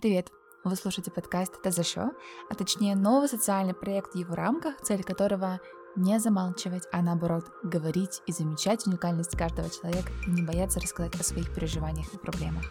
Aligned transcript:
Привет! 0.00 0.32
Вы 0.64 0.76
слушаете 0.76 1.10
подкаст 1.10 1.52
«Это 1.60 1.70
за 1.70 1.82
что?», 1.82 2.12
а 2.48 2.54
точнее 2.54 2.96
новый 2.96 3.28
социальный 3.28 3.74
проект 3.74 4.14
в 4.14 4.16
его 4.16 4.34
рамках, 4.34 4.80
цель 4.80 5.04
которого 5.04 5.60
не 5.94 6.18
замалчивать, 6.18 6.84
а 6.90 7.02
наоборот 7.02 7.44
говорить 7.62 8.22
и 8.26 8.32
замечать 8.32 8.86
уникальность 8.86 9.36
каждого 9.36 9.68
человека 9.68 10.10
и 10.26 10.30
не 10.30 10.40
бояться 10.40 10.80
рассказать 10.80 11.20
о 11.20 11.22
своих 11.22 11.54
переживаниях 11.54 12.14
и 12.14 12.16
проблемах. 12.16 12.64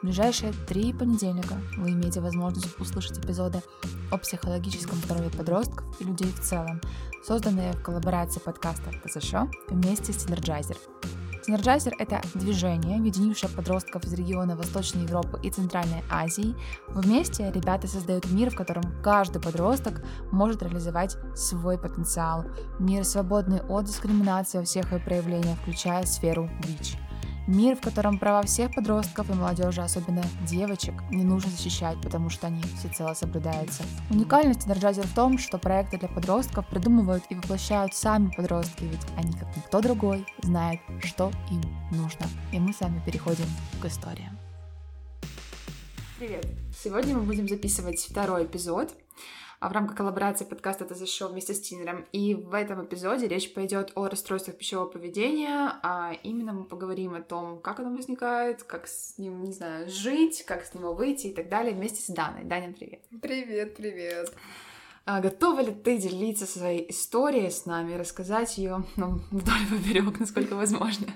В 0.00 0.04
ближайшие 0.04 0.52
три 0.68 0.92
понедельника 0.92 1.54
вы 1.76 1.90
имеете 1.90 2.20
возможность 2.20 2.78
услышать 2.78 3.18
эпизоды 3.18 3.64
о 4.12 4.18
психологическом 4.18 4.98
здоровье 4.98 5.30
подростков 5.36 6.00
и 6.00 6.04
людей 6.04 6.30
в 6.30 6.38
целом, 6.38 6.80
созданные 7.24 7.72
в 7.72 7.82
коллаборации 7.82 8.38
подкаста 8.38 8.92
«ТЗШ» 9.04 9.34
вместе 9.68 10.12
с 10.12 10.24
Synergizer. 10.24 10.78
Synergizer— 11.50 11.92
это 11.98 12.20
движение, 12.34 12.96
объединившее 12.98 13.50
подростков 13.50 14.04
из 14.04 14.12
региона 14.12 14.54
Восточной 14.54 15.02
Европы 15.02 15.40
и 15.42 15.50
Центральной 15.50 16.04
Азии. 16.08 16.54
Вместе 16.88 17.50
ребята 17.50 17.88
создают 17.88 18.30
мир, 18.30 18.50
в 18.50 18.54
котором 18.54 18.84
каждый 19.02 19.42
подросток 19.42 20.00
может 20.30 20.62
реализовать 20.62 21.16
свой 21.34 21.76
потенциал. 21.76 22.44
Мир, 22.78 23.04
свободный 23.04 23.62
от 23.62 23.86
дискриминации 23.86 24.58
во 24.58 24.64
всех 24.64 24.92
ее 24.92 25.00
проявлениях, 25.00 25.58
включая 25.58 26.04
сферу 26.06 26.48
ВИЧ. 26.64 26.96
Мир, 27.50 27.74
в 27.74 27.80
котором 27.80 28.16
права 28.16 28.44
всех 28.44 28.72
подростков 28.76 29.28
и 29.28 29.32
молодежи, 29.32 29.82
особенно 29.82 30.22
девочек, 30.46 30.94
не 31.10 31.24
нужно 31.24 31.50
защищать, 31.50 32.00
потому 32.00 32.30
что 32.30 32.46
они 32.46 32.62
всецело 32.78 33.12
соблюдаются. 33.14 33.82
Уникальность 34.08 34.68
Energizer 34.68 35.04
в 35.04 35.12
том, 35.16 35.36
что 35.36 35.58
проекты 35.58 35.98
для 35.98 36.06
подростков 36.06 36.64
придумывают 36.68 37.24
и 37.28 37.34
воплощают 37.34 37.92
сами 37.92 38.30
подростки, 38.36 38.84
ведь 38.84 39.00
они, 39.16 39.32
как 39.32 39.48
никто 39.56 39.80
другой, 39.80 40.24
знают, 40.42 40.80
что 41.02 41.32
им 41.50 41.60
нужно. 41.90 42.26
И 42.52 42.60
мы 42.60 42.72
с 42.72 42.78
вами 42.78 43.02
переходим 43.04 43.46
к 43.82 43.84
историям. 43.84 44.38
Привет! 46.20 46.46
Сегодня 46.84 47.16
мы 47.16 47.22
будем 47.22 47.48
записывать 47.48 47.98
второй 47.98 48.44
эпизод 48.44 48.94
а 49.60 49.68
в 49.68 49.72
рамках 49.72 49.94
коллаборации 49.94 50.46
подкаста 50.46 50.84
«Это 50.84 50.94
зашел» 50.94 51.28
вместе 51.28 51.52
с 51.52 51.60
Тинером. 51.60 52.06
И 52.12 52.34
в 52.34 52.54
этом 52.54 52.82
эпизоде 52.82 53.28
речь 53.28 53.52
пойдет 53.52 53.92
о 53.94 54.08
расстройствах 54.08 54.56
пищевого 54.56 54.86
поведения, 54.86 55.78
а 55.82 56.14
именно 56.22 56.54
мы 56.54 56.64
поговорим 56.64 57.14
о 57.14 57.20
том, 57.20 57.60
как 57.60 57.78
оно 57.78 57.94
возникает, 57.94 58.62
как 58.62 58.86
с 58.86 59.18
ним, 59.18 59.44
не 59.44 59.52
знаю, 59.52 59.90
жить, 59.90 60.44
как 60.46 60.64
с 60.64 60.72
него 60.72 60.94
выйти 60.94 61.26
и 61.26 61.34
так 61.34 61.50
далее 61.50 61.74
вместе 61.74 62.00
с 62.00 62.06
Даной. 62.06 62.44
Даня, 62.44 62.72
привет! 62.72 63.02
Привет, 63.20 63.76
привет! 63.76 64.32
А 65.04 65.20
готова 65.20 65.60
ли 65.60 65.72
ты 65.72 65.98
делиться 65.98 66.46
своей 66.46 66.90
историей 66.90 67.50
с 67.50 67.66
нами, 67.66 67.96
рассказать 67.96 68.56
ее 68.56 68.84
ну, 68.96 69.20
вдоль 69.30 69.66
поперек, 69.70 70.18
насколько 70.20 70.56
возможно? 70.56 71.06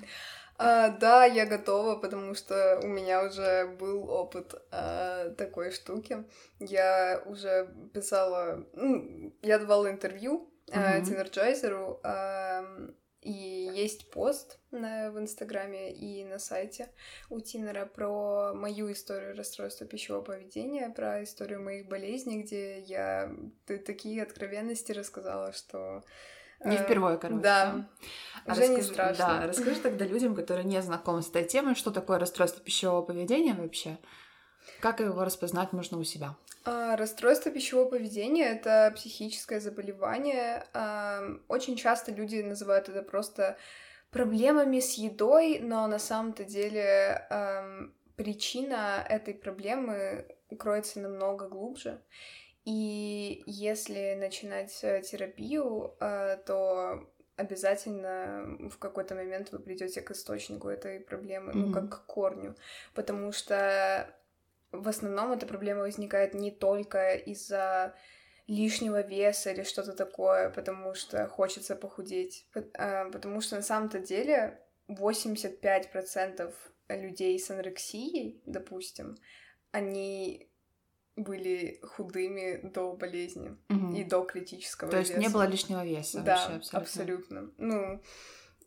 А, 0.57 0.91
да, 0.91 1.25
я 1.25 1.47
готова, 1.47 1.97
потому 1.97 2.35
что 2.35 2.81
у 2.83 2.87
меня 2.87 3.25
уже 3.25 3.67
был 3.79 4.09
опыт 4.09 4.55
а, 4.71 5.31
такой 5.31 5.73
штуки. 5.73 6.25
Я 6.61 7.23
уже 7.27 7.75
писала, 7.93 8.65
ну, 8.73 9.35
я 9.43 9.59
давала 9.59 9.91
интервью 9.91 10.49
а, 10.71 11.01
Teenergizer 11.01 11.86
у, 11.86 12.01
а, 12.05 12.65
и 13.21 13.71
есть 13.75 14.11
пост 14.11 14.59
на, 14.71 15.11
в 15.11 15.19
Инстаграме 15.19 15.93
и 15.93 16.25
на 16.25 16.39
сайте 16.39 16.91
у 17.31 17.41
Teener 17.41 17.80
а 17.80 17.87
про 17.87 18.53
мою 18.55 18.93
историю 18.93 19.35
расстройства 19.35 19.87
пищевого 19.87 20.23
поведения, 20.23 20.91
про 20.91 21.25
историю 21.25 21.63
моих 21.63 21.89
болезней, 21.89 22.43
где 22.43 22.81
я 22.81 23.35
такие 23.65 24.23
откровенности 24.23 24.93
рассказала, 24.93 25.53
что 25.53 26.05
не 26.65 26.77
впервые, 26.77 27.19
короче. 27.19 27.43
Да. 27.43 27.87
А 28.47 28.53
Уже 28.53 28.61
расскажи, 28.63 28.81
не 28.81 28.83
страшно. 28.83 29.25
Да, 29.27 29.47
расскажи 29.47 29.81
тогда 29.81 30.05
людям, 30.05 30.35
которые 30.35 30.65
не 30.65 30.81
знакомы 30.83 31.23
с 31.23 31.29
этой 31.31 31.45
темой, 31.45 31.75
что 31.75 31.91
такое 31.91 32.19
расстройство 32.19 32.63
пищевого 32.63 33.03
поведения 33.03 33.55
вообще? 33.55 33.99
Как 34.81 35.01
его 35.01 35.25
распознать 35.25 35.73
можно 35.73 35.99
у 35.99 36.05
себя? 36.05 36.37
А, 36.65 36.97
расстройство 36.97 37.51
пищевого 37.51 37.89
поведения 37.91 38.45
это 38.45 38.93
психическое 38.95 39.61
заболевание. 39.61 40.67
А, 40.73 41.23
очень 41.49 41.77
часто 41.77 42.13
люди 42.13 42.37
называют 42.37 42.89
это 42.89 43.03
просто 43.03 43.57
проблемами 44.11 44.81
с 44.81 44.95
едой, 44.95 45.59
но 45.61 45.87
на 45.87 45.99
самом-то 45.99 46.45
деле 46.45 47.27
а, 47.31 47.89
причина 48.17 49.05
этой 49.09 49.35
проблемы 49.35 50.27
кроется 50.59 51.01
намного 51.01 51.49
глубже. 51.49 52.01
И 52.65 53.43
если 53.47 54.15
начинать 54.15 54.79
э, 54.83 55.03
терапию, 55.03 55.95
э, 56.01 56.39
то 56.47 57.07
обязательно 57.37 58.69
в 58.71 58.79
какой-то 58.79 59.15
момент 59.15 59.53
вы 59.53 59.59
придете 59.59 60.01
к 60.01 60.11
источнику 60.13 60.69
этой 60.69 61.01
проблемы, 61.01 61.53
mm-hmm. 61.53 61.67
ну, 61.67 61.73
как 61.73 61.91
к 61.91 62.07
корню. 62.07 62.55
Потому 62.95 63.33
что 63.33 64.09
в 64.73 64.89
основном 64.89 65.33
эта 65.33 65.47
проблема 65.47 65.83
возникает 65.83 66.35
не 66.35 66.51
только 66.51 67.15
из-за 67.15 67.95
лишнего 68.47 69.01
веса 69.03 69.51
или 69.51 69.63
что-то 69.63 69.93
такое, 69.93 70.51
потому 70.51 70.95
что 70.95 71.27
хочется 71.29 71.77
похудеть. 71.77 72.47
Э, 72.55 73.11
потому 73.11 73.41
что 73.41 73.57
на 73.57 73.63
самом-то 73.63 73.99
деле 73.99 74.61
85% 74.89 76.55
людей 76.89 77.39
с 77.39 77.51
анорексией, 77.51 78.43
допустим, 78.47 79.17
они 79.71 80.51
были 81.17 81.81
худыми 81.83 82.61
до 82.63 82.93
болезни 82.95 83.57
угу. 83.69 83.95
и 83.95 84.05
до 84.05 84.25
критического 84.25 84.91
То 84.91 84.99
есть 84.99 85.11
веса. 85.11 85.21
не 85.21 85.29
было 85.29 85.47
лишнего 85.47 85.85
веса 85.85 86.23
да, 86.23 86.35
вообще 86.35 86.57
абсолютно. 86.77 86.79
абсолютно. 86.81 87.51
Ну, 87.59 88.03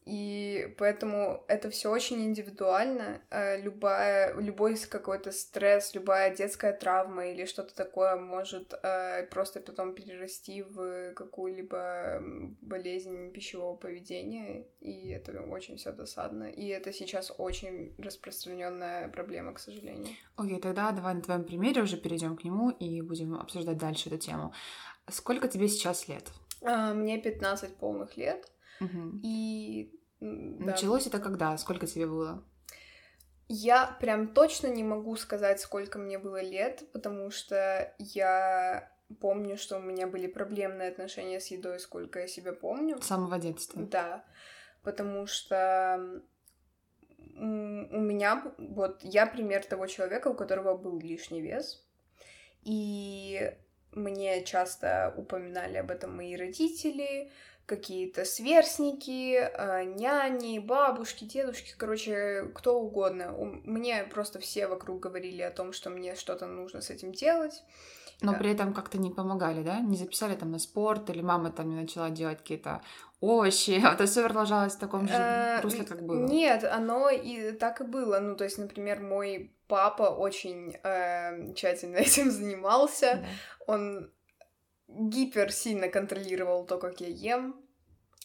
и 0.08 0.74
поэтому 0.78 1.44
это 1.50 1.70
все 1.70 1.92
очень 1.92 2.24
индивидуально. 2.24 3.22
Э, 3.30 3.62
любая, 3.62 4.34
любой 4.40 4.78
какой-то 4.78 5.34
стресс, 5.34 5.94
любая 5.94 6.34
детская 6.34 6.72
травма 6.72 7.28
или 7.28 7.46
что-то 7.46 7.76
такое 7.76 8.16
может 8.16 8.74
э, 8.84 9.28
просто 9.30 9.60
потом 9.60 9.94
перерасти 9.94 10.64
в 10.64 11.14
какую-либо 11.14 12.22
болезнь 12.62 13.32
пищевого 13.34 13.76
поведения. 13.76 14.66
И 14.80 15.10
это 15.10 15.42
очень 15.42 15.76
все 15.76 15.92
досадно. 15.92 16.46
И 16.46 16.68
это 16.68 16.94
сейчас 16.94 17.34
очень 17.38 17.94
распространенная 17.98 19.10
проблема, 19.10 19.54
к 19.54 19.60
сожалению. 19.60 20.16
Окей, 20.38 20.58
okay, 20.58 20.62
тогда 20.62 20.92
давай 20.94 21.16
на 21.16 21.22
твоем 21.22 21.44
примере 21.44 21.82
уже 21.82 21.98
перейдем 21.98 22.38
к 22.38 22.46
нему 22.46 22.70
и 22.70 23.02
будем 23.02 23.34
обсуждать 23.34 23.78
дальше 23.78 24.08
эту 24.08 24.20
тему. 24.20 24.54
Сколько 25.10 25.50
тебе 25.50 25.68
сейчас 25.68 26.08
лет? 26.08 26.24
А, 26.62 26.94
мне 26.94 27.18
15 27.18 27.76
полных 27.76 28.16
лет. 28.16 28.50
Угу. 28.80 29.20
И 29.24 29.94
да. 30.20 30.66
Началось 30.66 31.08
это 31.08 31.20
когда? 31.20 31.58
Сколько 31.58 31.86
тебе 31.88 32.08
было? 32.08 32.44
Я 33.50 33.96
прям 34.02 34.28
точно 34.28 34.68
не 34.68 34.84
могу 34.84 35.16
сказать, 35.16 35.62
сколько 35.62 36.00
мне 36.00 36.20
было 36.20 36.42
лет, 36.42 36.84
потому 36.92 37.32
что 37.32 37.94
я 37.98 38.92
помню, 39.22 39.58
что 39.58 39.78
у 39.78 39.82
меня 39.82 40.08
были 40.08 40.28
проблемные 40.28 40.90
отношения 40.90 41.40
с 41.40 41.48
едой, 41.48 41.80
сколько 41.80 42.20
я 42.20 42.28
себя 42.28 42.52
помню. 42.52 43.02
С 43.02 43.08
самого 43.08 43.38
детства? 43.38 43.82
Да, 43.84 44.26
потому 44.84 45.28
что 45.28 46.22
у 47.38 47.46
меня, 47.46 48.52
вот, 48.58 49.00
я 49.04 49.28
пример 49.28 49.64
того 49.66 49.88
человека, 49.88 50.28
у 50.28 50.34
которого 50.34 50.76
был 50.76 51.00
лишний 51.00 51.42
вес, 51.42 51.88
и 52.64 53.54
мне 53.94 54.44
часто 54.44 55.14
упоминали 55.16 55.78
об 55.78 55.92
этом 55.92 56.16
мои 56.16 56.36
родители, 56.36 57.32
какие-то 57.68 58.24
сверстники, 58.24 59.34
э, 59.36 59.84
няни, 59.84 60.58
бабушки, 60.58 61.26
дедушки, 61.26 61.76
короче, 61.78 62.50
кто 62.56 62.80
угодно. 62.80 63.36
Мне 63.66 64.04
просто 64.06 64.40
все 64.40 64.68
вокруг 64.68 65.02
говорили 65.02 65.42
о 65.42 65.52
том, 65.52 65.74
что 65.74 65.90
мне 65.90 66.16
что-то 66.16 66.48
нужно 66.48 66.82
с 66.82 66.90
этим 66.90 67.12
делать. 67.12 67.62
Но 68.22 68.32
да. 68.32 68.40
при 68.40 68.52
этом 68.52 68.74
как-то 68.74 68.98
не 68.98 69.12
помогали, 69.12 69.62
да? 69.64 69.80
Не 69.82 69.98
записали 69.98 70.36
там 70.36 70.50
на 70.52 70.60
спорт, 70.60 71.10
или 71.10 71.22
мама 71.22 71.52
там 71.52 71.70
не 71.70 71.76
начала 71.76 72.10
делать 72.10 72.40
какие-то 72.40 72.82
овощи, 73.20 73.82
а 73.86 73.94
это 73.94 74.06
все 74.06 74.24
продолжалось 74.24 74.74
в 74.74 74.80
таком 74.80 75.08
же 75.08 75.14
э, 75.14 75.62
русле, 75.62 75.84
как 75.84 76.04
было. 76.04 76.26
Нет, 76.26 76.64
оно 76.64 77.10
и 77.10 77.52
так 77.52 77.82
и 77.82 77.84
было. 77.84 78.20
Ну, 78.20 78.38
то 78.38 78.46
есть, 78.46 78.58
например, 78.58 79.02
мой 79.02 79.54
папа 79.68 80.04
очень 80.04 80.78
э, 80.84 81.54
тщательно 81.54 81.98
этим 81.98 82.32
занимался. 82.32 83.20
Да. 83.22 83.74
Он 83.74 84.10
гипер 84.88 85.52
сильно 85.52 85.90
контролировал 85.90 86.66
то, 86.66 86.78
как 86.78 87.02
я 87.02 87.08
ем. 87.08 87.64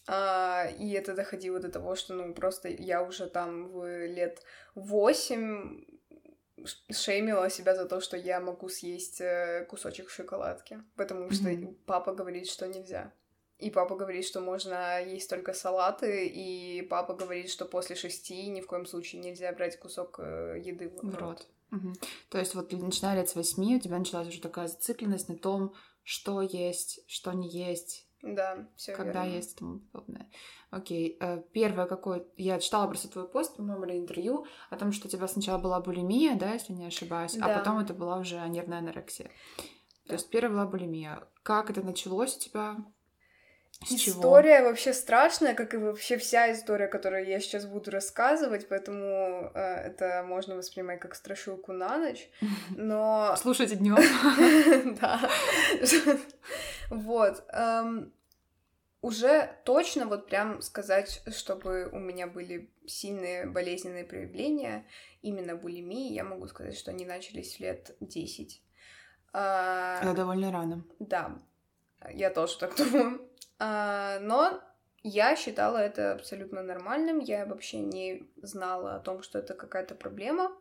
А, 0.07 0.67
и 0.79 0.91
это 0.93 1.15
доходило 1.15 1.61
до 1.61 1.69
того, 1.69 1.95
что, 1.95 2.15
ну, 2.15 2.35
просто 2.35 2.69
я 2.69 3.03
уже 3.03 3.27
там 3.27 3.69
в 3.69 4.07
лет 4.07 4.43
восемь 4.75 5.85
шеймила 6.91 7.51
себя 7.51 7.75
за 7.75 7.87
то, 7.87 8.01
что 8.01 8.17
я 8.17 8.41
могу 8.41 8.69
съесть 8.69 9.21
э, 9.21 9.67
кусочек 9.69 10.11
шоколадки, 10.11 10.83
потому 10.97 11.31
что 11.31 11.49
mm-hmm. 11.51 11.77
папа 11.87 12.13
говорит, 12.15 12.49
что 12.49 12.67
нельзя. 12.67 13.13
И 13.59 13.71
папа 13.71 13.95
говорит, 13.95 14.25
что 14.25 14.41
можно 14.41 15.01
есть 15.05 15.31
только 15.31 15.53
салаты, 15.53 16.27
и 16.27 16.83
папа 16.83 17.15
говорит, 17.15 17.49
что 17.49 17.65
после 17.65 17.95
шести 17.95 18.49
ни 18.49 18.61
в 18.61 18.67
коем 18.67 18.87
случае 18.87 19.23
нельзя 19.23 19.53
брать 19.53 19.79
кусок 19.79 20.19
э, 20.19 20.61
еды 20.65 20.89
в 20.89 21.01
рот. 21.01 21.13
В 21.13 21.19
рот. 21.19 21.47
Угу. 21.71 21.93
То 22.29 22.39
есть 22.39 22.55
вот 22.55 22.73
начиная 22.73 23.17
лет 23.17 23.29
с 23.29 23.35
восьми 23.35 23.77
у 23.77 23.81
тебя 23.81 23.99
началась 23.99 24.29
уже 24.29 24.41
такая 24.41 24.69
зацикленность 24.69 25.29
на 25.29 25.39
том, 25.39 25.75
что 26.03 26.41
есть, 26.43 27.01
что 27.09 27.33
не 27.33 27.49
есть, 27.49 28.07
Да, 28.23 28.69
все 28.77 28.95
когда 28.95 29.25
верно. 29.25 29.37
есть 29.37 29.53
и 29.55 29.59
тому 29.59 29.81
подобное. 29.93 30.31
Окей, 30.71 31.17
э, 31.21 31.43
первое 31.53 31.87
какое... 31.87 32.25
Я 32.37 32.59
читала 32.61 32.87
просто 32.87 33.09
твой 33.09 33.29
пост, 33.29 33.57
по-моему, 33.57 33.85
или 33.85 33.99
интервью 33.99 34.47
о 34.71 34.77
том, 34.77 34.93
что 34.93 35.09
у 35.09 35.11
тебя 35.11 35.29
сначала 35.29 35.59
была 35.59 35.81
булимия, 35.81 36.37
да, 36.37 36.53
если 36.53 36.73
не 36.73 36.87
ошибаюсь, 36.87 37.37
а 37.37 37.47
Да. 37.49 37.59
потом 37.59 37.79
это 37.79 37.95
была 37.95 38.19
уже 38.19 38.37
нервная 38.49 38.79
анорексия. 38.79 39.31
То 40.07 40.15
есть 40.15 40.31
первая 40.31 40.53
была 40.53 40.67
булимия. 40.67 41.29
Как 41.43 41.71
это 41.71 41.83
началось 41.83 42.37
у 42.37 42.41
тебя? 42.41 42.77
С 43.85 43.95
чего? 43.95 44.21
История 44.21 44.63
вообще 44.63 44.93
страшная, 44.93 45.55
как 45.55 45.75
и 45.75 45.77
вообще 45.77 46.17
вся 46.17 46.53
история, 46.53 46.87
которую 46.87 47.27
я 47.27 47.41
сейчас 47.41 47.67
буду 47.67 47.91
рассказывать, 47.91 48.69
поэтому 48.69 49.51
э, 49.55 49.61
это 49.61 50.25
можно 50.27 50.57
воспринимать 50.57 51.01
как 51.01 51.15
страшилку 51.15 51.73
на 51.73 51.99
ночь. 51.99 52.31
Но 52.77 53.35
Слушайте 53.37 53.77
днем. 53.77 53.97
Да. 55.01 55.21
Вот. 56.91 57.45
эм, 57.53 58.13
Уже 59.01 59.51
точно 59.65 60.07
вот 60.07 60.27
прям 60.27 60.63
сказать, 60.63 61.23
чтобы 61.35 61.89
у 61.93 61.99
меня 61.99 62.27
были 62.27 62.71
сильные 62.87 63.47
болезненные 63.47 64.05
проявления 64.05 64.85
именно 65.23 65.57
булимии, 65.57 66.13
я 66.13 66.25
могу 66.25 66.47
сказать, 66.47 66.77
что 66.77 66.91
они 66.91 67.05
начались 67.07 67.61
лет 67.61 67.97
10. 68.01 68.63
А, 69.35 70.13
довольно 70.15 70.53
рано. 70.53 70.85
Да, 70.99 71.39
я 72.11 72.31
тоже 72.31 72.59
так 72.59 72.77
думаю. 72.77 73.21
А, 73.59 74.19
Но 74.21 74.61
я 75.03 75.37
считала 75.37 75.79
это 75.79 76.13
абсолютно 76.13 76.63
нормальным, 76.63 77.19
я 77.19 77.45
вообще 77.47 77.79
не 77.79 78.29
знала 78.43 78.95
о 78.97 79.01
том, 79.01 79.23
что 79.23 79.39
это 79.39 79.55
какая-то 79.55 79.95
проблема. 79.95 80.53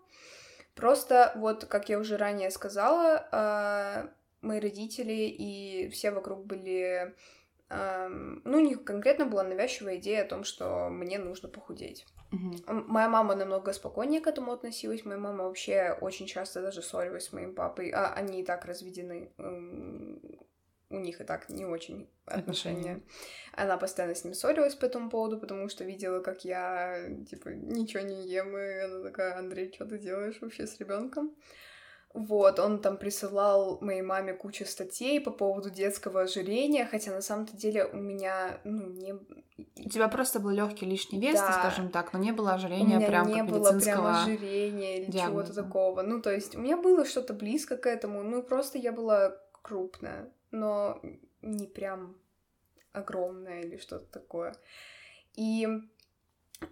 Просто 0.75 1.31
вот, 1.35 1.65
как 1.65 1.89
я 1.89 1.99
уже 1.99 2.17
ранее 2.17 2.49
сказала, 2.51 3.27
а, 3.31 4.09
мои 4.41 4.59
родители 4.59 5.11
и 5.13 5.89
все 5.89 6.11
вокруг 6.11 6.45
были... 6.45 7.13
ам, 7.69 8.41
Ну, 8.45 8.57
у 8.57 8.61
них 8.61 8.83
конкретно 8.83 9.25
была 9.25 9.43
навязчивая 9.43 9.97
идея 9.97 10.23
о 10.23 10.27
том, 10.27 10.43
что 10.43 10.89
мне 10.89 11.19
нужно 11.19 11.49
похудеть. 11.49 12.05
М- 12.67 12.85
Моя 12.87 13.09
мама 13.09 13.35
намного 13.35 13.73
спокойнее 13.73 14.21
к 14.21 14.27
этому 14.27 14.53
относилась. 14.53 15.03
Моя 15.05 15.19
мама 15.19 15.43
вообще 15.43 15.97
очень 16.01 16.25
часто 16.27 16.61
даже 16.61 16.81
ссорилась 16.81 17.25
с 17.25 17.33
моим 17.33 17.53
папой. 17.53 17.89
А 17.91 18.13
они 18.13 18.41
и 18.41 18.45
так 18.45 18.65
разведены. 18.65 19.29
У 20.91 20.99
них 20.99 21.21
и 21.21 21.23
так 21.23 21.49
не 21.49 21.65
очень 21.65 22.09
отношения. 22.25 22.79
Отношения. 22.81 23.01
Она 23.53 23.77
постоянно 23.77 24.13
с 24.13 24.23
ним 24.23 24.33
ссорилась 24.33 24.75
по 24.75 24.85
этому 24.85 25.09
поводу, 25.09 25.39
потому 25.39 25.69
что 25.69 25.83
видела, 25.85 26.19
как 26.19 26.43
я, 26.45 27.07
типа, 27.29 27.49
ничего 27.49 28.03
не 28.03 28.27
ем. 28.27 28.57
И 28.57 28.79
она 28.79 29.01
такая, 29.03 29.37
Андрей, 29.37 29.71
что 29.73 29.85
ты 29.85 29.97
делаешь 29.97 30.37
вообще 30.41 30.67
с 30.67 30.77
ребенком? 30.79 31.35
Вот, 32.13 32.59
он 32.59 32.81
там 32.81 32.97
присылал 32.97 33.79
моей 33.79 34.01
маме 34.01 34.33
кучу 34.33 34.65
статей 34.65 35.21
по 35.21 35.31
поводу 35.31 35.69
детского 35.69 36.23
ожирения, 36.23 36.85
хотя 36.85 37.11
на 37.11 37.21
самом-то 37.21 37.55
деле 37.55 37.85
у 37.85 37.95
меня, 37.95 38.59
ну, 38.65 38.87
не... 38.89 39.13
У 39.13 39.89
тебя 39.89 40.09
просто 40.09 40.41
был 40.41 40.49
легкий 40.49 40.85
лишний 40.85 41.21
вес, 41.21 41.39
Да. 41.39 41.53
скажем 41.53 41.89
так, 41.89 42.11
но 42.11 42.19
не 42.19 42.33
было 42.33 42.49
У 42.49 42.53
ожирения 42.55 42.97
меня 42.97 43.07
прям 43.07 43.27
не 43.31 43.43
было 43.43 43.79
прям 43.79 44.05
ожирения 44.05 44.97
или 44.97 45.05
чего-то 45.05 45.53
диагноза. 45.53 45.63
такого. 45.63 46.01
Ну, 46.01 46.21
то 46.21 46.33
есть 46.33 46.53
у 46.55 46.59
меня 46.59 46.75
было 46.75 47.05
что-то 47.05 47.33
близко 47.33 47.77
к 47.77 47.85
этому, 47.85 48.23
ну, 48.23 48.43
просто 48.43 48.77
я 48.77 48.91
была 48.91 49.37
крупная, 49.61 50.33
но 50.51 51.01
не 51.41 51.67
прям 51.67 52.15
огромная 52.93 53.61
или 53.61 53.77
что-то 53.77 54.05
такое. 54.11 54.53
И 55.35 55.67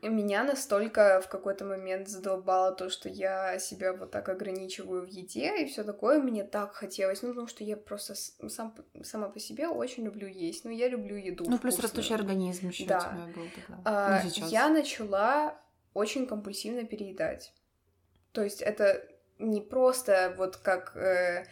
меня 0.04 0.44
настолько 0.44 1.20
в 1.22 1.30
какой-то 1.30 1.66
момент 1.66 2.08
задолбало 2.10 2.74
то, 2.76 2.90
что 2.90 3.10
я 3.10 3.58
себя 3.58 3.94
вот 3.94 4.12
так 4.12 4.30
ограничиваю 4.30 5.04
в 5.04 5.10
еде 5.10 5.64
и 5.64 5.66
все 5.68 5.84
такое. 5.84 6.20
Мне 6.22 6.44
так 6.44 6.74
хотелось, 6.76 7.24
ну, 7.24 7.30
потому 7.30 7.48
что 7.48 7.64
я 7.64 7.76
просто 7.76 8.14
с- 8.14 8.36
сам, 8.50 8.76
сама 9.04 9.30
по 9.30 9.40
себе 9.40 9.68
очень 9.68 10.04
люблю 10.06 10.28
есть. 10.28 10.64
Ну, 10.64 10.70
я 10.70 10.88
люблю 10.90 11.16
еду 11.16 11.46
Ну, 11.48 11.58
плюс 11.58 11.80
растущий 11.80 12.14
организм 12.14 12.68
еще 12.68 12.86
Да. 12.86 12.98
у 12.98 13.02
тебя 13.02 13.34
был 13.42 13.50
тогда. 13.56 13.82
А, 13.86 14.22
ну, 14.24 14.30
сейчас. 14.30 14.52
Я 14.52 14.70
начала 14.70 15.60
очень 15.96 16.28
компульсивно 16.28 16.84
переедать. 16.84 17.52
То 18.32 18.44
есть 18.44 18.62
это 18.62 19.04
не 19.40 19.60
просто 19.62 20.36
вот 20.38 20.58
как 20.58 20.96
э, 20.96 21.46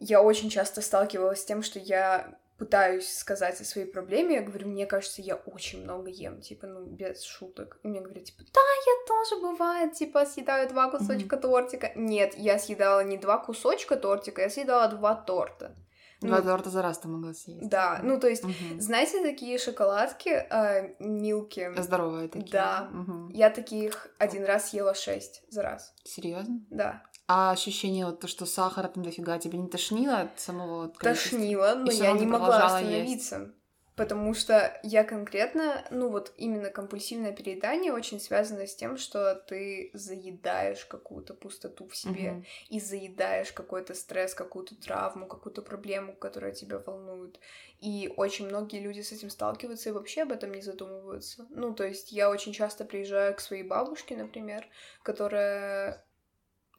я 0.00 0.22
очень 0.22 0.50
часто 0.50 0.82
сталкивалась 0.82 1.42
с 1.42 1.44
тем, 1.44 1.62
что 1.62 1.78
я 1.78 2.36
пытаюсь 2.58 3.10
сказать 3.16 3.58
о 3.60 3.64
своей 3.64 3.86
проблеме, 3.86 4.34
я 4.34 4.42
говорю, 4.42 4.68
мне 4.68 4.84
кажется, 4.84 5.22
я 5.22 5.36
очень 5.36 5.82
много 5.82 6.10
ем, 6.10 6.42
типа, 6.42 6.66
ну, 6.66 6.84
без 6.84 7.22
шуток. 7.22 7.78
И 7.82 7.88
мне 7.88 8.02
говорят, 8.02 8.24
типа, 8.24 8.42
да, 8.52 8.60
я 8.60 9.06
тоже 9.06 9.40
бывает, 9.40 9.94
типа, 9.94 10.26
съедаю 10.26 10.68
два 10.68 10.90
кусочка 10.90 11.38
тортика. 11.38 11.90
Нет, 11.94 12.34
я 12.36 12.58
съедала 12.58 13.02
не 13.02 13.16
два 13.16 13.38
кусочка 13.38 13.96
тортика, 13.96 14.42
я 14.42 14.50
съедала 14.50 14.88
два 14.88 15.14
торта. 15.14 15.74
Два 16.20 16.36
Ну, 16.36 16.42
торта 16.42 16.68
за 16.68 16.82
раз 16.82 16.98
ты 16.98 17.08
могла 17.08 17.32
съесть. 17.32 17.66
Да, 17.66 18.00
ну, 18.02 18.20
то 18.20 18.28
есть, 18.28 18.44
Мгм. 18.44 18.78
знаете, 18.78 19.22
такие 19.22 19.56
шоколадки, 19.56 20.28
э, 20.28 20.94
милки, 20.98 21.72
Здоровые 21.78 22.28
такие. 22.28 22.52
Да. 22.52 22.90
я 23.32 23.48
таких 23.48 24.08
один 24.18 24.44
раз 24.44 24.74
ела 24.74 24.94
шесть 24.94 25.42
за 25.48 25.62
раз. 25.62 25.94
Серьезно? 26.04 26.60
Да. 26.68 27.02
А 27.32 27.52
ощущение 27.52 28.06
вот 28.06 28.18
то, 28.18 28.26
что 28.26 28.44
сахара 28.44 28.88
там 28.88 29.04
дофига, 29.04 29.38
тебя 29.38 29.56
не 29.56 29.68
тошнило 29.68 30.22
от 30.22 30.40
самого 30.40 30.82
вот? 30.82 30.98
Тошнило, 30.98 31.76
но 31.76 31.92
я 31.92 32.10
не 32.10 32.26
могла 32.26 32.66
остановиться. 32.66 33.52
Потому 33.94 34.34
что 34.34 34.80
я 34.82 35.04
конкретно, 35.04 35.84
ну 35.92 36.08
вот 36.08 36.32
именно 36.38 36.70
компульсивное 36.70 37.30
переедание 37.32 37.92
очень 37.92 38.18
связано 38.18 38.66
с 38.66 38.74
тем, 38.74 38.96
что 38.96 39.36
ты 39.36 39.90
заедаешь 39.94 40.84
какую-то 40.86 41.34
пустоту 41.34 41.86
в 41.86 41.94
себе 41.94 42.32
Мгм. 42.32 42.46
и 42.68 42.80
заедаешь 42.80 43.52
какой-то 43.52 43.94
стресс, 43.94 44.34
какую-то 44.34 44.74
травму, 44.74 45.26
какую-то 45.26 45.62
проблему, 45.62 46.16
которая 46.16 46.50
тебя 46.50 46.78
волнует. 46.78 47.38
И 47.78 48.12
очень 48.16 48.46
многие 48.46 48.80
люди 48.80 49.02
с 49.02 49.12
этим 49.12 49.30
сталкиваются 49.30 49.90
и 49.90 49.92
вообще 49.92 50.22
об 50.22 50.32
этом 50.32 50.52
не 50.52 50.62
задумываются. 50.62 51.46
Ну, 51.50 51.74
то 51.74 51.84
есть 51.84 52.10
я 52.10 52.28
очень 52.28 52.52
часто 52.52 52.84
приезжаю 52.84 53.36
к 53.36 53.40
своей 53.40 53.62
бабушке, 53.62 54.16
например, 54.16 54.66
которая 55.04 56.04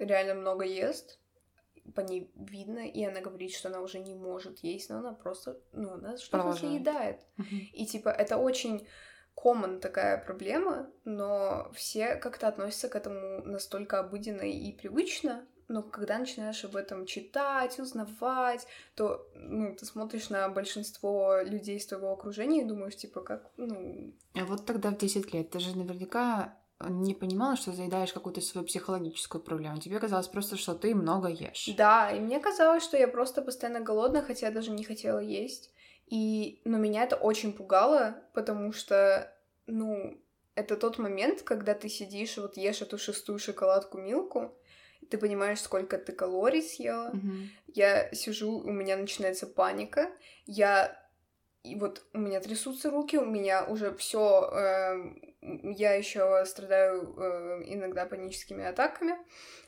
реально 0.06 0.36
много 0.36 0.66
ест, 0.66 1.20
по 1.96 2.02
ней 2.02 2.32
видно, 2.36 2.88
и 2.88 3.04
она 3.04 3.22
говорит, 3.22 3.54
что 3.54 3.70
она 3.70 3.82
уже 3.82 4.00
не 4.00 4.16
может 4.16 4.60
есть, 4.60 4.90
но 4.90 4.98
она 4.98 5.14
просто, 5.14 5.60
ну, 5.74 5.94
она 5.94 6.18
что-то 6.18 6.54
заедает. 6.54 7.26
И 7.74 7.86
типа 7.86 8.10
это 8.10 8.38
очень 8.38 8.88
common 9.36 9.80
такая 9.80 10.24
проблема, 10.24 10.90
но 11.06 11.72
все 11.74 12.16
как-то 12.16 12.48
относятся 12.48 12.90
к 12.90 12.96
этому 12.96 13.44
настолько 13.46 14.00
обыденно 14.00 14.42
и 14.42 14.72
привычно, 14.74 15.46
но 15.68 15.84
когда 15.84 16.20
начинаешь 16.20 16.64
об 16.66 16.76
этом 16.76 17.06
читать, 17.06 17.80
узнавать, 17.80 18.68
то 18.96 19.28
ну, 19.36 19.74
ты 19.76 19.86
смотришь 19.86 20.30
на 20.30 20.50
большинство 20.50 21.38
людей 21.42 21.78
из 21.78 21.86
твоего 21.86 22.12
окружения 22.12 22.62
и 22.62 22.66
думаешь, 22.66 22.98
типа, 22.98 23.22
как, 23.22 23.50
ну, 23.58 24.14
А 24.36 24.46
вот 24.46 24.66
тогда 24.66 24.92
в 24.92 24.98
10 24.98 25.34
лет 25.34 25.50
ты 25.50 25.60
же 25.60 25.78
наверняка 25.78 26.58
не 26.90 27.14
понимала, 27.14 27.56
что 27.56 27.72
заедаешь 27.72 28.14
какую-то 28.14 28.42
свою 28.42 28.66
психологическую 28.66 29.42
проблему. 29.42 29.80
Тебе 29.80 30.00
казалось 30.00 30.28
просто, 30.28 30.58
что 30.58 30.74
ты 30.74 30.96
много 30.96 31.28
ешь. 31.28 31.70
Да, 31.78 32.12
и 32.12 32.20
мне 32.20 32.40
казалось, 32.40 32.84
что 32.84 32.98
я 32.98 33.08
просто 33.08 33.42
постоянно 33.42 33.80
голодна, 33.82 34.22
хотя 34.22 34.48
я 34.48 34.54
даже 34.54 34.72
не 34.72 34.84
хотела 34.84 35.20
есть. 35.20 35.72
И, 36.08 36.62
но 36.66 36.78
меня 36.78 37.04
это 37.04 37.16
очень 37.16 37.54
пугало, 37.54 38.16
потому 38.34 38.74
что, 38.74 39.34
ну, 39.66 40.22
это 40.56 40.76
тот 40.76 40.98
момент, 40.98 41.42
когда 41.44 41.74
ты 41.74 41.88
сидишь 41.90 42.38
и 42.38 42.42
вот 42.42 42.58
ешь 42.58 42.82
эту 42.82 42.98
шестую 42.98 43.40
шоколадку 43.40 43.98
Милку, 43.98 44.54
ты 45.10 45.18
понимаешь, 45.18 45.62
сколько 45.62 45.98
ты 45.98 46.12
калорий 46.12 46.62
съела. 46.62 47.12
Мгм. 47.14 47.50
Я 47.68 48.14
сижу, 48.14 48.60
у 48.60 48.72
меня 48.72 48.98
начинается 48.98 49.48
паника, 49.48 50.10
я 50.46 51.02
и 51.64 51.76
вот 51.76 52.04
у 52.14 52.18
меня 52.18 52.40
трясутся 52.40 52.90
руки, 52.90 53.18
у 53.18 53.26
меня 53.26 53.66
уже 53.66 53.94
все, 53.96 54.52
я 55.42 55.94
еще 55.94 56.44
страдаю 56.46 57.16
э, 57.18 57.64
иногда 57.66 58.06
паническими 58.06 58.64
атаками, 58.64 59.16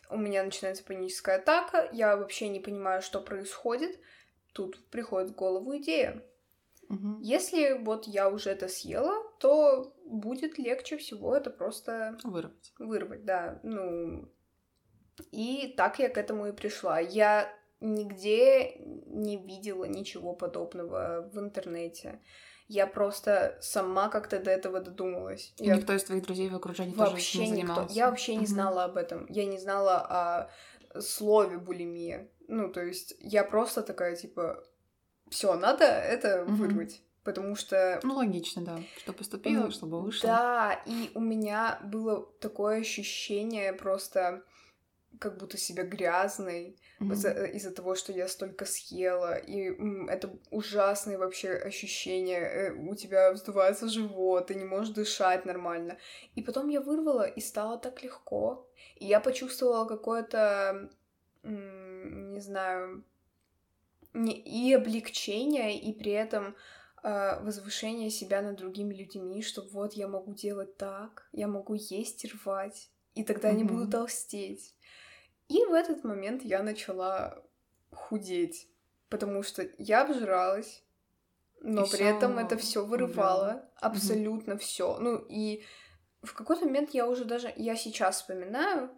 у 0.09 0.17
меня 0.17 0.43
начинается 0.43 0.83
паническая 0.83 1.37
атака, 1.37 1.89
я 1.91 2.15
вообще 2.15 2.49
не 2.49 2.59
понимаю, 2.59 3.01
что 3.01 3.19
происходит. 3.19 3.99
Тут 4.53 4.87
приходит 4.91 5.31
в 5.31 5.35
голову 5.35 5.75
идея. 5.77 6.23
Мгм. 6.89 7.19
Если 7.21 7.73
вот 7.73 8.05
я 8.05 8.29
уже 8.29 8.51
это 8.51 8.67
съела, 8.67 9.23
то 9.39 9.95
будет 10.05 10.59
легче 10.59 10.97
всего 10.97 11.35
это 11.35 11.49
просто 11.49 12.17
Вырвать. 12.23 12.73
вырвать, 12.77 13.25
да. 13.25 13.59
Ну, 13.63 14.29
и 15.31 15.73
так 15.75 15.99
я 15.99 16.09
к 16.09 16.17
этому 16.17 16.47
и 16.47 16.51
пришла. 16.51 16.99
Я 16.99 17.51
нигде 17.79 18.75
не 18.77 19.37
видела 19.37 19.85
ничего 19.85 20.33
подобного 20.33 21.29
в 21.33 21.39
интернете. 21.39 22.21
Я 22.73 22.87
просто 22.87 23.57
сама 23.61 24.09
как-то 24.09 24.39
до 24.39 24.49
этого 24.49 24.79
додумалась. 24.79 25.53
И 25.59 25.65
Я 25.65 25.75
никто 25.75 25.93
из 25.93 26.03
твоих 26.03 26.23
друзей 26.23 26.49
в 26.49 26.55
окружении 26.55 26.93
тоже 26.95 27.11
вообще 27.11 27.39
не 27.39 27.51
никто. 27.51 27.67
занимался. 27.67 27.93
Я 27.95 28.09
вообще 28.09 28.35
не 28.35 28.47
знала 28.47 28.83
об 28.85 28.97
этом. 28.97 29.27
Я 29.29 29.45
не 29.45 29.59
знала 29.59 30.49
о 30.95 31.01
слове 31.01 31.57
булимия. 31.59 32.29
Ну, 32.47 32.69
то 32.71 32.81
есть 32.81 33.15
я 33.19 33.43
просто 33.43 33.83
такая, 33.83 34.15
типа, 34.15 34.63
все, 35.29 35.53
надо 35.55 35.85
это 35.85 36.45
вырвать. 36.45 37.01
Потому 37.23 37.55
что 37.55 37.99
Ну, 38.03 38.15
логично, 38.15 38.63
да. 38.65 38.79
Что 38.97 39.13
поступило, 39.13 39.65
Ну, 39.65 39.71
чтобы 39.71 40.01
вышло. 40.01 40.27
Да, 40.27 40.81
и 40.85 41.11
у 41.13 41.19
меня 41.21 41.79
было 41.83 42.25
такое 42.41 42.81
ощущение 42.81 43.71
просто 43.71 44.41
как 45.19 45.37
будто 45.37 45.57
себя 45.57 45.83
грязной 45.83 46.77
Мгм. 46.99 47.13
из-за, 47.13 47.29
э, 47.29 47.51
из-за 47.55 47.71
того, 47.71 47.95
что 47.95 48.13
я 48.13 48.27
столько 48.27 48.65
съела. 48.65 49.35
И 49.37 49.71
это 50.09 50.37
ужасные 50.51 51.17
вообще 51.17 51.49
ощущения. 51.51 52.39
Э, 52.39 52.71
У 52.73 52.95
тебя 52.95 53.31
вздувается 53.31 53.87
живот, 53.87 54.47
ты 54.47 54.55
не 54.55 54.65
можешь 54.65 54.93
дышать 54.93 55.45
нормально. 55.45 55.97
И 56.35 56.41
потом 56.41 56.69
я 56.69 56.81
вырвала, 56.81 57.27
и 57.27 57.41
стало 57.41 57.77
так 57.77 58.03
легко. 58.03 58.67
И 58.95 59.05
я 59.05 59.19
почувствовала 59.19 59.85
какое-то, 59.87 60.89
не 61.43 62.39
знаю, 62.41 63.03
не- 64.13 64.39
и 64.39 64.73
облегчение, 64.73 65.79
и 65.79 65.93
при 65.93 66.11
этом 66.11 66.55
э, 67.05 67.43
возвышение 67.43 68.09
себя 68.09 68.41
над 68.41 68.55
другими 68.55 68.93
людьми, 68.93 69.41
что 69.41 69.61
вот 69.73 69.93
я 69.93 70.07
могу 70.07 70.33
делать 70.33 70.77
так, 70.77 71.27
я 71.33 71.47
могу 71.47 71.73
есть 71.73 72.23
и 72.23 72.29
рвать, 72.29 72.89
и 73.15 73.23
тогда 73.23 73.49
я 73.49 73.55
не 73.55 73.63
буду 73.63 73.81
Мгм. 73.81 73.91
толстеть. 73.91 74.75
И 75.47 75.63
в 75.65 75.73
этот 75.73 76.03
момент 76.03 76.43
я 76.43 76.63
начала 76.63 77.43
худеть, 77.91 78.69
потому 79.09 79.43
что 79.43 79.67
я 79.77 80.01
обжиралась, 80.03 80.83
но 81.61 81.83
И 81.85 81.89
при 81.89 82.05
этом 82.05 82.33
всё 82.33 82.41
это 82.41 82.57
все 82.57 82.85
вырывало, 82.85 83.69
абсолютно 83.75 84.57
все. 84.57 84.97
Ну 84.99 85.17
и 85.29 85.63
в 86.21 86.33
какой-то 86.33 86.65
момент 86.65 86.91
я 86.91 87.07
уже 87.07 87.25
даже, 87.25 87.53
я 87.55 87.75
сейчас 87.75 88.17
вспоминаю, 88.17 88.89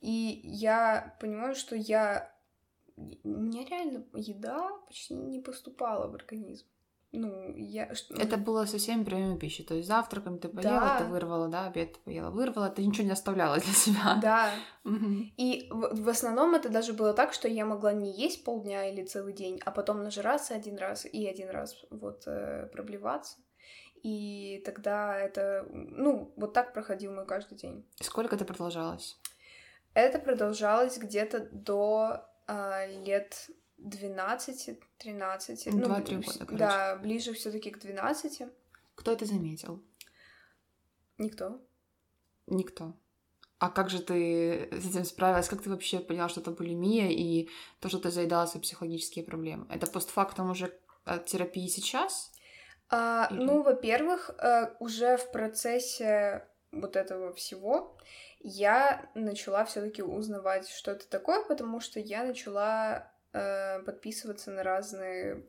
и 0.00 0.40
я 0.44 1.16
понимаю, 1.20 1.54
что 1.54 1.76
я 1.76 2.34
у 2.96 3.28
меня 3.28 3.64
реально 3.64 4.04
еда 4.14 4.70
почти 4.86 5.14
не 5.14 5.40
поступала 5.40 6.08
в 6.08 6.14
организм. 6.14 6.66
Ну, 7.12 7.56
я... 7.56 7.90
Это 8.10 8.36
было 8.36 8.66
со 8.66 8.78
всеми 8.78 9.02
приемами 9.02 9.36
пищи. 9.36 9.64
То 9.64 9.74
есть 9.74 9.88
завтраком 9.88 10.38
ты 10.38 10.48
поела, 10.48 10.80
Да. 10.80 10.98
ты 10.98 11.04
вырвала, 11.06 11.48
да, 11.48 11.66
обед 11.66 11.94
ты 11.94 12.00
поела, 12.04 12.30
вырвала, 12.30 12.68
ты 12.68 12.86
ничего 12.86 13.04
не 13.04 13.12
оставляла 13.12 13.58
для 13.58 13.72
себя. 13.72 14.18
Да, 14.22 14.50
Мгм. 14.84 15.32
И 15.36 15.66
в, 15.70 16.04
в 16.04 16.08
основном 16.08 16.54
это 16.54 16.68
даже 16.68 16.92
было 16.92 17.12
так, 17.12 17.32
что 17.32 17.48
я 17.48 17.66
могла 17.66 17.92
не 17.92 18.12
есть 18.12 18.44
полдня 18.44 18.88
или 18.88 19.04
целый 19.04 19.32
день, 19.32 19.60
а 19.64 19.72
потом 19.72 20.02
нажираться 20.02 20.54
один 20.54 20.78
раз 20.78 21.04
и 21.04 21.26
один 21.26 21.50
раз 21.50 21.84
вот 21.90 22.22
э, 22.26 22.68
проблеваться. 22.72 23.38
И 24.02 24.62
тогда 24.64 25.18
это, 25.18 25.66
ну, 25.72 26.32
вот 26.36 26.52
так 26.52 26.72
проходил 26.72 27.12
мой 27.12 27.26
каждый 27.26 27.58
день. 27.58 27.84
Сколько 28.00 28.36
это 28.36 28.44
продолжалось? 28.44 29.18
Это 29.94 30.18
продолжалось 30.18 30.96
где-то 30.96 31.48
до 31.50 32.24
а, 32.46 32.86
лет 32.86 33.50
12-13. 33.84 35.70
Ну, 35.72 35.84
два-три 35.84 36.16
года, 36.16 36.38
короче. 36.38 36.56
Да, 36.56 36.96
ближе 36.96 37.32
все 37.32 37.50
таки 37.50 37.70
к 37.70 37.78
12. 37.78 38.42
Кто 38.94 39.12
это 39.12 39.24
заметил? 39.26 39.82
Никто. 41.18 41.60
Никто. 42.46 42.94
А 43.58 43.68
как 43.68 43.90
же 43.90 43.98
ты 44.02 44.68
с 44.72 44.86
этим 44.90 45.04
справилась? 45.04 45.48
Как 45.48 45.62
ты 45.62 45.68
вообще 45.70 46.00
поняла, 46.00 46.28
что 46.28 46.40
это 46.40 46.50
булимия 46.50 47.10
и 47.10 47.48
то, 47.80 47.88
что 47.88 47.98
ты 47.98 48.10
заедала 48.10 48.46
свои 48.46 48.62
психологические 48.62 49.24
проблемы? 49.24 49.66
Это 49.68 49.86
постфактум 49.86 50.50
уже 50.50 50.72
от 51.04 51.26
терапии 51.26 51.68
сейчас? 51.68 52.32
А, 52.88 53.28
Или- 53.30 53.44
Ну, 53.44 53.62
во-первых, 53.62 54.30
э, 54.38 54.74
уже 54.80 55.16
в 55.16 55.30
процессе 55.30 56.48
вот 56.72 56.96
этого 56.96 57.32
всего 57.34 57.96
я 58.40 59.10
начала 59.14 59.64
все-таки 59.64 60.02
узнавать, 60.02 60.68
что 60.68 60.92
это 60.92 61.06
такое, 61.08 61.44
потому 61.44 61.80
что 61.80 62.00
я 62.00 62.24
начала 62.24 63.12
э, 63.32 63.80
подписываться 63.82 64.50
на 64.50 64.62
разные 64.62 65.44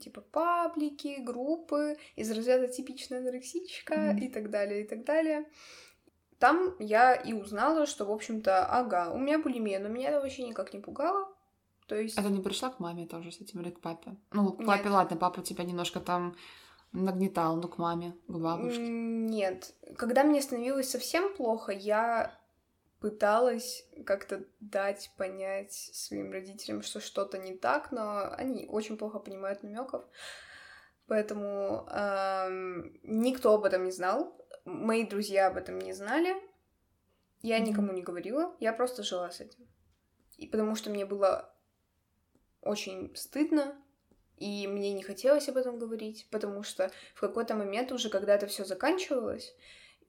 типа 0.00 0.20
паблики, 0.20 1.20
группы 1.20 1.96
из 2.16 2.30
разряда 2.30 2.68
типичная 2.68 3.20
анорексичка 3.20 3.94
Мгм. 3.96 4.18
и 4.18 4.28
так 4.28 4.50
далее, 4.50 4.82
и 4.82 4.86
так 4.86 5.04
далее. 5.04 5.46
Там 6.38 6.74
я 6.78 7.14
и 7.14 7.32
узнала, 7.32 7.86
что, 7.86 8.04
в 8.04 8.10
общем-то, 8.10 8.66
ага, 8.66 9.12
у 9.12 9.18
меня 9.18 9.38
булимия, 9.38 9.78
но 9.78 9.88
меня 9.88 10.10
это 10.10 10.20
вообще 10.20 10.46
никак 10.46 10.74
не 10.74 10.80
пугало. 10.80 11.28
То 11.86 11.94
есть... 11.94 12.18
А 12.18 12.22
ты 12.22 12.28
не 12.28 12.42
пришла 12.42 12.70
к 12.70 12.80
маме 12.80 13.06
тоже 13.06 13.30
с 13.30 13.40
этим 13.40 13.60
или 13.60 13.70
к 13.70 13.80
папе? 13.80 14.16
Ну, 14.32 14.52
к 14.52 14.58
Нет. 14.58 14.66
папе, 14.66 14.88
ладно, 14.88 15.16
папа 15.16 15.42
тебя 15.42 15.64
немножко 15.64 16.00
там 16.00 16.36
нагнетал, 16.92 17.56
ну, 17.56 17.68
к 17.68 17.78
маме, 17.78 18.14
к 18.26 18.36
бабушке. 18.38 18.80
Нет. 18.80 19.74
Когда 19.96 20.24
мне 20.24 20.42
становилось 20.42 20.90
совсем 20.90 21.34
плохо, 21.34 21.72
я 21.72 22.32
пыталась 23.04 23.86
как-то 24.06 24.46
дать 24.60 25.12
понять 25.18 25.74
своим 25.74 26.32
родителям, 26.32 26.80
что 26.80 27.00
что-то 27.00 27.36
не 27.36 27.54
так, 27.54 27.92
но 27.92 28.32
они 28.32 28.64
очень 28.66 28.96
плохо 28.96 29.18
понимают 29.18 29.62
намеков. 29.62 30.06
Поэтому 31.06 31.86
эм, 31.90 32.98
никто 33.02 33.52
об 33.52 33.64
этом 33.64 33.84
не 33.84 33.90
знал. 33.90 34.34
Мои 34.64 35.06
друзья 35.06 35.48
об 35.48 35.58
этом 35.58 35.78
не 35.80 35.92
знали. 35.92 36.34
Я 37.42 37.58
никому 37.58 37.92
не 37.92 38.00
говорила. 38.00 38.56
Я 38.58 38.72
просто 38.72 39.02
жила 39.02 39.30
с 39.30 39.38
этим. 39.42 39.68
И 40.38 40.46
потому 40.46 40.74
что 40.74 40.88
мне 40.88 41.04
было 41.04 41.54
очень 42.62 43.14
стыдно, 43.14 43.76
и 44.38 44.66
мне 44.66 44.94
не 44.94 45.02
хотелось 45.02 45.50
об 45.50 45.58
этом 45.58 45.78
говорить, 45.78 46.26
потому 46.30 46.62
что 46.62 46.90
в 47.14 47.20
какой-то 47.20 47.54
момент 47.54 47.92
уже, 47.92 48.08
когда 48.08 48.34
это 48.34 48.46
все 48.46 48.64
заканчивалось, 48.64 49.54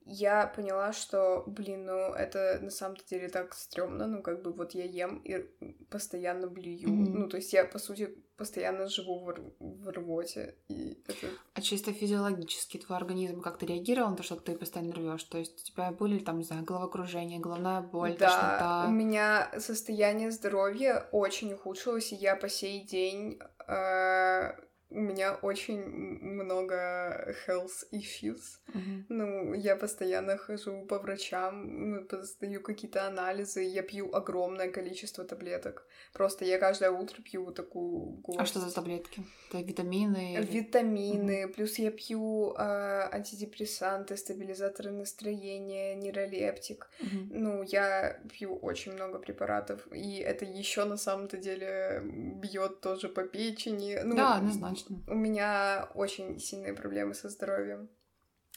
я 0.06 0.46
поняла, 0.46 0.92
что, 0.92 1.42
блин, 1.46 1.84
ну 1.86 2.12
это 2.14 2.58
на 2.62 2.70
самом 2.70 2.96
деле 3.10 3.28
так 3.28 3.54
стрёмно, 3.54 4.06
ну 4.06 4.22
как 4.22 4.42
бы 4.42 4.52
вот 4.52 4.72
я 4.74 4.84
ем 4.84 5.18
и 5.24 5.44
постоянно 5.90 6.46
блюю, 6.46 6.88
Мгм. 6.90 7.18
ну 7.20 7.28
то 7.28 7.36
есть 7.36 7.52
я, 7.52 7.64
по 7.64 7.78
сути, 7.78 8.14
постоянно 8.36 8.86
живу 8.88 9.18
в, 9.24 9.28
р- 9.30 9.52
в 9.60 9.88
рвоте, 9.90 10.54
и 10.68 11.02
это... 11.08 11.26
А 11.54 11.60
чисто 11.62 11.92
физиологически 11.92 12.78
твой 12.78 12.98
организм 12.98 13.40
как-то 13.40 13.66
реагировал 13.66 14.10
на 14.10 14.16
то, 14.16 14.22
что 14.22 14.36
ты 14.36 14.56
постоянно 14.56 14.92
рвешь? 14.92 15.24
То 15.24 15.38
есть 15.38 15.60
у 15.62 15.64
тебя 15.72 15.90
были 15.90 16.18
там, 16.18 16.38
не 16.38 16.44
знаю, 16.44 16.64
головокружение, 16.64 17.40
головная 17.40 17.80
боль, 17.80 18.14
да, 18.16 18.26
тошнота? 18.28 18.84
у 18.88 18.92
меня 18.92 19.50
состояние 19.58 20.30
здоровья 20.30 21.08
очень 21.12 21.52
ухудшилось, 21.54 22.12
и 22.12 22.16
я 22.16 22.36
по 22.36 22.48
сей 22.48 22.84
день... 22.84 23.38
э, 23.66 24.52
у 24.90 25.00
меня 25.00 25.34
очень 25.42 25.80
много 25.80 27.34
health 27.46 27.84
issues. 27.92 28.60
Мгм. 28.74 29.06
Ну, 29.08 29.54
я 29.54 29.76
постоянно 29.76 30.36
хожу 30.36 30.86
по 30.86 30.98
врачам, 30.98 32.06
сдаю 32.22 32.60
какие-то 32.62 33.06
анализы, 33.06 33.62
я 33.62 33.82
пью 33.82 34.14
огромное 34.14 34.70
количество 34.70 35.24
таблеток. 35.24 35.86
Просто 36.12 36.44
я 36.44 36.58
каждое 36.58 36.90
утро 36.90 37.20
пью 37.22 37.50
такую 37.52 38.00
горсть. 38.22 38.40
А 38.40 38.46
что 38.46 38.60
за 38.60 38.74
таблетки? 38.74 39.22
Это 39.50 39.58
витамины? 39.62 40.34
или- 40.34 40.46
Витамины, 40.46 41.48
плюс 41.48 41.78
я 41.78 41.90
пью 41.90 42.52
э, 42.56 43.08
антидепрессанты, 43.12 44.16
стабилизаторы 44.16 44.90
настроения, 44.92 45.94
нейролептик. 45.96 46.88
Мгм. 47.00 47.28
Ну, 47.32 47.62
я 47.62 48.20
пью 48.32 48.56
очень 48.56 48.92
много 48.92 49.18
препаратов, 49.18 49.86
и 49.92 50.18
это 50.18 50.44
еще 50.44 50.84
на 50.84 50.96
самом-то 50.96 51.36
деле 51.38 52.02
бьет 52.04 52.80
тоже 52.80 53.08
по 53.08 53.22
печени. 53.22 53.98
Ну, 54.04 54.16
Да, 54.16 54.36
однозначно. 54.36 54.75
У 55.06 55.14
меня 55.14 55.88
очень 55.94 56.38
сильные 56.38 56.74
проблемы 56.74 57.14
со 57.14 57.28
здоровьем. 57.28 57.88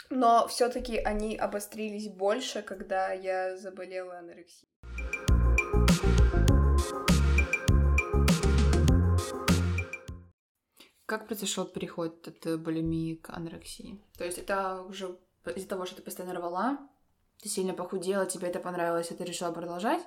Но 0.09 0.47
все-таки 0.47 0.97
они 0.97 1.35
обострились 1.37 2.07
больше, 2.07 2.61
когда 2.61 3.11
я 3.11 3.57
заболела 3.57 4.17
анорексией. 4.17 4.69
Как 11.05 11.27
произошел 11.27 11.65
переход 11.65 12.27
от 12.27 12.59
булимии 12.61 13.15
к 13.15 13.29
анорексии? 13.31 13.99
То 14.17 14.25
есть 14.25 14.37
это 14.37 14.83
уже 14.83 15.17
из-за 15.55 15.67
того, 15.67 15.85
что 15.85 15.95
ты 15.95 16.01
постоянно 16.03 16.35
рвала, 16.35 16.77
ты 17.41 17.49
сильно 17.49 17.73
похудела, 17.73 18.25
тебе 18.25 18.49
это 18.49 18.59
понравилось, 18.59 19.11
и 19.11 19.15
ты 19.15 19.23
решила 19.23 19.51
продолжать? 19.51 20.01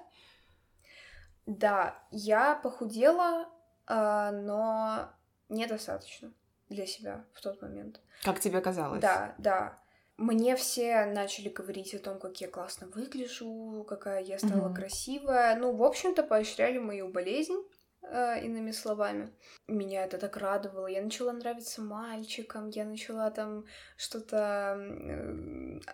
Да, 1.46 2.06
я 2.12 2.54
похудела, 2.54 3.48
а, 3.86 4.30
но 4.30 5.10
недостаточно 5.52 6.32
для 6.68 6.86
себя 6.86 7.24
в 7.34 7.40
тот 7.40 7.60
момент. 7.62 8.00
Как 8.24 8.40
тебе 8.40 8.60
казалось? 8.60 9.00
Да, 9.00 9.34
да. 9.38 9.78
Мне 10.16 10.56
все 10.56 11.06
начали 11.06 11.48
говорить 11.48 11.94
о 11.94 11.98
том, 11.98 12.18
как 12.18 12.40
я 12.40 12.48
классно 12.48 12.86
выгляжу, 12.88 13.84
какая 13.88 14.22
я 14.22 14.38
стала 14.38 14.68
Мгм. 14.68 14.74
красивая. 14.74 15.56
Ну, 15.56 15.72
в 15.74 15.82
общем-то, 15.82 16.22
поощряли 16.22 16.78
мою 16.78 17.08
болезнь, 17.08 17.56
э, 18.02 18.44
иными 18.44 18.72
словами. 18.72 19.32
Меня 19.68 20.04
это 20.04 20.18
так 20.18 20.36
радовало. 20.36 20.86
Я 20.86 21.02
начала 21.02 21.32
нравиться 21.32 21.80
мальчикам, 21.82 22.68
я 22.68 22.84
начала 22.84 23.30
там 23.30 23.64
что-то 23.96 24.76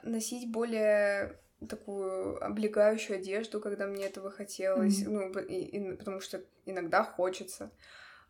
носить 0.02 0.50
более 0.50 1.38
такую 1.68 2.42
облегающую 2.44 3.18
одежду, 3.18 3.60
когда 3.60 3.86
мне 3.86 4.06
этого 4.06 4.30
хотелось, 4.30 5.02
Мгм. 5.02 5.12
ну, 5.32 5.38
и- 5.40 5.54
и- 5.64 5.96
потому 5.96 6.20
что 6.20 6.40
иногда 6.66 7.02
хочется. 7.02 7.70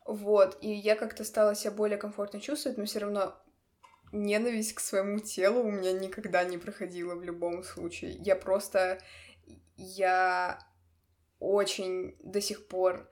Вот, 0.08 0.56
и 0.62 0.72
я 0.72 0.96
как-то 0.96 1.22
стала 1.22 1.54
себя 1.54 1.70
более 1.70 1.98
комфортно 1.98 2.40
чувствовать, 2.40 2.78
но 2.78 2.86
все 2.86 3.00
равно 3.00 3.38
ненависть 4.10 4.72
к 4.72 4.80
своему 4.80 5.18
телу 5.18 5.60
у 5.60 5.70
меня 5.70 5.92
никогда 5.92 6.44
не 6.44 6.56
проходила 6.56 7.14
в 7.14 7.22
любом 7.22 7.62
случае. 7.62 8.12
Я 8.12 8.34
просто... 8.34 8.98
Я 9.76 10.58
очень 11.40 12.16
до 12.20 12.40
сих 12.40 12.68
пор 12.68 13.06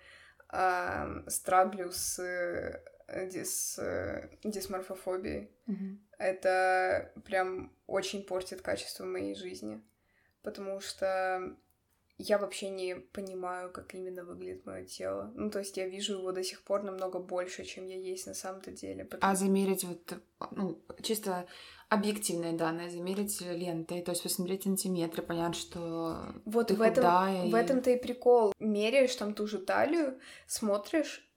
ам, 0.49 1.29
страглю 1.29 1.93
с, 1.93 2.19
э, 2.19 2.83
ди- 3.27 3.45
с 3.45 3.79
э, 3.79 4.31
дисморфофобией. 4.43 5.51
Мгм. 5.67 6.01
Это 6.17 7.13
прям 7.27 7.77
очень 7.87 8.25
портит 8.25 8.63
качество 8.63 9.05
моей 9.05 9.35
жизни. 9.35 9.83
Потому 10.43 10.81
что 10.81 11.55
я 12.19 12.39
вообще 12.39 12.71
не 12.71 12.97
понимаю, 12.97 13.71
как 13.71 13.95
именно 13.95 14.25
выглядит 14.25 14.65
мое 14.65 14.85
тело. 14.85 15.33
Ну, 15.35 15.51
то 15.51 15.59
есть 15.59 15.77
я 15.77 15.87
вижу 15.87 16.15
его 16.15 16.33
до 16.33 16.43
сих 16.43 16.63
пор 16.63 16.83
намного 16.83 17.19
больше, 17.19 17.65
чем 17.65 17.87
я 17.87 17.97
есть 17.97 18.27
на 18.27 18.35
самом-то 18.35 18.71
деле. 18.71 19.05
Потому... 19.05 19.33
А 19.33 19.37
замерить 19.37 19.85
вот, 19.85 20.15
ну, 20.51 20.81
чисто 21.03 21.47
объективные 21.89 22.55
данные, 22.55 22.91
замерить 22.91 23.41
лентой, 23.41 24.03
то 24.03 24.13
есть 24.13 24.23
посмотреть 24.23 24.63
сантиметры, 24.63 25.23
понять, 25.23 25.55
что 25.55 26.35
вот 26.45 26.69
ты 26.69 26.75
в 26.75 26.81
этом, 26.81 27.05
худая. 27.05 27.51
В 27.51 27.55
этом-то 27.55 27.91
и 27.91 27.99
прикол. 27.99 28.53
Меряешь 28.59 29.15
там 29.15 29.35
ту 29.35 29.47
же 29.47 29.59
талию, 29.59 30.19
смотришь, 30.47 31.29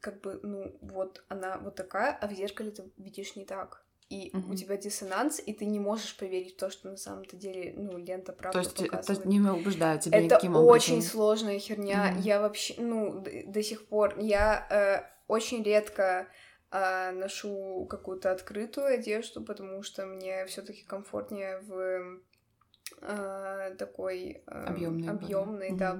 как 0.00 0.20
бы, 0.20 0.40
ну, 0.42 0.76
вот 0.80 1.24
она 1.28 1.58
вот 1.58 1.76
такая, 1.76 2.12
а 2.20 2.26
в 2.26 2.32
зеркале 2.32 2.72
ты 2.72 2.90
видишь 2.96 3.36
не 3.36 3.44
так 3.44 3.84
и 4.10 4.36
угу. 4.36 4.52
у 4.52 4.56
тебя 4.56 4.76
диссонанс, 4.76 5.40
и 5.44 5.52
ты 5.52 5.64
не 5.64 5.78
можешь 5.78 6.16
поверить 6.16 6.54
в 6.54 6.56
то, 6.56 6.68
что 6.68 6.90
на 6.90 6.96
самом-то 6.96 7.36
деле, 7.36 7.72
ну, 7.76 7.96
лента 7.96 8.32
правда 8.32 8.60
То 8.60 8.82
есть 8.82 8.82
это 8.82 9.28
не 9.28 9.40
убеждает 9.40 10.02
тебя 10.02 10.18
Это 10.18 10.24
никаким 10.24 10.56
образом. 10.56 10.96
очень 10.96 11.02
сложная 11.02 11.60
херня. 11.60 12.12
Угу. 12.12 12.22
Я 12.22 12.40
вообще, 12.40 12.74
ну, 12.78 13.20
до, 13.20 13.30
до 13.46 13.62
сих 13.62 13.86
пор, 13.86 14.18
я 14.18 14.66
э, 14.68 15.08
очень 15.28 15.62
редко 15.62 16.26
э, 16.72 17.12
ношу 17.12 17.86
какую-то 17.88 18.32
открытую 18.32 18.88
одежду, 18.88 19.42
потому 19.42 19.84
что 19.84 20.06
мне 20.06 20.44
все 20.46 20.62
таки 20.62 20.82
комфортнее 20.82 21.60
в 21.60 22.20
э, 23.02 23.74
такой 23.78 24.42
э, 24.44 24.64
объемный, 24.66 25.08
объемный 25.08 25.76
да. 25.76 25.92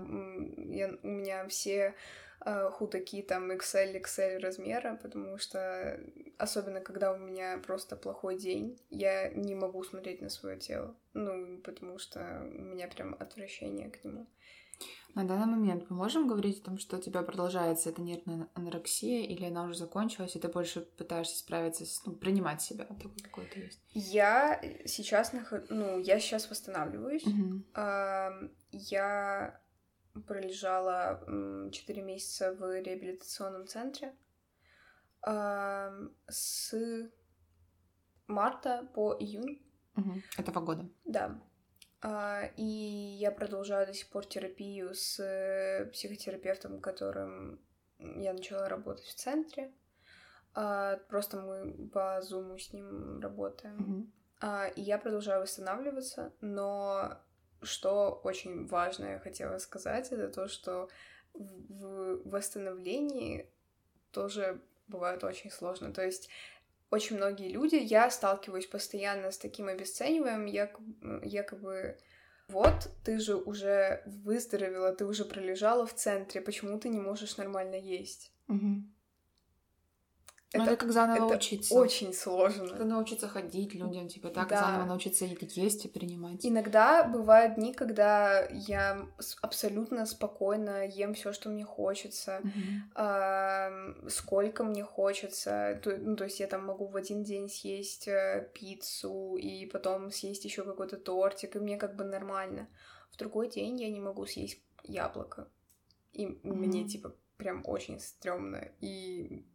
Я, 0.57 0.91
у 1.05 1.07
меня 1.07 1.47
все 1.47 1.95
худаки 2.73 3.23
там 3.23 3.51
XL, 3.51 4.01
XL 4.03 4.39
размера, 4.39 4.99
потому 5.03 5.39
что 5.39 6.01
особенно 6.39 6.81
когда 6.81 7.13
у 7.13 7.19
меня 7.19 7.59
просто 7.67 7.97
плохой 7.97 8.39
день, 8.39 8.81
я 8.91 9.29
не 9.31 9.55
могу 9.55 9.85
смотреть 9.85 10.23
на 10.23 10.31
свое 10.31 10.59
тело, 10.59 10.97
ну, 11.13 11.59
потому 11.59 11.99
что 11.99 12.43
у 12.43 12.63
меня 12.63 12.89
прям 12.89 13.15
отвращение 13.19 13.91
к 13.91 14.05
нему. 14.05 14.27
На 15.15 15.25
данный 15.25 15.47
момент 15.47 15.91
мы 15.91 15.97
можем 15.97 16.29
говорить 16.29 16.61
о 16.61 16.65
том, 16.65 16.79
что 16.79 16.97
у 16.97 17.01
тебя 17.01 17.23
продолжается 17.23 17.91
эта 17.91 18.01
нервная 18.01 18.49
анорексия, 18.55 19.27
или 19.27 19.45
она 19.45 19.65
уже 19.65 19.75
закончилась, 19.75 20.37
и 20.37 20.39
ты 20.39 20.49
больше 20.49 20.83
пытаешься 20.83 21.37
справиться 21.37 21.85
с, 21.85 22.07
ну, 22.07 22.13
принимать 22.13 22.63
себя 22.63 22.85
такой, 22.85 23.11
какой 23.23 23.47
то 23.47 23.59
есть? 23.59 23.83
Я 23.93 24.63
сейчас 24.87 25.33
нахожу, 25.33 25.67
ну, 25.69 25.99
я 25.99 26.21
сейчас 26.21 26.49
восстанавливаюсь. 26.49 27.25
Uh-huh. 27.27 28.51
Я 28.71 29.61
пролежала 30.27 31.21
4 31.71 32.03
месяца 32.03 32.53
в 32.53 32.81
реабилитационном 32.81 33.67
центре. 33.67 34.15
С 35.23 36.75
марта 38.31 38.89
по 38.95 39.15
июнь. 39.19 39.63
Угу. 39.97 40.13
Этого 40.39 40.61
года. 40.61 40.89
Да. 41.05 41.41
А, 42.03 42.45
и 42.57 42.65
я 42.65 43.31
продолжаю 43.31 43.87
до 43.87 43.93
сих 43.93 44.09
пор 44.09 44.25
терапию 44.25 44.95
с 44.95 45.89
психотерапевтом, 45.93 46.81
которым 46.81 47.61
я 47.99 48.33
начала 48.33 48.69
работать 48.69 49.05
в 49.05 49.15
центре. 49.15 49.73
А, 50.55 50.97
просто 51.09 51.41
мы 51.41 51.89
по 51.89 52.23
зуму 52.23 52.59
с 52.59 52.73
ним 52.73 53.21
работаем. 53.21 53.81
Угу. 53.81 54.11
И 54.77 54.81
я 54.81 54.99
продолжаю 54.99 55.43
восстанавливаться, 55.43 56.33
но 56.41 57.21
что 57.63 58.21
очень 58.25 58.67
важно 58.67 59.07
я 59.07 59.19
хотела 59.19 59.59
сказать, 59.59 60.13
это 60.13 60.29
то, 60.29 60.49
что 60.49 60.89
в 61.35 62.29
восстановлении 62.29 63.47
тоже 64.11 64.61
бывает 64.89 65.25
очень 65.25 65.51
сложно. 65.51 65.93
То 65.93 66.05
есть 66.05 66.29
очень 66.91 67.17
многие 67.17 67.49
люди, 67.49 67.77
я 67.77 68.11
сталкиваюсь 68.11 68.67
постоянно 68.67 69.31
с 69.31 69.39
таким 69.39 69.69
обесцениванием, 69.69 70.47
якобы, 70.47 71.21
якобы 71.25 71.99
вот, 72.49 72.91
ты 73.05 73.21
же 73.21 73.37
уже 73.37 74.03
выздоровела, 74.07 74.93
ты 74.93 75.07
уже 75.07 75.25
пролежала 75.25 75.87
в 75.87 75.95
центре, 75.95 76.41
почему 76.41 76.81
ты 76.81 76.89
не 76.89 76.99
можешь 76.99 77.37
нормально 77.37 77.77
есть? 77.77 78.33
Угу. 78.49 78.83
Это, 80.53 80.65
это 80.65 80.77
как 80.77 80.93
заново 80.93 81.27
это 81.27 81.37
учиться. 81.37 81.75
Очень 81.75 82.13
сложно. 82.13 82.75
Это 82.75 82.85
научиться 82.85 83.29
ходить 83.29 83.75
людям, 83.75 84.09
типа 84.09 84.31
так, 84.31 84.49
да. 84.49 84.61
заново 84.61 84.85
научиться 84.85 85.25
есть 85.25 85.85
и 85.85 85.89
принимать. 85.89 86.45
Иногда 86.45 87.05
бывают 87.05 87.55
дни, 87.55 87.73
когда 87.73 88.47
я 88.47 89.07
абсолютно 89.43 90.07
спокойно 90.07 90.87
ем 90.87 91.15
все, 91.15 91.33
что 91.33 91.51
мне 91.51 91.65
хочется, 91.65 92.41
mm-hmm. 92.43 94.07
э, 94.07 94.11
сколько 94.11 94.65
мне 94.65 94.83
хочется. 94.83 95.81
То, 95.85 95.97
ну, 95.97 96.17
то 96.17 96.25
есть 96.25 96.41
я 96.41 96.49
там 96.49 96.67
могу 96.67 96.87
в 96.87 96.97
один 96.97 97.23
день 97.23 97.49
съесть 97.49 98.09
э, 98.09 98.51
пиццу 98.53 99.37
и 99.37 99.67
потом 99.67 100.11
съесть 100.11 100.45
еще 100.45 100.65
какой-то 100.65 100.97
тортик, 100.97 101.55
и 101.55 101.61
мне 101.61 101.77
как 101.77 101.95
бы 101.95 102.03
нормально. 102.03 102.69
В 103.13 103.17
другой 103.17 103.49
день 103.51 103.81
я 103.81 103.89
не 103.89 104.01
могу 104.01 104.27
съесть 104.27 104.61
яблоко. 104.83 105.47
И 106.13 106.27
mm-hmm. 106.27 106.53
мне 106.53 106.89
типа 106.89 107.15
прям 107.37 107.63
очень 107.65 108.01
стрёмно. 108.01 108.69
И 108.81 109.47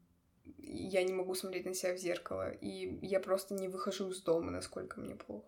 я 0.57 1.03
не 1.03 1.13
могу 1.13 1.35
смотреть 1.35 1.65
на 1.65 1.73
себя 1.73 1.93
в 1.93 1.97
зеркало, 1.97 2.51
и 2.51 2.99
я 3.05 3.19
просто 3.19 3.53
не 3.53 3.67
выхожу 3.67 4.09
из 4.09 4.21
дома, 4.21 4.51
насколько 4.51 4.99
мне 4.99 5.15
плохо. 5.15 5.45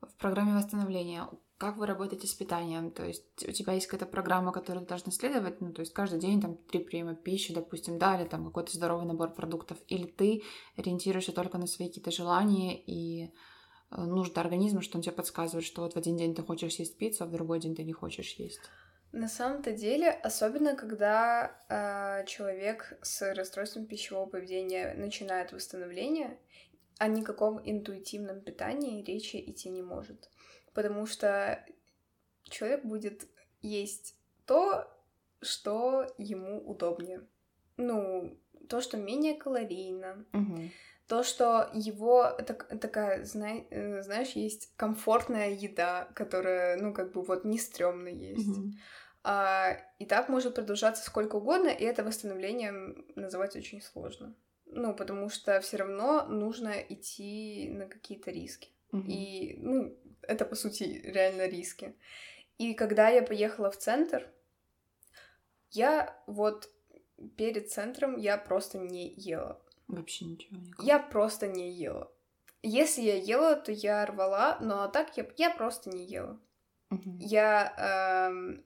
В 0.00 0.14
программе 0.16 0.54
восстановления 0.54 1.28
как 1.64 1.76
вы 1.76 1.86
работаете 1.86 2.26
с 2.26 2.34
питанием? 2.34 2.90
То 2.90 3.04
есть 3.04 3.48
у 3.48 3.52
тебя 3.52 3.74
есть 3.74 3.86
какая-то 3.86 4.10
программа, 4.10 4.52
которую 4.52 4.84
ты 4.84 4.88
должна 4.88 5.12
следовать, 5.12 5.60
ну, 5.60 5.72
то 5.72 5.80
есть 5.80 5.92
каждый 5.92 6.18
день 6.18 6.40
там 6.40 6.56
три 6.56 6.80
приема 6.80 7.14
пищи, 7.14 7.54
допустим, 7.54 7.98
да, 7.98 8.20
или 8.20 8.28
там 8.28 8.44
какой-то 8.44 8.76
здоровый 8.76 9.06
набор 9.06 9.32
продуктов, 9.32 9.78
или 9.88 10.04
ты 10.04 10.42
ориентируешься 10.76 11.32
только 11.32 11.58
на 11.58 11.66
свои 11.66 11.88
какие-то 11.88 12.10
желания 12.10 12.78
и 12.78 13.30
э, 13.90 14.02
нужды 14.02 14.40
организма, 14.40 14.82
что 14.82 14.98
он 14.98 15.02
тебе 15.02 15.12
подсказывает, 15.12 15.64
что 15.64 15.82
вот 15.82 15.94
в 15.94 15.96
один 15.96 16.16
день 16.16 16.34
ты 16.34 16.42
хочешь 16.42 16.74
есть 16.74 16.98
пиццу, 16.98 17.24
а 17.24 17.26
в 17.28 17.30
другой 17.30 17.60
день 17.60 17.74
ты 17.76 17.84
не 17.84 17.92
хочешь 17.92 18.34
есть? 18.34 18.60
На 19.14 19.28
самом-то 19.28 19.70
деле, 19.70 20.10
особенно 20.10 20.74
когда 20.74 21.56
э, 21.68 22.26
человек 22.26 22.98
с 23.00 23.32
расстройством 23.32 23.86
пищевого 23.86 24.26
поведения 24.26 24.92
начинает 24.94 25.52
восстановление, 25.52 26.36
о 26.98 27.06
никаком 27.06 27.60
интуитивном 27.64 28.40
питании 28.40 29.04
речи 29.04 29.36
идти 29.36 29.68
не 29.68 29.82
может. 29.82 30.30
Потому 30.72 31.06
что 31.06 31.64
человек 32.42 32.84
будет 32.84 33.28
есть 33.62 34.16
то, 34.46 34.84
что 35.40 36.12
ему 36.18 36.60
удобнее. 36.68 37.24
Ну, 37.76 38.36
то, 38.68 38.80
что 38.80 38.96
менее 38.96 39.34
калорийно. 39.34 40.26
Угу. 40.32 40.58
То, 41.06 41.22
что 41.22 41.70
его 41.72 42.30
так, 42.30 42.66
такая, 42.80 43.24
знай, 43.24 43.68
э, 43.70 44.02
знаешь, 44.02 44.30
есть 44.30 44.72
комфортная 44.74 45.50
еда, 45.50 46.08
которая, 46.16 46.76
ну, 46.78 46.92
как 46.92 47.12
бы 47.12 47.22
вот 47.22 47.44
не 47.44 47.58
стрёмно 47.58 48.08
есть. 48.08 48.58
Угу. 48.58 48.72
А, 49.26 49.78
и 49.98 50.04
так 50.04 50.28
может 50.28 50.54
продолжаться 50.54 51.02
сколько 51.02 51.36
угодно, 51.36 51.68
и 51.68 51.82
это 51.82 52.04
восстановление 52.04 52.72
называть 53.16 53.56
очень 53.56 53.80
сложно. 53.80 54.34
Ну, 54.66 54.94
потому 54.94 55.30
что 55.30 55.58
все 55.60 55.78
равно 55.78 56.26
нужно 56.26 56.72
идти 56.72 57.70
на 57.70 57.86
какие-то 57.86 58.30
риски. 58.30 58.68
Угу. 58.92 59.04
И, 59.08 59.56
ну, 59.60 59.96
это, 60.20 60.44
по 60.44 60.54
сути, 60.54 61.00
реально 61.04 61.46
риски. 61.46 61.94
И 62.58 62.74
когда 62.74 63.08
я 63.08 63.22
поехала 63.22 63.70
в 63.70 63.78
центр, 63.78 64.30
я 65.70 66.22
вот 66.26 66.68
перед 67.36 67.70
центром 67.70 68.16
я 68.18 68.36
просто 68.36 68.76
не 68.78 69.08
ела. 69.14 69.58
Вообще 69.88 70.26
ничего 70.26 70.56
не 70.56 70.86
Я 70.86 70.98
просто 70.98 71.48
не 71.48 71.72
ела. 71.72 72.12
Если 72.62 73.00
я 73.00 73.16
ела, 73.16 73.56
то 73.56 73.72
я 73.72 74.04
рвала, 74.04 74.58
но 74.60 74.82
а 74.82 74.88
так 74.88 75.16
я, 75.16 75.26
я 75.38 75.50
просто 75.50 75.88
не 75.88 76.04
ела. 76.04 76.38
Угу. 76.90 77.16
Я 77.20 78.28
эм, 78.30 78.64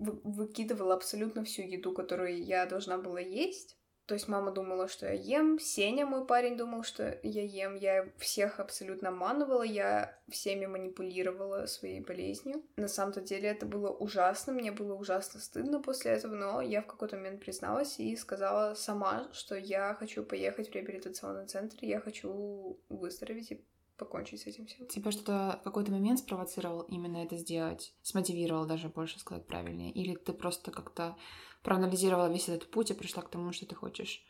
выкидывала 0.00 0.94
абсолютно 0.94 1.44
всю 1.44 1.62
еду, 1.62 1.92
которую 1.92 2.42
я 2.42 2.66
должна 2.66 2.98
была 2.98 3.20
есть. 3.20 3.76
То 4.06 4.14
есть 4.14 4.26
мама 4.26 4.50
думала, 4.50 4.88
что 4.88 5.06
я 5.06 5.12
ем, 5.12 5.60
Сеня, 5.60 6.04
мой 6.04 6.26
парень, 6.26 6.56
думал, 6.56 6.82
что 6.82 7.20
я 7.22 7.44
ем. 7.44 7.76
Я 7.76 8.10
всех 8.18 8.58
абсолютно 8.58 9.10
обманывала, 9.10 9.62
я 9.62 10.18
всеми 10.28 10.66
манипулировала 10.66 11.66
своей 11.66 12.00
болезнью. 12.00 12.64
На 12.76 12.88
самом-то 12.88 13.20
деле 13.20 13.50
это 13.50 13.66
было 13.66 13.90
ужасно, 13.90 14.52
мне 14.52 14.72
было 14.72 14.94
ужасно 14.94 15.38
стыдно 15.38 15.80
после 15.80 16.10
этого, 16.10 16.34
но 16.34 16.60
я 16.60 16.82
в 16.82 16.86
какой-то 16.86 17.14
момент 17.14 17.40
призналась 17.40 18.00
и 18.00 18.16
сказала 18.16 18.74
сама, 18.74 19.28
что 19.32 19.54
я 19.54 19.94
хочу 19.94 20.24
поехать 20.24 20.70
в 20.70 20.74
реабилитационный 20.74 21.46
центр, 21.46 21.76
я 21.82 22.00
хочу 22.00 22.80
выздороветь 22.88 23.52
и 23.52 23.64
покончить 24.00 24.40
с 24.40 24.46
этим 24.46 24.66
всем. 24.66 24.86
Тебя 24.86 25.12
что-то 25.12 25.58
в 25.60 25.64
какой-то 25.64 25.92
момент 25.92 26.18
спровоцировал 26.18 26.80
именно 26.82 27.18
это 27.18 27.36
сделать? 27.36 27.94
Смотивировал 28.02 28.66
даже, 28.66 28.88
больше 28.88 29.20
сказать 29.20 29.46
правильнее? 29.46 29.92
Или 29.92 30.16
ты 30.16 30.32
просто 30.32 30.70
как-то 30.70 31.16
проанализировала 31.62 32.32
весь 32.32 32.48
этот 32.48 32.70
путь 32.70 32.90
и 32.90 32.94
пришла 32.94 33.22
к 33.22 33.30
тому, 33.30 33.52
что 33.52 33.66
ты 33.66 33.74
хочешь 33.74 34.24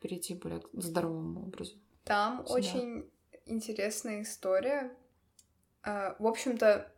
перейти 0.00 0.34
более 0.34 0.60
к 0.60 0.68
здоровому 0.74 1.46
образу? 1.46 1.74
Там 2.04 2.46
Сюда. 2.46 2.54
очень 2.54 3.10
интересная 3.46 4.22
история. 4.22 4.94
А, 5.82 6.14
в 6.18 6.26
общем-то, 6.26 6.92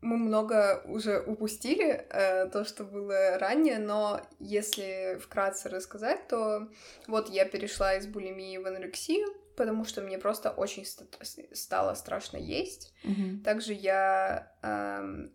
мы 0.00 0.16
много 0.16 0.82
уже 0.86 1.20
упустили 1.20 1.86
э, 1.86 2.48
то, 2.50 2.64
что 2.64 2.84
было 2.84 3.38
ранее, 3.38 3.78
но 3.78 4.20
если 4.38 5.18
вкратце 5.20 5.68
рассказать, 5.68 6.28
то 6.28 6.68
вот 7.08 7.28
я 7.28 7.44
перешла 7.44 7.94
из 7.96 8.06
булимии 8.06 8.56
в 8.56 8.66
анорексию, 8.66 9.26
потому 9.56 9.84
что 9.84 10.02
мне 10.02 10.18
просто 10.18 10.50
очень 10.50 10.84
ст- 10.84 11.16
стало 11.56 11.94
страшно 11.94 12.36
есть. 12.36 12.94
Mm-hmm. 13.04 13.42
Также 13.42 13.72
я 13.72 14.52
эм, 14.62 15.32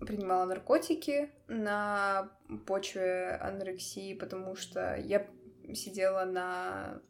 принимала 0.00 0.44
наркотики 0.44 1.30
на 1.46 2.30
почве 2.66 3.38
анорексии, 3.40 4.14
потому 4.14 4.56
что 4.56 4.96
я 4.96 5.26
сидела 5.74 6.24
на 6.24 7.00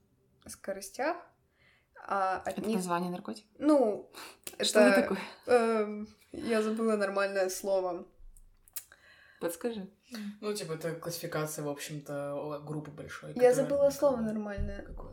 скоростях, 0.47 1.17
а 2.07 2.39
от 2.39 2.59
Это 2.59 2.63
них... 2.63 2.77
название 2.77 3.11
наркотик? 3.11 3.45
Ну, 3.59 4.11
Что 4.61 4.81
это 4.81 5.03
такое? 5.03 5.19
эм, 5.47 6.09
я 6.33 6.63
забыла 6.63 6.97
нормальное 6.97 7.49
слово. 7.49 8.07
Подскажи. 9.41 9.89
Ну, 10.41 10.53
типа, 10.53 10.73
это 10.73 10.95
классификация, 10.95 11.65
в 11.65 11.69
общем-то, 11.69 12.63
группы 12.67 12.91
большой. 12.91 13.35
Я 13.35 13.55
забыла 13.55 13.91
слово 13.91 14.17
нормальное. 14.17 14.83
Какое? 14.83 15.13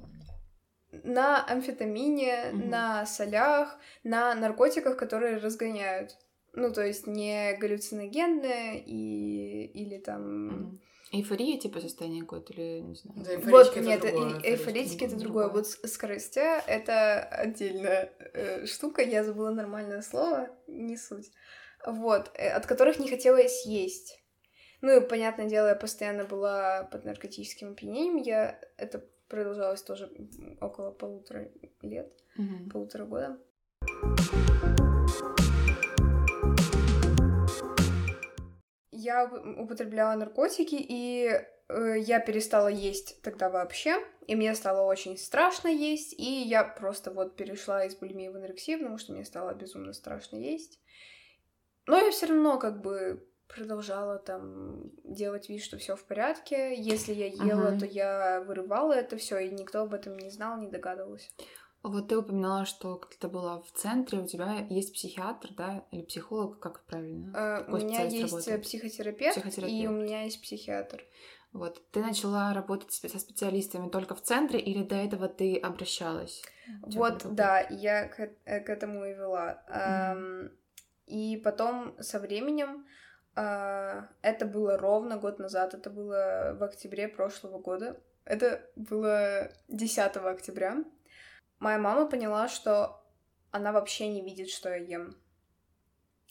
На 1.04 1.44
амфетамине, 1.46 2.52
Мгм. 2.54 2.70
на 2.70 3.06
солях, 3.06 3.78
на 4.04 4.34
наркотиках, 4.36 4.98
которые 4.98 5.38
разгоняют. 5.38 6.18
Ну, 6.54 6.72
то 6.72 6.86
есть 6.86 7.06
не 7.08 7.54
галлюциногенные 7.58 8.82
и... 8.86 9.66
или 9.74 9.98
там... 9.98 10.48
Мгм. 10.48 10.82
Эйфория, 11.12 11.58
типа, 11.60 11.80
состояние 11.80 12.22
какое-то, 12.24 12.52
или, 12.54 12.80
не 12.80 12.96
знаю. 12.96 13.20
Да, 13.24 13.50
Вот, 13.52 13.76
нет, 13.78 14.02
другое, 14.02 14.40
э- 14.40 14.52
эйфоретики 14.52 15.06
это 15.06 15.16
другое. 15.16 15.48
Вот 15.50 15.68
скоростя 15.68 16.62
это 16.68 17.20
отдельная 17.20 18.12
э, 18.34 18.66
штука. 18.66 19.02
Я 19.02 19.24
забыла 19.24 19.52
нормальное 19.52 20.02
слово, 20.02 20.50
не 20.68 20.98
суть. 20.98 21.32
Вот, 21.86 22.32
э, 22.34 22.50
от 22.50 22.66
которых 22.66 23.00
не 23.00 23.08
хотелось 23.08 23.66
есть. 23.66 24.20
Ну 24.82 24.98
и, 24.98 25.08
понятное 25.08 25.48
дело, 25.48 25.68
я 25.68 25.76
постоянно 25.76 26.26
была 26.26 26.84
под 26.92 27.06
наркотическим 27.06 27.72
опьянением. 27.74 28.18
Я... 28.18 28.60
Это 28.78 29.06
продолжалось 29.28 29.84
тоже 29.84 30.12
около 30.62 30.92
полутора 30.92 31.50
лет, 31.82 32.14
Мгм. 32.38 32.70
полутора 32.70 33.06
года. 33.06 33.40
Я 38.92 39.26
уп- 39.26 39.60
употребляла 39.64 40.16
наркотики, 40.16 40.76
и 40.80 41.30
э, 41.68 41.96
я 42.00 42.20
перестала 42.20 42.68
есть 42.68 43.22
тогда 43.22 43.50
вообще, 43.50 43.98
и 44.28 44.36
мне 44.36 44.56
стало 44.56 44.86
очень 44.90 45.18
страшно 45.18 45.68
есть, 45.68 46.14
и 46.14 46.24
я 46.44 46.64
просто 46.64 47.12
вот 47.12 47.36
перешла 47.36 47.86
из 47.86 47.96
булимии 47.96 48.30
в 48.30 48.36
анорексию, 48.36 48.80
потому 48.80 48.98
что 48.98 49.14
мне 49.14 49.26
стало 49.26 49.54
безумно 49.54 49.94
страшно 49.94 50.38
есть. 50.38 50.80
Но 51.88 51.98
я 51.98 52.10
все 52.12 52.28
равно 52.28 52.58
как 52.58 52.82
бы 52.82 53.28
продолжала 53.48 54.18
там 54.18 54.92
делать 55.04 55.50
вид, 55.50 55.62
что 55.64 55.78
все 55.78 55.96
в 55.96 56.04
порядке. 56.06 56.76
Если 56.76 57.14
я 57.14 57.28
ела, 57.28 57.70
Ага. 57.70 57.80
то 57.80 57.86
я 57.86 58.42
вырывала 58.42 58.94
это 58.94 59.18
все, 59.18 59.40
и 59.40 59.50
никто 59.50 59.82
об 59.82 59.94
этом 59.94 60.18
не 60.18 60.30
знал, 60.30 60.58
не 60.60 60.68
догадывался. 60.70 61.30
Вот 61.84 62.08
ты 62.08 62.18
упоминала, 62.18 62.66
что 62.66 62.98
когда 62.98 63.28
была 63.28 63.62
в 63.62 63.72
центре, 63.72 64.20
у 64.20 64.26
тебя 64.28 64.66
есть 64.70 64.94
психиатр, 64.94 65.50
да, 65.56 65.86
или 65.92 66.02
психолог, 66.02 66.60
как 66.60 66.84
правильно? 66.86 67.32
Э, 67.36 67.72
У 67.72 67.78
меня 67.78 68.02
есть 68.02 68.16
э, 68.18 68.22
работает? 68.24 68.62
психотерапевт, 68.64 69.38
и 69.38 69.42
Психотерапевт. 69.42 69.90
у 69.90 69.92
меня 69.92 70.24
есть 70.24 70.42
психиатр. 70.42 71.04
Вот, 71.54 71.82
ты 71.92 72.02
начала 72.02 72.54
работать 72.54 72.92
со 72.92 73.20
специалистами 73.20 73.90
только 73.90 74.16
в 74.16 74.22
центре, 74.22 74.60
или 74.60 74.84
до 74.84 74.96
этого 74.96 75.28
ты 75.30 75.56
обращалась? 75.58 76.42
Вот, 76.82 77.22
да, 77.36 77.60
я 77.70 78.08
к, 78.08 78.20
э- 78.20 78.60
к 78.62 78.70
этому 78.70 79.06
и 79.06 79.14
вела. 79.14 79.64
Эм, 79.70 80.52
И 81.08 81.38
потом 81.38 81.96
со 82.02 82.20
временем, 82.20 82.70
а, 82.72 82.86
это 83.36 84.46
было 84.46 84.78
ровно 84.78 85.18
год 85.18 85.40
назад, 85.40 85.74
это 85.74 85.90
было 85.90 86.56
в 86.58 86.64
октябре 86.64 87.08
прошлого 87.08 87.60
года, 87.60 88.00
это 88.24 88.62
было 88.76 89.52
10 89.68 90.16
октября, 90.18 90.78
моя 91.60 91.78
мама 91.78 92.08
поняла, 92.10 92.48
что 92.48 93.04
она 93.52 93.72
вообще 93.72 94.08
не 94.08 94.22
видит, 94.22 94.50
что 94.50 94.70
я 94.70 94.78
ем. 94.78 95.16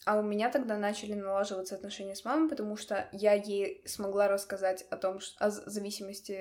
А 0.06 0.18
у 0.18 0.22
меня 0.22 0.50
тогда 0.50 0.76
начали 0.76 1.14
налаживаться 1.14 1.74
отношения 1.76 2.14
с 2.14 2.26
мамой, 2.26 2.50
потому 2.50 2.76
что 2.76 3.08
я 3.12 3.32
ей 3.32 3.82
смогла 3.86 4.28
рассказать 4.28 4.82
о 4.90 4.98
том, 4.98 5.20
ш- 5.20 5.34
о 5.38 5.48
зависимости 5.50 6.32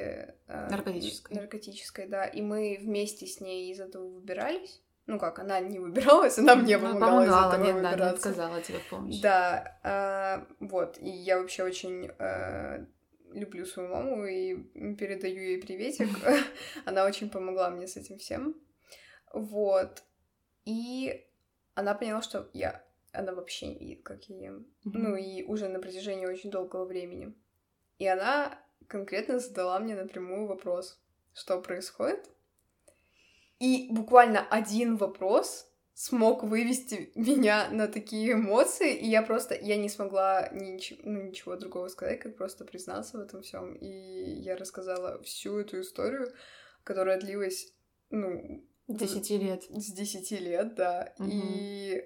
э, 0.47 0.69
Наркотической. 0.69 1.33
наркотической, 1.37 2.07
да, 2.07 2.25
и 2.25 2.41
мы 2.41 2.77
вместе 2.81 3.25
с 3.25 3.39
ней 3.39 3.71
из 3.71 3.79
этого 3.79 4.05
выбирались. 4.09 4.81
Ну 5.05 5.19
как, 5.19 5.39
она 5.39 5.59
не 5.59 5.79
выбиралась, 5.79 6.37
она 6.37 6.55
мне 6.55 6.77
Ну, 6.77 6.87
помогала, 6.87 7.23
из 7.23 7.27
помогала, 7.29 7.53
этого 7.53 7.63
нет, 7.65 7.75
да, 7.75 7.81
не 7.81 7.95
выбираться. 7.95 8.29
отказала 8.29 8.61
тебе 8.61 8.79
в 8.79 8.89
помощи. 8.89 9.21
Да, 9.21 9.79
а, 9.83 10.47
вот, 10.59 10.97
и 10.97 11.09
я 11.09 11.39
вообще 11.39 11.63
очень 11.63 12.09
а, 12.19 12.85
люблю 13.33 13.65
свою 13.65 13.89
маму 13.89 14.25
и 14.25 14.55
передаю 14.95 15.41
ей 15.41 15.61
приветик. 15.61 16.07
Она 16.85 17.05
очень 17.05 17.29
помогла 17.29 17.69
мне 17.69 17.87
с 17.87 17.97
этим 17.97 18.17
всем. 18.17 18.55
Вот. 19.33 20.03
И 20.65 21.25
она 21.75 21.93
поняла, 21.95 22.21
что 22.21 22.49
я... 22.53 22.83
Она 23.11 23.33
вообще 23.33 23.67
не 23.67 23.77
видит, 23.77 24.03
как 24.03 24.23
я 24.29 24.37
ем. 24.37 24.67
Ну 24.85 25.15
и 25.15 25.43
уже 25.43 25.67
на 25.67 25.79
протяжении 25.79 26.25
очень 26.25 26.49
долгого 26.49 26.85
времени. 26.85 27.35
И 27.99 28.07
она 28.07 28.57
конкретно 28.87 29.39
задала 29.39 29.79
мне 29.79 29.95
напрямую 29.95 30.47
вопрос, 30.47 30.99
что 31.33 31.61
происходит. 31.61 32.29
И 33.63 33.87
буквально 33.89 34.45
один 34.49 34.97
вопрос 34.97 35.65
смог 35.93 36.43
вывести 36.43 37.11
меня 37.15 37.69
на 37.71 37.87
такие 37.87 38.33
эмоции, 38.33 38.93
и 38.93 39.07
я 39.07 39.21
просто, 39.21 39.55
я 39.55 39.77
не 39.77 39.87
смогла 39.87 40.49
нич- 40.51 40.99
ну, 41.03 41.21
ничего 41.21 41.55
другого 41.55 41.87
сказать, 41.87 42.19
как 42.19 42.35
просто 42.35 42.65
признаться 42.65 43.17
в 43.17 43.21
этом 43.21 43.41
всем. 43.41 43.73
И 43.75 44.41
я 44.41 44.57
рассказала 44.57 45.23
всю 45.23 45.57
эту 45.59 45.79
историю, 45.79 46.33
которая 46.83 47.21
длилась, 47.21 47.71
ну, 48.09 48.67
Десяти 48.89 49.37
лет. 49.37 49.63
с 49.69 49.93
10 49.93 50.39
лет, 50.39 50.75
да. 50.75 51.13
Мгм. 51.17 51.29
И 51.31 52.05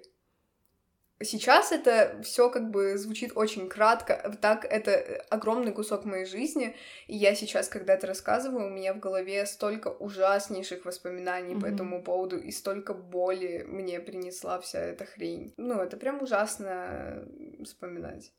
сейчас 1.20 1.72
это 1.72 2.20
все 2.22 2.50
как 2.50 2.70
бы 2.70 2.96
звучит 2.96 3.32
очень 3.34 3.68
кратко. 3.68 4.36
Так, 4.40 4.64
это 4.64 5.24
огромный 5.30 5.72
кусок 5.72 6.04
моей 6.04 6.24
жизни. 6.24 6.76
И 7.06 7.16
я 7.16 7.34
сейчас, 7.34 7.68
когда 7.68 7.94
это 7.94 8.06
рассказываю, 8.06 8.66
у 8.66 8.70
меня 8.70 8.94
в 8.94 9.00
голове 9.00 9.44
столько 9.46 9.88
ужаснейших 9.88 10.84
воспоминаний 10.84 11.54
по 11.54 11.66
Мгм. 11.66 11.74
этому 11.74 12.02
поводу, 12.02 12.38
и 12.38 12.50
столько 12.50 12.94
боли 12.94 13.64
мне 13.66 14.00
принесла 14.00 14.60
вся 14.60 14.80
эта 14.80 15.04
хрень. 15.04 15.52
Ну, 15.56 15.80
это 15.80 15.96
прям 15.96 16.22
ужасно 16.22 17.24
вспоминать. 17.64 18.32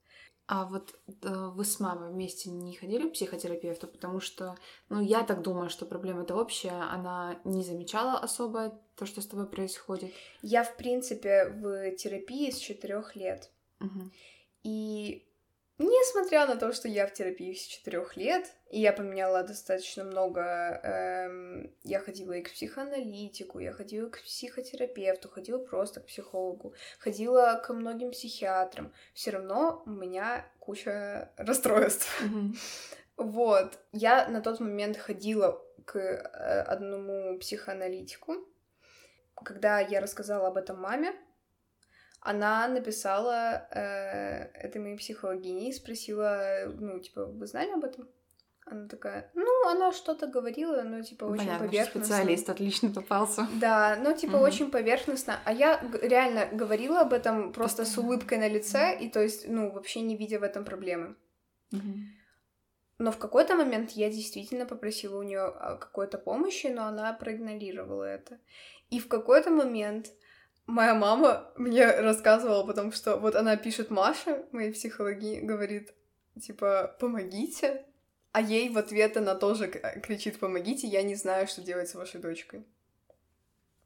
А 0.52 0.66
вот 0.66 0.96
э, 1.22 1.52
вы 1.54 1.64
с 1.64 1.80
мамой 1.80 2.10
вместе 2.10 2.50
не 2.50 2.74
ходили 2.74 3.08
к 3.08 3.14
психотерапевту, 3.14 3.86
потому 3.86 4.20
что, 4.20 4.56
ну, 4.90 5.00
я 5.00 5.22
так 5.22 5.44
думаю, 5.44 5.70
что 5.70 5.86
проблема 5.86 6.24
это 6.24 6.36
общая, 6.36 6.92
она 6.92 7.40
не 7.44 7.62
замечала 7.64 8.18
особо 8.18 8.82
то, 8.96 9.06
что 9.06 9.22
с 9.22 9.28
тобой 9.28 9.46
происходит. 9.46 10.12
Я, 10.42 10.64
в 10.64 10.76
принципе, 10.76 11.46
в 11.46 11.92
терапии 11.98 12.50
с 12.50 12.58
четырех 12.58 13.16
лет. 13.16 13.52
Мгм. 13.78 14.12
И 14.64 15.29
несмотря 15.80 16.46
на 16.46 16.58
то, 16.58 16.72
что 16.74 16.88
я 16.88 17.08
в 17.08 17.14
терапии 17.14 17.54
с 17.54 17.64
четырех 17.64 18.18
лет, 18.18 18.46
и 18.70 18.80
я 18.80 18.94
поменяла 18.94 19.44
достаточно 19.44 20.04
много, 20.04 20.42
эм, 20.42 21.74
я 21.84 22.00
ходила 22.00 22.34
и 22.34 22.42
к 22.42 22.52
психоаналитику, 22.52 23.60
я 23.60 23.72
ходила 23.72 24.10
к 24.10 24.22
психотерапевту, 24.22 25.30
ходила 25.30 25.58
просто 25.58 26.02
к 26.02 26.06
психологу, 26.06 26.76
ходила 27.00 27.62
к 27.66 27.74
многим 27.74 28.12
психиатрам, 28.12 28.94
все 29.14 29.32
равно 29.32 29.82
у 29.86 29.90
меня 29.90 30.46
куча 30.60 31.32
расстройств. 31.38 32.22
Вот, 33.18 33.80
я 33.92 34.28
на 34.28 34.42
тот 34.42 34.60
момент 34.60 34.98
ходила 34.98 35.62
к 35.86 35.98
э, 35.98 36.62
одному 36.62 37.38
психоаналитику. 37.40 38.36
Когда 39.44 39.80
я 39.80 40.00
рассказала 40.00 40.48
об 40.48 40.58
этом 40.58 40.80
маме, 40.80 41.14
она 42.22 42.68
написала 42.68 43.68
э, 43.72 44.50
этой 44.54 44.82
моей 44.82 44.98
психологине 44.98 45.70
и 45.70 45.74
спросила, 45.74 46.66
ну, 46.80 47.00
типа, 47.00 47.26
вы 47.26 47.48
знали 47.48 47.72
об 47.72 47.84
этом? 47.84 48.08
Она 48.66 48.88
такая, 48.88 49.32
ну, 49.34 49.68
она 49.68 49.92
что-то 49.92 50.28
говорила, 50.28 50.84
но, 50.84 51.02
типа, 51.02 51.26
очень 51.26 51.46
Понятно, 51.46 51.68
поверхностно. 51.68 52.04
специалист 52.04 52.50
отлично 52.50 52.90
попался. 52.92 53.48
Да, 53.60 53.98
ну, 54.04 54.16
типа, 54.16 54.34
Мгм. 54.34 54.42
очень 54.44 54.70
поверхностно. 54.72 55.40
А 55.46 55.52
я 55.52 55.82
реально 56.04 56.46
говорила 56.52 57.02
об 57.02 57.14
этом 57.14 57.52
просто 57.52 57.84
с 57.86 57.98
улыбкой 57.98 58.38
на 58.38 58.48
лице, 58.48 58.96
и, 59.00 59.10
то 59.10 59.22
есть, 59.22 59.48
ну, 59.48 59.72
вообще 59.72 60.02
не 60.02 60.16
видя 60.16 60.40
в 60.40 60.44
этом 60.44 60.66
проблемы. 60.66 61.16
Мгм. 61.72 62.10
Но 63.00 63.12
в 63.12 63.18
какой-то 63.18 63.56
момент 63.56 63.92
я 63.92 64.10
действительно 64.12 64.66
попросила 64.66 65.18
у 65.18 65.24
нее 65.24 65.52
какой-то 65.80 66.18
помощи, 66.18 66.68
но 66.68 66.86
она 66.86 67.14
проигнорировала 67.14 68.04
это. 68.04 68.38
И 68.92 69.00
в 69.00 69.08
какой-то 69.08 69.50
момент 69.52 70.12
моя 70.70 70.94
мама 70.96 71.52
мне 71.58 71.86
рассказывала 71.92 72.66
потом, 72.66 72.92
что 72.92 73.18
вот 73.18 73.36
она 73.36 73.56
пишет 73.58 73.90
Маше, 73.90 74.46
моей 74.52 74.72
психологи, 74.72 75.40
говорит, 75.42 75.94
типа, 76.42 76.96
помогите, 77.00 77.86
а 78.32 78.42
ей 78.42 78.70
в 78.70 78.78
ответ 78.78 79.18
она 79.18 79.36
тоже 79.36 79.68
к- 79.68 80.00
кричит, 80.02 80.40
помогите, 80.40 80.88
я 80.88 81.02
не 81.04 81.16
знаю, 81.16 81.48
что 81.48 81.62
делать 81.62 81.90
с 81.90 81.96
вашей 81.96 82.22
дочкой. 82.22 82.66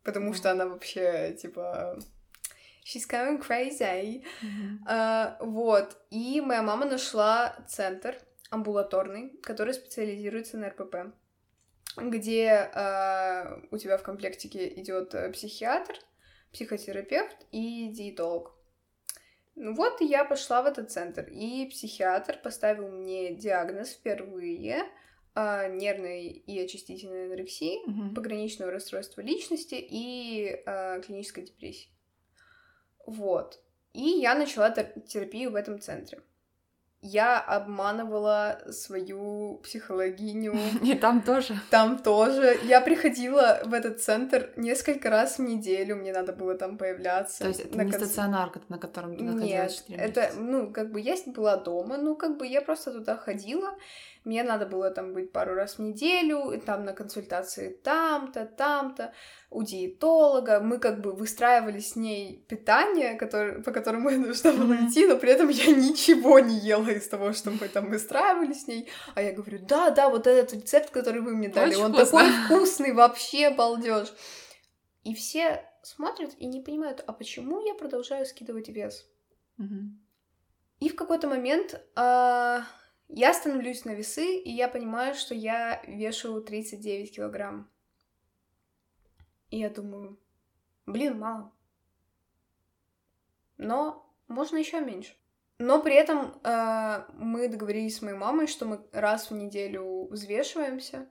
Потому 0.04 0.28
Мгм. 0.28 0.36
что 0.36 0.52
она 0.52 0.66
вообще, 0.68 1.34
типа, 1.42 1.98
she's 2.86 3.08
going 3.10 3.42
crazy. 3.42 4.24
Мгм. 4.42 4.86
А, 4.88 5.38
вот. 5.40 5.98
И 6.10 6.42
моя 6.42 6.62
мама 6.62 6.86
нашла 6.86 7.56
центр 7.70 8.18
амбулаторный, 8.50 9.30
который 9.42 9.74
специализируется 9.74 10.58
на 10.58 10.70
РПП, 10.70 11.14
где 11.98 12.70
а, 12.76 13.62
у 13.72 13.78
тебя 13.78 13.98
в 13.98 14.04
комплектике 14.04 14.68
идет 14.82 15.16
э, 15.16 15.32
психиатр, 15.32 15.96
психотерапевт 16.54 17.38
и 17.52 17.90
диетолог. 17.90 18.56
Ну 19.56 19.76
вот, 19.76 20.02
я 20.02 20.24
пошла 20.26 20.64
в 20.64 20.66
этот 20.66 20.92
центр, 20.92 21.28
и 21.30 21.68
психиатр 21.68 22.40
поставил 22.44 22.90
мне 22.90 23.36
диагноз 23.36 23.92
впервые 23.92 24.84
а, 25.36 25.68
нервной 25.68 26.28
и 26.28 26.60
очистительной 26.60 27.26
анорексии, 27.26 27.80
Мгм. 27.88 28.16
пограничного 28.16 28.72
расстройства 28.72 29.22
личности 29.22 29.76
и 29.76 30.62
а, 30.66 31.00
клинической 31.02 31.44
депрессии. 31.46 31.90
Вот. 33.06 33.60
И 33.94 34.02
я 34.02 34.34
начала 34.36 34.72
тер- 34.72 35.00
терапию 35.02 35.52
в 35.52 35.56
этом 35.56 35.80
центре. 35.80 36.22
Я 37.06 37.38
обманывала 37.40 38.62
свою 38.72 39.60
психологиню. 39.64 40.56
И 40.84 40.96
там 40.96 41.22
тоже. 41.22 41.60
Там 41.70 41.98
тоже. 42.00 42.58
Я 42.64 42.80
приходила 42.80 43.60
в 43.66 43.74
этот 43.74 44.02
центр 44.02 44.52
несколько 44.56 45.10
раз 45.10 45.38
в 45.38 45.42
неделю. 45.42 45.98
Мне 45.98 46.14
надо 46.14 46.32
было 46.32 46.56
там 46.56 46.78
появляться. 46.78 47.40
То 47.44 47.50
есть 47.50 47.60
это 47.60 47.78
на 47.78 47.84
не 47.84 47.92
стационарка, 47.92 48.62
на 48.70 48.78
котором 48.78 49.18
ты 49.18 49.24
находилась 49.24 49.84
Нет, 49.90 50.00
это, 50.00 50.32
ну, 50.38 50.72
как 50.72 50.92
бы 50.92 51.02
я 51.02 51.16
была 51.26 51.58
дома, 51.58 51.98
ну, 51.98 52.16
как 52.16 52.38
бы 52.38 52.48
я 52.48 52.62
просто 52.62 52.92
туда 52.92 53.18
ходила, 53.18 53.76
мне 54.26 54.44
надо 54.44 54.66
было 54.66 54.90
там 54.90 55.14
быть 55.14 55.32
пару 55.32 55.54
раз 55.54 55.78
в 55.78 55.82
неделю, 55.82 56.52
и 56.52 56.58
там 56.60 56.86
на 56.86 56.94
консультации 56.94 57.70
там-то, 57.70 58.46
там-то, 58.46 59.14
у 59.50 59.64
диетолога, 59.64 60.60
мы 60.62 60.80
как 60.80 61.02
бы 61.02 61.12
выстраивали 61.14 61.80
с 61.80 61.96
ней 61.96 62.46
питание, 62.48 63.16
которое, 63.16 63.62
по 63.62 63.72
которому 63.72 64.10
я 64.10 64.18
должна 64.18 64.54
была 64.54 64.76
идти, 64.88 65.06
но 65.06 65.18
при 65.18 65.32
этом 65.32 65.50
я 65.50 65.66
ничего 65.76 66.40
не 66.40 66.58
ела 66.58 66.90
из 66.90 67.08
того, 67.08 67.34
что 67.34 67.52
мы 67.52 67.68
там 67.68 67.90
выстраивали 67.90 68.54
с 68.54 68.68
ней, 68.68 68.90
а 69.16 69.22
я 69.22 69.34
говорю, 69.34 69.60
да, 69.60 69.90
да, 69.90 70.10
вот 70.10 70.26
этот 70.26 70.54
рецепт, 70.54 70.90
который 70.90 71.22
вы 71.22 71.36
мне 71.36 71.50
дали, 71.50 71.74
Очень 71.74 71.84
он 71.86 71.94
вкусно. 71.94 72.20
такой 72.20 72.32
вкусный, 72.46 72.94
вообще 72.94 73.50
балдеж. 73.50 74.14
И 75.04 75.14
все 75.14 75.70
смотрят 75.82 76.32
и 76.38 76.46
не 76.46 76.62
понимают, 76.62 77.04
а 77.06 77.12
почему 77.12 77.60
я 77.66 77.74
продолжаю 77.74 78.26
скидывать 78.26 78.70
вес? 78.70 79.06
Мгм. 79.58 80.00
И 80.80 80.90
в 80.90 80.96
какой-то 80.96 81.28
момент 81.28 81.82
а, 81.96 82.64
я 83.08 83.34
становлюсь 83.34 83.86
на 83.86 83.92
весы, 83.92 84.38
и 84.38 84.52
я 84.52 84.68
понимаю, 84.68 85.16
что 85.16 85.36
я 85.36 85.82
вешу 85.88 86.42
39 86.42 87.16
килограмм. 87.16 87.70
И 89.50 89.60
я 89.60 89.70
думаю, 89.70 90.20
блин, 90.86 91.20
мало. 91.20 91.54
Но 93.58 94.12
можно 94.28 94.58
еще 94.58 94.82
меньше. 94.82 95.14
Но 95.60 95.82
при 95.82 95.94
этом 95.94 96.40
а, 96.44 97.08
мы 97.14 97.48
договорились 97.48 97.98
с 97.98 98.02
моей 98.02 98.18
мамой, 98.18 98.48
что 98.48 98.66
мы 98.66 98.86
раз 98.92 99.30
в 99.30 99.36
неделю 99.36 100.08
взвешиваемся, 100.10 101.08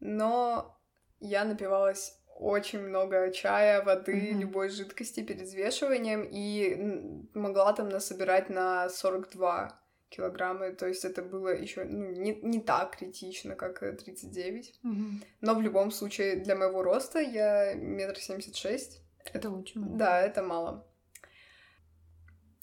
но 0.00 0.76
я 1.20 1.44
напивалась 1.44 2.20
очень 2.34 2.80
много 2.80 3.30
чая, 3.30 3.82
воды, 3.82 4.32
Мгм. 4.32 4.40
любой 4.40 4.68
жидкости 4.68 5.22
перед 5.22 5.42
взвешиванием 5.42 6.26
и 6.28 7.28
могла 7.34 7.72
там 7.72 7.88
насобирать 7.88 8.50
на 8.50 8.88
42 8.88 9.80
килограмма, 10.14 10.72
то 10.72 10.86
есть 10.86 11.04
это 11.04 11.22
было 11.22 11.48
еще 11.48 11.84
ну, 11.84 12.10
не, 12.12 12.34
не 12.42 12.60
так 12.60 12.96
критично, 12.96 13.54
как 13.56 13.82
э, 13.82 13.92
39. 13.92 14.80
Мгм. 14.82 15.22
Но 15.40 15.54
в 15.54 15.62
любом 15.62 15.90
случае 15.90 16.36
для 16.36 16.54
моего 16.54 16.82
роста 16.82 17.18
я 17.18 17.74
метр 17.74 18.18
семьдесят 18.18 18.56
шесть. 18.56 19.02
Это 19.32 19.50
очень 19.50 19.80
мало. 19.80 19.96
Да, 19.96 20.20
это 20.20 20.42
мало. 20.42 20.86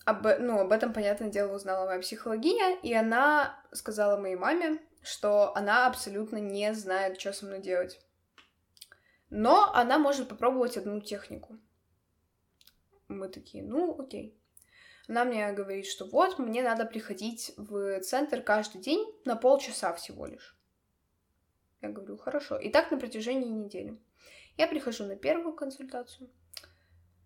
Об, 0.06 0.26
ну, 0.40 0.60
об 0.60 0.72
этом, 0.72 0.94
понятное 0.94 1.30
дело, 1.30 1.56
узнала 1.56 1.86
моя 1.86 2.00
психологиня, 2.00 2.80
и 2.82 2.94
она 2.94 3.64
сказала 3.72 4.20
моей 4.20 4.36
маме, 4.36 4.80
что 5.04 5.56
она 5.56 5.88
абсолютно 5.88 6.38
не 6.38 6.74
знает, 6.74 7.20
что 7.20 7.34
со 7.34 7.46
мной 7.46 7.60
делать. 7.60 8.00
Но 9.30 9.72
она 9.74 10.00
может 10.00 10.28
попробовать 10.28 10.78
одну 10.78 11.00
технику. 11.02 11.58
Мы 13.08 13.28
такие, 13.28 13.64
ну, 13.64 14.00
окей. 14.00 14.39
Она 15.10 15.24
мне 15.24 15.52
говорит, 15.54 15.88
что 15.88 16.06
вот, 16.06 16.38
мне 16.38 16.62
надо 16.62 16.86
приходить 16.86 17.52
в 17.58 18.00
центр 18.02 18.44
каждый 18.44 18.80
день 18.80 19.04
на 19.26 19.36
полчаса 19.36 19.92
всего 19.94 20.28
лишь. 20.28 20.56
Я 21.82 21.90
говорю, 21.90 22.16
хорошо. 22.16 22.60
И 22.60 22.70
так 22.70 22.92
на 22.92 23.00
протяжении 23.00 23.50
недели. 23.50 23.98
Я 24.56 24.68
прихожу 24.68 25.06
на 25.06 25.16
первую 25.16 25.56
консультацию. 25.56 26.30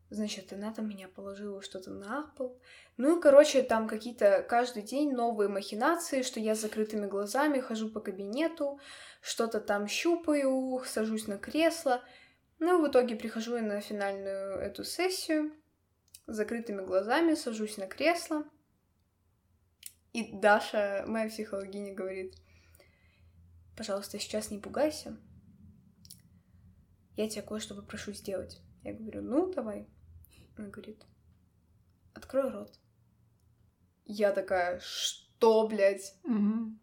Значит, 0.10 0.54
она 0.54 0.72
там 0.72 0.88
меня 0.88 1.10
положила 1.10 1.62
что-то 1.62 1.92
на 1.92 2.32
пол. 2.38 2.58
Ну 2.96 3.18
и, 3.18 3.22
короче, 3.22 3.64
там 3.64 3.90
какие-то 3.90 4.46
каждый 4.48 4.84
день 4.84 5.12
новые 5.12 5.50
махинации, 5.50 6.22
что 6.22 6.40
я 6.40 6.56
с 6.56 6.62
закрытыми 6.62 7.08
глазами 7.08 7.60
хожу 7.60 7.90
по 7.90 8.00
кабинету, 8.00 8.80
что-то 9.22 9.60
там 9.60 9.90
щупаю, 9.90 10.82
сажусь 10.86 11.28
на 11.28 11.38
кресло. 11.38 12.02
Ну, 12.60 12.82
в 12.82 12.88
итоге 12.90 13.18
прихожу 13.18 13.58
я 13.58 13.62
на 13.62 13.82
финальную 13.82 14.56
эту 14.60 14.86
сессию 14.86 15.52
с 16.28 16.36
закрытыми 16.36 16.86
глазами, 16.86 17.36
сажусь 17.36 17.78
на 17.78 17.88
кресло. 17.88 18.46
И 20.14 20.32
Даша, 20.38 21.06
моя 21.08 21.30
психологиня, 21.30 21.94
говорит, 21.94 22.36
пожалуйста, 23.76 24.20
сейчас 24.20 24.52
не 24.52 24.60
пугайся. 24.60 25.18
Я 27.16 27.30
тебя 27.30 27.42
кое-что 27.42 27.76
попрошу 27.76 28.14
сделать. 28.14 28.62
Я 28.84 28.94
говорю, 28.94 29.22
ну, 29.22 29.52
давай. 29.52 29.88
Она 30.58 30.70
говорит, 30.70 31.04
открой 32.14 32.50
рот. 32.50 32.80
Я 34.06 34.32
такая, 34.32 34.80
что, 34.80 35.68
блядь? 35.68 36.16
Мгм. 36.24 36.80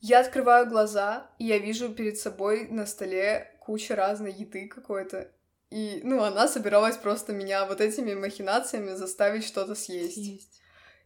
Я 0.00 0.20
открываю 0.20 0.68
глаза, 0.68 1.30
и 1.38 1.46
я 1.46 1.58
вижу 1.58 1.92
перед 1.92 2.18
собой 2.18 2.68
на 2.68 2.86
столе 2.86 3.58
куча 3.60 3.96
разной 3.96 4.32
еды 4.32 4.68
какой-то. 4.68 5.32
И, 5.70 6.00
ну, 6.02 6.22
она 6.22 6.48
собиралась 6.48 6.96
просто 6.96 7.32
меня 7.32 7.66
вот 7.66 7.80
этими 7.80 8.14
махинациями 8.14 8.94
заставить 8.94 9.44
что-то 9.44 9.74
съесть. 9.74 10.16
Есть. 10.16 10.60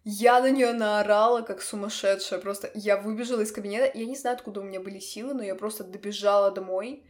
Я 0.04 0.40
на 0.40 0.50
нее 0.50 0.72
наорала, 0.72 1.42
как 1.42 1.62
сумасшедшая. 1.62 2.40
Просто 2.40 2.70
я 2.74 2.96
выбежала 2.96 3.40
из 3.40 3.52
кабинета. 3.52 3.90
Я 3.98 4.06
не 4.06 4.16
знаю, 4.16 4.36
откуда 4.36 4.60
у 4.60 4.64
меня 4.64 4.80
были 4.80 4.98
силы, 4.98 5.34
но 5.34 5.42
я 5.42 5.54
просто 5.54 5.84
добежала 5.84 6.50
домой. 6.50 7.04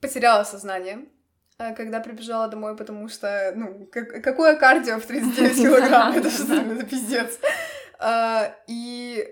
Потеряла 0.00 0.44
сознание, 0.44 1.06
а, 1.58 1.72
когда 1.74 2.00
прибежала 2.00 2.48
домой, 2.48 2.76
потому 2.76 3.08
что, 3.08 3.52
ну, 3.56 3.86
как- 3.90 4.22
какое 4.22 4.56
кардио 4.56 4.98
в 5.00 5.06
39 5.06 5.56
килограмм? 5.56 6.12
Это 6.16 6.30
что, 6.30 6.54
это 6.54 6.86
пиздец. 6.86 7.38
А, 7.98 8.54
И 8.68 9.26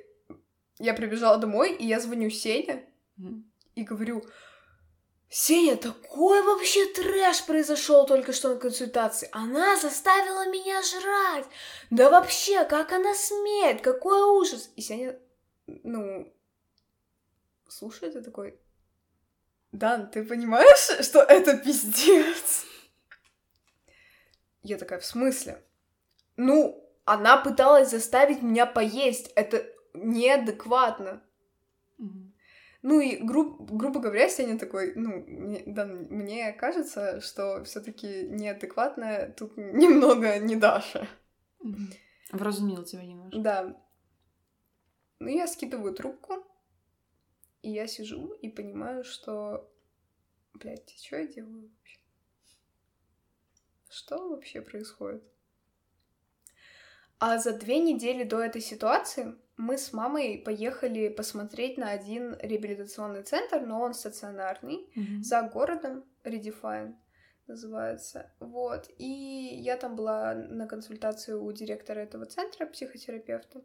я 0.79 0.93
прибежала 0.95 1.39
домой, 1.39 1.75
и 1.75 1.87
я 1.87 2.01
звоню 2.01 2.29
Сене 2.31 2.85
и 3.77 3.85
говорю, 3.85 4.25
Сеня, 5.29 5.77
такой 5.77 6.43
вообще 6.43 6.87
трэш 6.87 7.45
произошел 7.47 8.07
только 8.07 8.33
что 8.33 8.55
на 8.55 8.61
консультации. 8.61 9.29
Она 9.33 9.77
заставила 9.77 10.49
меня 10.49 10.81
жрать. 10.83 11.47
Да 11.91 12.11
вообще, 12.11 12.65
как 12.65 12.93
она 12.93 13.15
смеет? 13.15 13.83
Какой 13.83 14.23
ужас. 14.23 14.71
И 14.77 14.81
Сеня, 14.81 15.19
ну, 15.67 16.33
слушает 17.69 18.15
и 18.15 18.23
такой, 18.23 18.59
Дан, 19.73 20.11
ты 20.11 20.25
понимаешь, 20.25 21.05
что 21.05 21.21
это 21.21 21.57
пиздец? 21.59 22.65
Я 24.63 24.79
такая, 24.79 25.01
в 25.01 25.05
смысле? 25.05 25.63
Ну, 26.37 26.83
она 27.05 27.37
пыталась 27.37 27.91
заставить 27.91 28.43
меня 28.43 28.67
поесть. 28.67 29.31
Это 29.37 29.67
неадекватно. 29.95 31.23
Ну 32.89 33.01
и, 33.01 33.17
груб- 33.17 33.69
грубо 33.69 33.99
говоря, 33.99 34.29
Сеня 34.29 34.57
такой, 34.57 34.95
ну, 34.95 35.25
мне, 35.27 35.65
да, 35.67 35.87
мне 35.87 36.53
кажется, 36.53 37.21
что 37.21 37.65
все 37.65 37.81
таки 37.81 38.29
неадекватная 38.29 39.33
тут 39.33 39.57
немного 39.57 40.39
не 40.39 40.55
Даша. 40.55 41.09
Вразумил 42.31 42.85
тебя 42.85 43.03
немножко. 43.05 43.41
Да. 43.41 43.85
Ну, 45.19 45.27
я 45.29 45.49
скидываю 45.49 45.95
трубку, 45.95 46.45
и 47.61 47.73
я 47.73 47.89
сижу 47.89 48.33
и 48.35 48.49
понимаю, 48.49 49.03
что, 49.03 49.69
блядь, 50.55 50.89
что 50.97 51.17
я 51.17 51.27
делаю 51.27 51.69
вообще? 51.69 51.99
Что 53.91 54.29
вообще 54.29 54.61
происходит? 54.61 55.25
А 57.19 57.39
за 57.39 57.59
две 57.59 57.81
недели 57.81 58.23
до 58.23 58.41
этой 58.41 58.61
ситуации 58.61 59.35
мы 59.57 59.79
с 59.79 59.93
мамой 59.93 60.39
поехали 60.45 61.09
посмотреть 61.09 61.79
на 61.79 61.91
один 61.91 62.37
реабилитационный 62.41 63.23
центр, 63.23 63.61
но 63.61 63.81
он 63.81 63.95
стационарный, 63.95 64.89
Мгм. 64.95 65.23
за 65.23 65.43
городом, 65.43 66.05
Redefine 66.25 66.95
называется. 67.47 68.33
Вот. 68.41 68.89
И 68.99 69.07
я 69.63 69.77
там 69.77 69.95
была 69.97 70.35
на 70.35 70.67
консультации 70.67 71.33
у 71.33 71.51
директора 71.53 72.01
этого 72.01 72.27
центра, 72.27 72.67
психотерапевта. 72.67 73.63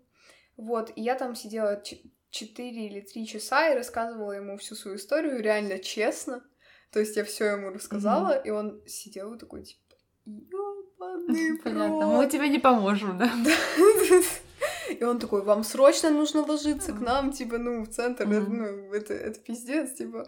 Вот. 0.58 0.92
И 0.96 1.02
я 1.02 1.16
там 1.16 1.36
сидела 1.36 1.82
4 2.30 2.88
или 2.88 3.02
3 3.02 3.26
часа 3.28 3.70
и 3.70 3.76
рассказывала 3.76 4.32
ему 4.34 4.58
всю 4.58 4.76
свою 4.76 4.98
историю, 4.98 5.42
реально 5.42 5.80
честно. 5.80 6.44
То 6.92 7.00
есть 7.00 7.16
я 7.18 7.24
все 7.24 7.46
ему 7.46 7.70
рассказала, 7.72 8.34
и 8.38 8.50
он 8.52 8.82
сидел 8.86 9.34
и 9.34 9.40
такой, 9.40 9.64
типа, 9.64 9.96
ёбаный 10.26 11.58
Понятно. 11.64 12.06
рот». 12.06 12.18
Мы 12.18 12.30
тебе 12.30 12.50
не 12.50 12.60
поможем, 12.60 13.18
да? 13.18 13.32
И 14.94 15.04
он 15.04 15.20
такой, 15.20 15.44
вам 15.44 15.64
срочно 15.64 16.10
нужно 16.10 16.42
ложиться 16.46 16.94
к 16.94 17.00
нам, 17.00 17.32
типа, 17.32 17.58
ну, 17.58 17.84
в 17.84 17.90
центр, 17.90 18.24
это, 18.24 18.50
ну, 18.50 18.94
это, 18.94 19.14
это 19.14 19.40
пиздец, 19.40 19.94
типа. 19.94 20.28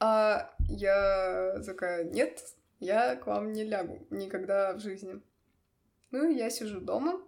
А 0.00 0.54
я 0.68 1.62
такая, 1.64 2.04
нет, 2.04 2.42
я 2.80 3.16
к 3.16 3.26
вам 3.26 3.52
не 3.52 3.64
лягу 3.64 4.06
никогда 4.10 4.74
в 4.74 4.80
жизни. 4.80 5.20
Ну 6.10 6.30
и 6.30 6.34
я 6.34 6.50
сижу 6.50 6.80
дома. 6.80 7.20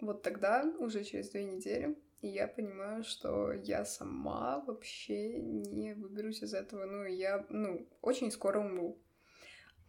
Вот 0.00 0.22
тогда, 0.22 0.64
уже 0.78 1.04
через 1.04 1.30
две 1.30 1.44
недели, 1.44 1.96
и 2.22 2.28
я 2.28 2.48
понимаю, 2.48 3.04
что 3.04 3.52
я 3.52 3.84
сама 3.84 4.62
вообще 4.66 5.40
не 5.40 5.94
выберусь 5.94 6.42
из 6.42 6.54
этого. 6.54 6.84
Ну, 6.84 7.04
я, 7.04 7.46
ну, 7.48 7.86
очень 8.02 8.30
скоро 8.30 8.60
умру. 8.60 8.98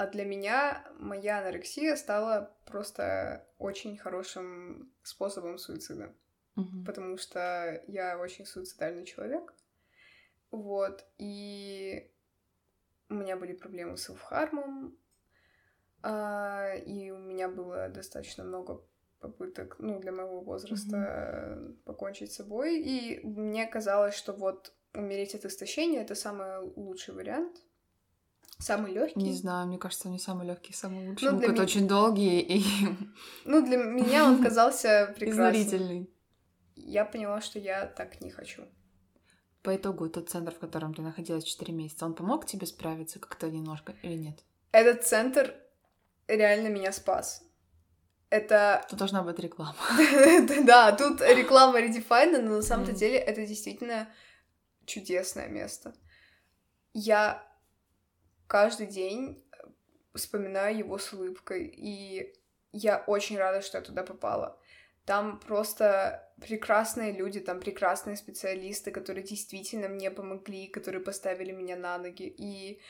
А 0.02 0.08
для 0.08 0.26
меня 0.26 0.84
моя 0.98 1.38
анорексия 1.42 1.96
стала 1.96 2.58
просто 2.66 3.48
очень 3.60 4.00
хорошим 4.00 4.92
способом 5.04 5.60
суицида. 5.60 6.12
Мгм. 6.56 6.86
Потому 6.86 7.18
что 7.18 7.84
я 7.88 8.18
очень 8.18 8.48
суицидальный 8.48 9.06
человек. 9.06 9.54
Вот. 10.50 11.06
И 11.20 12.12
у 13.10 13.14
меня 13.14 13.38
были 13.38 13.54
проблемы 13.54 13.96
с 13.96 14.06
селфхармом. 14.06 14.98
а, 16.02 16.74
И 16.84 17.12
у 17.12 17.20
меня 17.20 17.48
было 17.48 17.88
достаточно 17.88 18.44
много 18.44 18.84
попыток, 19.20 19.76
ну, 19.78 20.00
для 20.00 20.12
моего 20.12 20.42
возраста 20.42 20.98
э, 20.98 21.74
покончить 21.86 22.32
с 22.32 22.38
собой. 22.38 22.82
И 22.82 23.20
мне 23.24 23.68
казалось, 23.68 24.16
что 24.16 24.34
вот 24.34 24.74
умереть 24.96 25.36
от 25.36 25.46
истощения 25.46 26.02
это 26.02 26.16
самый 26.16 26.58
лучший 26.76 27.14
вариант. 27.14 27.62
Самый 28.62 28.94
легкий. 28.94 29.20
Не 29.20 29.34
знаю, 29.34 29.68
мне 29.68 29.78
кажется, 29.78 30.08
он 30.08 30.14
не 30.14 30.20
самый 30.20 30.46
легкий, 30.48 30.72
самый 30.74 31.08
лучший. 31.08 31.26
Ну, 31.26 31.32
Ну, 31.34 31.38
для 31.40 31.48
какой-то 31.48 31.62
меня- 31.64 31.64
очень 31.64 31.88
долгий 31.88 32.40
и 32.40 32.64
Ну, 33.46 33.66
для 33.66 33.78
меня 33.78 34.26
он 34.26 34.42
казался 34.44 35.14
прекрасным. 35.20 35.50
изнурительный. 35.52 36.10
Я 36.76 37.06
поняла, 37.06 37.42
что 37.42 37.60
я 37.60 37.86
так 37.86 38.22
не 38.22 38.30
хочу. 38.32 38.64
По 39.64 39.76
итогу, 39.76 40.10
тот 40.10 40.30
центр, 40.30 40.54
в 40.54 40.60
котором 40.60 40.94
ты 40.94 41.02
находилась 41.02 41.44
4 41.44 41.74
месяца, 41.74 42.06
он 42.06 42.14
помог 42.16 42.46
тебе 42.46 42.66
справиться 42.66 43.20
как-то 43.20 43.50
немножко 43.50 43.94
или 44.04 44.16
нет? 44.16 44.44
Этот 44.72 45.04
центр 45.06 45.54
реально 46.28 46.70
меня 46.70 46.92
спас. 46.92 47.44
Это 48.30 48.86
Тут 48.90 49.00
должна 49.00 49.22
быть 49.24 49.38
реклама. 49.40 49.76
Да, 50.66 50.92
тут 50.94 51.22
реклама 51.22 51.80
Redefine, 51.82 52.42
но 52.42 52.56
на 52.58 52.62
самом-то 52.62 52.94
деле 52.94 53.18
это 53.18 53.46
действительно 53.46 54.08
чудесное 54.86 55.48
место. 55.50 55.94
Я 56.94 57.44
каждый 58.52 58.88
день 58.88 59.42
вспоминаю 60.14 60.78
его 60.78 60.98
с 60.98 61.14
улыбкой, 61.14 61.74
и 61.74 62.36
я 62.74 63.02
очень 63.08 63.38
рада, 63.38 63.62
что 63.62 63.78
я 63.78 63.82
туда 63.82 64.04
попала. 64.04 64.60
Там 65.06 65.40
просто 65.40 66.30
прекрасные 66.42 67.14
люди, 67.14 67.40
там 67.40 67.62
прекрасные 67.62 68.18
специалисты, 68.18 68.92
которые 68.92 69.24
действительно 69.24 69.88
мне 69.88 70.12
помогли, 70.12 70.68
которые 70.68 71.02
поставили 71.02 71.54
меня 71.54 71.78
на 71.78 71.98
ноги. 71.98 72.24
И 72.28 72.82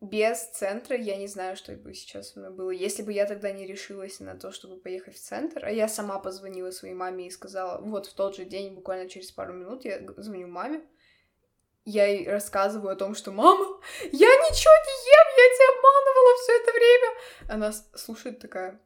без 0.00 0.48
центра 0.48 0.96
я 0.96 1.16
не 1.16 1.26
знаю, 1.26 1.56
что 1.56 1.72
бы 1.72 1.92
сейчас 1.92 2.32
со 2.32 2.38
мной 2.38 2.52
было. 2.52 2.70
Если 2.70 3.02
бы 3.02 3.12
я 3.12 3.26
тогда 3.26 3.52
не 3.52 3.66
решилась 3.66 4.18
на 4.20 4.34
то, 4.34 4.50
чтобы 4.50 4.80
поехать 4.80 5.16
в 5.16 5.20
центр, 5.20 5.62
а 5.66 5.70
я 5.70 5.88
сама 5.88 6.18
позвонила 6.18 6.70
своей 6.70 6.94
маме 6.94 7.26
и 7.26 7.30
сказала, 7.30 7.82
вот 7.82 8.06
в 8.06 8.14
тот 8.14 8.34
же 8.34 8.46
день, 8.46 8.74
буквально 8.74 9.10
через 9.10 9.30
пару 9.30 9.52
минут, 9.52 9.84
я 9.84 10.00
звоню 10.16 10.48
маме, 10.48 10.80
я 11.86 12.06
ей 12.06 12.28
рассказываю 12.28 12.92
о 12.92 12.96
том, 12.96 13.14
что 13.14 13.30
«Мама, 13.30 13.80
я 14.02 14.28
ничего 14.28 14.72
не 14.86 14.96
ем, 15.08 15.26
я 15.38 15.54
тебя 15.54 15.78
обманывала 15.78 16.36
все 16.42 16.56
это 16.60 16.72
время!» 16.72 17.14
Она 17.48 17.72
слушает 17.94 18.40
такая 18.40 18.80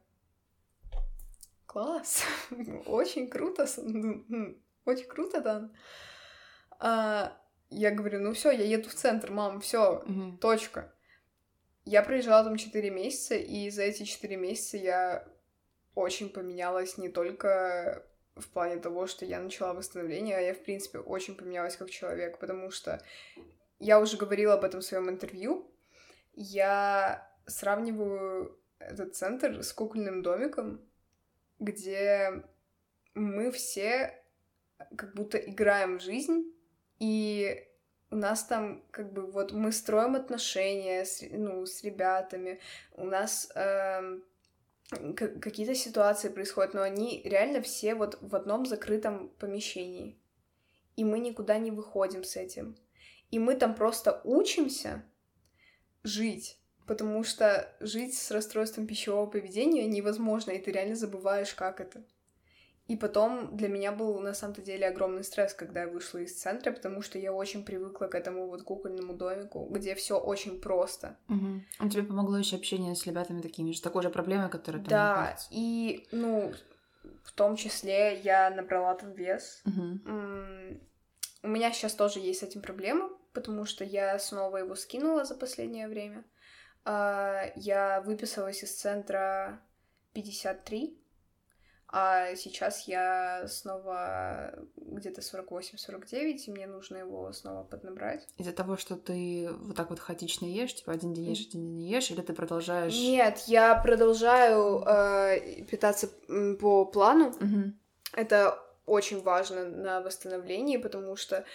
«Класс, 1.65 2.23
очень 2.85 3.27
круто, 3.27 3.67
ну, 3.77 4.57
очень 4.85 5.07
круто, 5.07 5.41
Дан». 5.41 5.75
А, 6.79 7.37
я 7.69 7.91
говорю, 7.91 8.19
ну 8.19 8.33
все, 8.33 8.51
я 8.51 8.65
еду 8.65 8.89
в 8.89 8.93
центр, 8.93 9.31
мам, 9.31 9.61
все, 9.61 10.03
Мгм. 10.05 10.37
Точка. 10.37 10.93
Я 11.85 12.03
пролежала 12.03 12.43
там 12.43 12.57
4 12.57 12.89
месяца, 12.91 13.35
и 13.35 13.69
за 13.71 13.83
эти 13.83 14.03
4 14.03 14.35
месяца 14.37 14.77
я 14.77 15.27
очень 15.95 16.29
поменялась 16.29 16.97
не 16.97 17.09
только 17.09 18.05
в 18.35 18.47
плане 18.49 18.77
того, 18.77 19.07
что 19.07 19.25
я 19.25 19.39
начала 19.39 19.73
восстановление, 19.73 20.37
а 20.37 20.41
я, 20.41 20.53
в 20.53 20.63
принципе, 20.63 20.99
очень 20.99 21.35
поменялась 21.35 21.75
как 21.75 21.89
человек, 21.89 22.39
потому 22.39 22.71
что 22.71 23.01
я 23.79 23.99
уже 23.99 24.17
говорила 24.17 24.53
об 24.53 24.63
этом 24.63 24.81
в 24.81 24.85
своем 24.85 25.09
интервью. 25.09 25.69
Я 26.33 27.29
сравниваю 27.45 28.57
этот 28.79 29.15
центр 29.15 29.63
с 29.63 29.73
кукольным 29.73 30.21
домиком, 30.21 30.81
где 31.59 32.43
мы 33.13 33.51
все 33.51 34.17
как 34.95 35.13
будто 35.13 35.37
играем 35.37 35.99
в 35.99 36.01
жизнь, 36.01 36.53
и 36.99 37.67
у 38.09 38.15
нас 38.15 38.43
там 38.43 38.83
как 38.91 39.11
бы 39.13 39.25
вот 39.25 39.51
мы 39.51 39.71
строим 39.71 40.15
отношения 40.15 41.05
с, 41.05 41.21
ну, 41.31 41.65
с 41.65 41.83
ребятами, 41.83 42.59
у 42.93 43.05
нас 43.05 43.51
к- 43.53 44.21
какие-то 44.91 45.73
ситуации 45.73 46.29
происходят, 46.29 46.73
но 46.73 46.81
они 46.81 47.21
реально 47.23 47.61
все 47.61 47.95
вот 47.95 48.17
в 48.21 48.35
одном 48.35 48.65
закрытом 48.65 49.29
помещении. 49.39 50.17
И 50.97 51.03
мы 51.03 51.19
никуда 51.19 51.57
не 51.57 51.71
выходим 51.71 52.23
с 52.23 52.35
этим. 52.35 52.75
И 53.29 53.39
мы 53.39 53.55
там 53.55 53.73
просто 53.73 54.21
учимся 54.25 55.03
жить, 56.03 56.59
потому 56.85 57.23
что 57.23 57.73
жить 57.79 58.17
с 58.17 58.31
расстройством 58.31 58.85
пищевого 58.85 59.25
поведения 59.27 59.87
невозможно, 59.87 60.51
и 60.51 60.59
ты 60.59 60.71
реально 60.71 60.95
забываешь, 60.95 61.53
как 61.53 61.79
это. 61.79 62.03
И 62.91 62.97
потом 62.97 63.55
для 63.55 63.69
меня 63.69 63.93
был 63.93 64.19
на 64.19 64.33
самом-то 64.33 64.61
деле 64.61 64.85
огромный 64.85 65.23
стресс, 65.23 65.53
когда 65.53 65.83
я 65.83 65.87
вышла 65.87 66.17
из 66.17 66.37
центра, 66.37 66.73
потому 66.73 67.01
что 67.01 67.17
я 67.17 67.31
очень 67.31 67.63
привыкла 67.63 68.07
к 68.07 68.15
этому 68.15 68.47
вот 68.47 68.63
кукольному 68.63 69.13
домику, 69.13 69.65
где 69.71 69.95
все 69.95 70.19
очень 70.19 70.59
просто. 70.59 71.17
Мгм. 71.29 71.65
А 71.79 71.89
тебе 71.89 72.03
помогло 72.03 72.37
еще 72.37 72.57
общение 72.57 72.93
с 72.93 73.05
ребятами 73.05 73.41
такими 73.41 73.71
же, 73.71 73.81
такой 73.81 74.03
же 74.03 74.09
проблемой, 74.09 74.49
которая 74.49 74.81
там 74.81 74.89
да, 74.89 75.37
и, 75.51 76.05
ну, 76.11 76.51
в 77.23 77.31
том 77.31 77.55
числе 77.55 78.19
я 78.19 78.49
набрала 78.49 78.93
там 78.95 79.13
вес. 79.13 79.61
М, 79.65 80.81
У 81.43 81.47
меня 81.47 81.71
сейчас 81.71 81.93
тоже 81.95 82.19
есть 82.19 82.41
с 82.41 82.43
этим 82.43 82.61
проблема, 82.61 83.09
потому 83.33 83.63
что 83.63 83.85
я 83.85 84.19
снова 84.19 84.57
его 84.57 84.75
скинула 84.75 85.23
за 85.23 85.35
последнее 85.35 85.87
время. 85.87 86.25
А, 86.83 87.45
Я 87.55 88.01
выписалась 88.01 88.63
из 88.63 88.75
центра 88.75 89.61
53, 90.13 91.00
а 91.91 92.35
сейчас 92.35 92.87
я 92.87 93.45
снова 93.47 94.53
где-то 94.77 95.21
48-49, 95.21 96.37
и 96.45 96.51
мне 96.51 96.67
нужно 96.67 96.97
его 96.97 97.31
снова 97.33 97.63
поднабрать. 97.63 98.27
Из-за 98.37 98.53
того, 98.53 98.77
что 98.77 98.95
ты 98.95 99.49
вот 99.51 99.75
так 99.75 99.89
вот 99.89 99.99
хаотично 99.99 100.45
ешь, 100.45 100.73
типа 100.73 100.93
один 100.93 101.13
день 101.13 101.31
ешь, 101.31 101.47
один 101.47 101.65
день 101.65 101.75
не 101.75 101.89
ешь, 101.89 102.09
или 102.11 102.21
ты 102.21 102.33
продолжаешь... 102.33 102.93
Нет, 102.93 103.39
я 103.47 103.75
продолжаю 103.75 104.83
э, 104.85 105.63
питаться 105.63 106.09
по 106.59 106.85
плану. 106.85 107.33
Мгм. 107.39 107.77
Это 108.13 108.57
очень 108.85 109.21
важно 109.21 109.65
на 109.65 110.01
восстановлении, 110.01 110.77
потому 110.77 111.15
что 111.17 111.45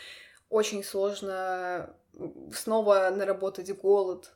очень 0.51 0.85
сложно 0.85 1.95
снова 2.53 3.11
наработать 3.11 3.75
голод 3.77 4.36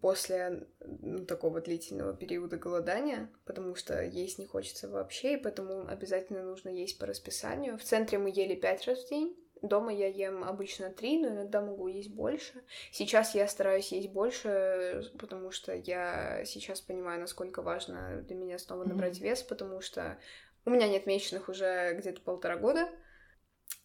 после 0.00 0.66
ну, 0.80 1.24
такого 1.24 1.60
длительного 1.60 2.14
периода 2.14 2.56
голодания, 2.56 3.30
потому 3.44 3.76
что 3.76 4.02
есть 4.02 4.38
не 4.38 4.46
хочется 4.46 4.88
вообще, 4.88 5.34
и 5.34 5.36
поэтому 5.36 5.86
обязательно 5.86 6.42
нужно 6.42 6.70
есть 6.70 6.98
по 6.98 7.06
расписанию. 7.06 7.78
В 7.78 7.84
центре 7.84 8.18
мы 8.18 8.30
ели 8.30 8.56
пять 8.56 8.86
раз 8.86 9.04
в 9.04 9.08
день, 9.08 9.36
дома 9.62 9.92
я 9.92 10.08
ем 10.08 10.44
обычно 10.44 10.90
три, 10.90 11.18
но 11.18 11.28
иногда 11.28 11.60
могу 11.60 11.88
есть 11.88 12.10
больше. 12.10 12.64
Сейчас 12.90 13.34
я 13.34 13.46
стараюсь 13.48 13.92
есть 13.92 14.10
больше, 14.10 15.10
потому 15.18 15.50
что 15.50 15.74
я 15.74 16.44
сейчас 16.44 16.80
понимаю, 16.80 17.20
насколько 17.20 17.62
важно 17.62 18.22
для 18.22 18.36
меня 18.36 18.58
снова 18.58 18.84
набрать 18.84 19.20
вес, 19.20 19.42
потому 19.42 19.80
что 19.80 20.18
у 20.64 20.70
меня 20.70 20.88
нет 20.88 21.06
месячных 21.06 21.48
уже 21.48 21.94
где-то 21.94 22.20
полтора 22.20 22.56
года. 22.56 22.88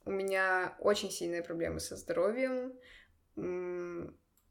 У 0.05 0.11
меня 0.11 0.75
очень 0.79 1.11
сильные 1.11 1.43
проблемы 1.43 1.79
со 1.79 1.95
здоровьем. 1.95 2.73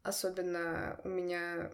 Особенно 0.03 1.01
у 1.05 1.09
меня... 1.09 1.71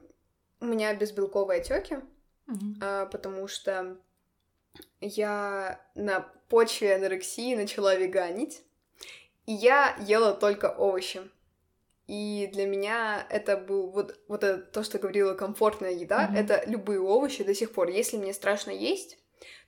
У 0.61 0.65
меня 0.65 0.95
безбелковые 0.95 1.61
отеки, 1.61 1.99
Мгм. 2.47 2.79
а, 2.81 3.07
потому 3.07 3.47
что 3.47 3.99
я 5.01 5.81
на 5.95 6.21
почве 6.49 6.95
анорексии 6.95 7.55
начала 7.55 7.95
веганить, 7.95 8.63
и 9.45 9.53
я 9.53 9.95
ела 10.01 10.33
только 10.33 10.71
овощи. 10.71 11.21
И 12.07 12.49
для 12.53 12.67
меня 12.67 13.27
это 13.31 13.57
был 13.57 13.91
вот, 13.91 14.19
вот 14.29 14.45
это, 14.45 14.63
то, 14.63 14.83
что 14.83 14.99
говорила, 14.99 15.35
комфортная 15.35 15.91
еда, 15.91 16.29
Мгм. 16.29 16.37
это 16.37 16.63
любые 16.67 17.01
овощи 17.01 17.45
до 17.45 17.55
сих 17.55 17.73
пор. 17.73 17.89
Если 17.89 18.17
мне 18.17 18.33
страшно 18.33 18.71
есть, 18.71 19.19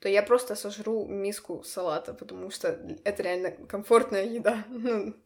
то 0.01 0.09
я 0.09 0.23
просто 0.23 0.55
сожру 0.55 1.05
миску 1.07 1.63
салата, 1.65 2.15
потому 2.15 2.51
что 2.51 2.69
это 3.05 3.23
реально 3.23 3.51
комфортная 3.51 4.25
еда. 4.25 4.65
Мгм. 4.69 5.17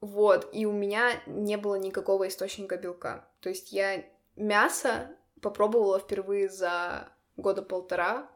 Вот, 0.00 0.48
и 0.52 0.64
у 0.64 0.72
меня 0.72 1.20
не 1.26 1.56
было 1.56 1.74
никакого 1.74 2.28
источника 2.28 2.76
белка. 2.76 3.28
То 3.40 3.48
есть 3.50 3.72
я 3.72 4.04
мясо 4.36 5.14
попробовала 5.42 5.98
впервые 5.98 6.48
за 6.48 7.08
года 7.36 7.62
полтора, 7.62 8.30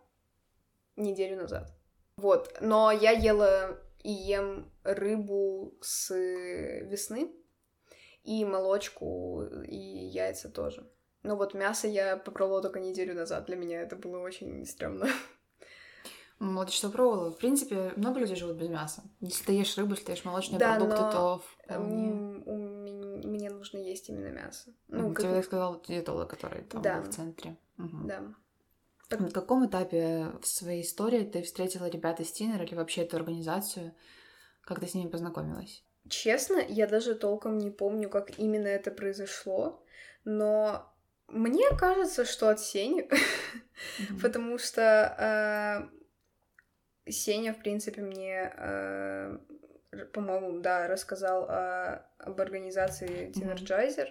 неделю 0.97 1.37
назад. 1.37 1.73
Вот, 2.17 2.57
но 2.61 2.93
я 2.93 3.11
ела 3.11 3.79
и 4.03 4.11
ем 4.11 4.71
рыбу 4.85 5.75
с 5.81 6.15
весны, 6.15 7.33
и 8.23 8.45
молочку, 8.45 9.45
и 9.67 9.77
яйца 9.77 10.51
тоже. 10.51 10.89
Ну 11.23 11.37
вот 11.37 11.55
мясо 11.55 11.89
я 11.89 12.19
попробовала 12.19 12.63
только 12.63 12.81
неделю 12.81 13.15
назад. 13.15 13.47
Для 13.47 13.57
меня 13.57 13.81
это 13.81 13.97
было 13.97 14.19
очень 14.19 14.65
стрёмно. 14.67 15.09
М, 16.45 16.57
Вот 16.57 16.71
что 16.71 16.91
пробовала. 16.91 17.31
В 17.31 17.39
принципе, 17.39 17.93
много 17.97 18.21
людей 18.21 18.37
живут 18.37 18.57
без 18.57 18.69
мяса. 18.69 19.03
Если 19.21 19.45
ты 19.45 19.53
ешь 19.53 19.77
рыбу, 19.79 19.93
если 19.93 20.05
ты 20.05 20.13
ешь 20.13 20.25
молочные 20.25 20.59
Да, 20.59 20.77
продукты, 20.77 21.03
но, 21.03 21.11
то 21.13 21.43
вполне... 21.65 22.11
Мне 23.27 23.51
нужно 23.51 23.79
есть 23.79 24.09
именно 24.11 24.29
мясо. 24.29 24.71
Ну, 24.89 25.05
Мгм, 25.05 25.15
как- 25.15 25.25
Тебе 25.25 25.35
так 25.37 25.45
сказал 25.45 25.81
диетолог, 25.83 26.29
который 26.29 26.63
там 26.63 26.83
Да. 26.83 27.01
был 27.01 27.11
в 27.11 27.15
центре. 27.15 27.57
Мгм. 27.77 28.07
Да. 28.07 28.23
На 29.19 29.31
каком 29.31 29.67
этапе 29.67 30.33
в 30.43 30.47
своей 30.47 30.83
истории 30.83 31.25
ты 31.25 31.43
встретила 31.43 31.89
ребят 31.89 32.21
из 32.21 32.33
Тинер 32.33 32.63
или 32.63 32.75
вообще 32.75 33.03
эту 33.03 33.17
организацию? 33.17 33.95
Как 34.63 34.81
ты 34.81 34.87
с 34.87 34.95
ними 34.95 35.09
познакомилась? 35.11 35.85
Честно, 36.09 36.59
я 36.69 36.87
даже 36.87 37.15
толком 37.15 37.59
не 37.59 37.71
помню, 37.71 38.09
как 38.11 38.39
именно 38.39 38.67
это 38.67 38.91
произошло, 38.91 39.83
но 40.25 40.93
мне 41.29 41.65
кажется, 41.79 42.25
что 42.25 42.49
от 42.51 42.61
Сени, 42.61 43.09
Мгм. 43.99 44.21
потому 44.21 44.59
что 44.59 44.81
э, 44.83 46.04
Сеня, 47.09 47.53
в 47.53 47.59
принципе, 47.59 48.01
мне, 48.03 48.53
э, 48.57 49.39
по-моему, 50.13 50.61
да, 50.61 50.89
рассказал 50.89 51.47
э, 51.49 52.01
об 52.19 52.41
организации 52.41 53.31
Teenergizer, 53.31 54.09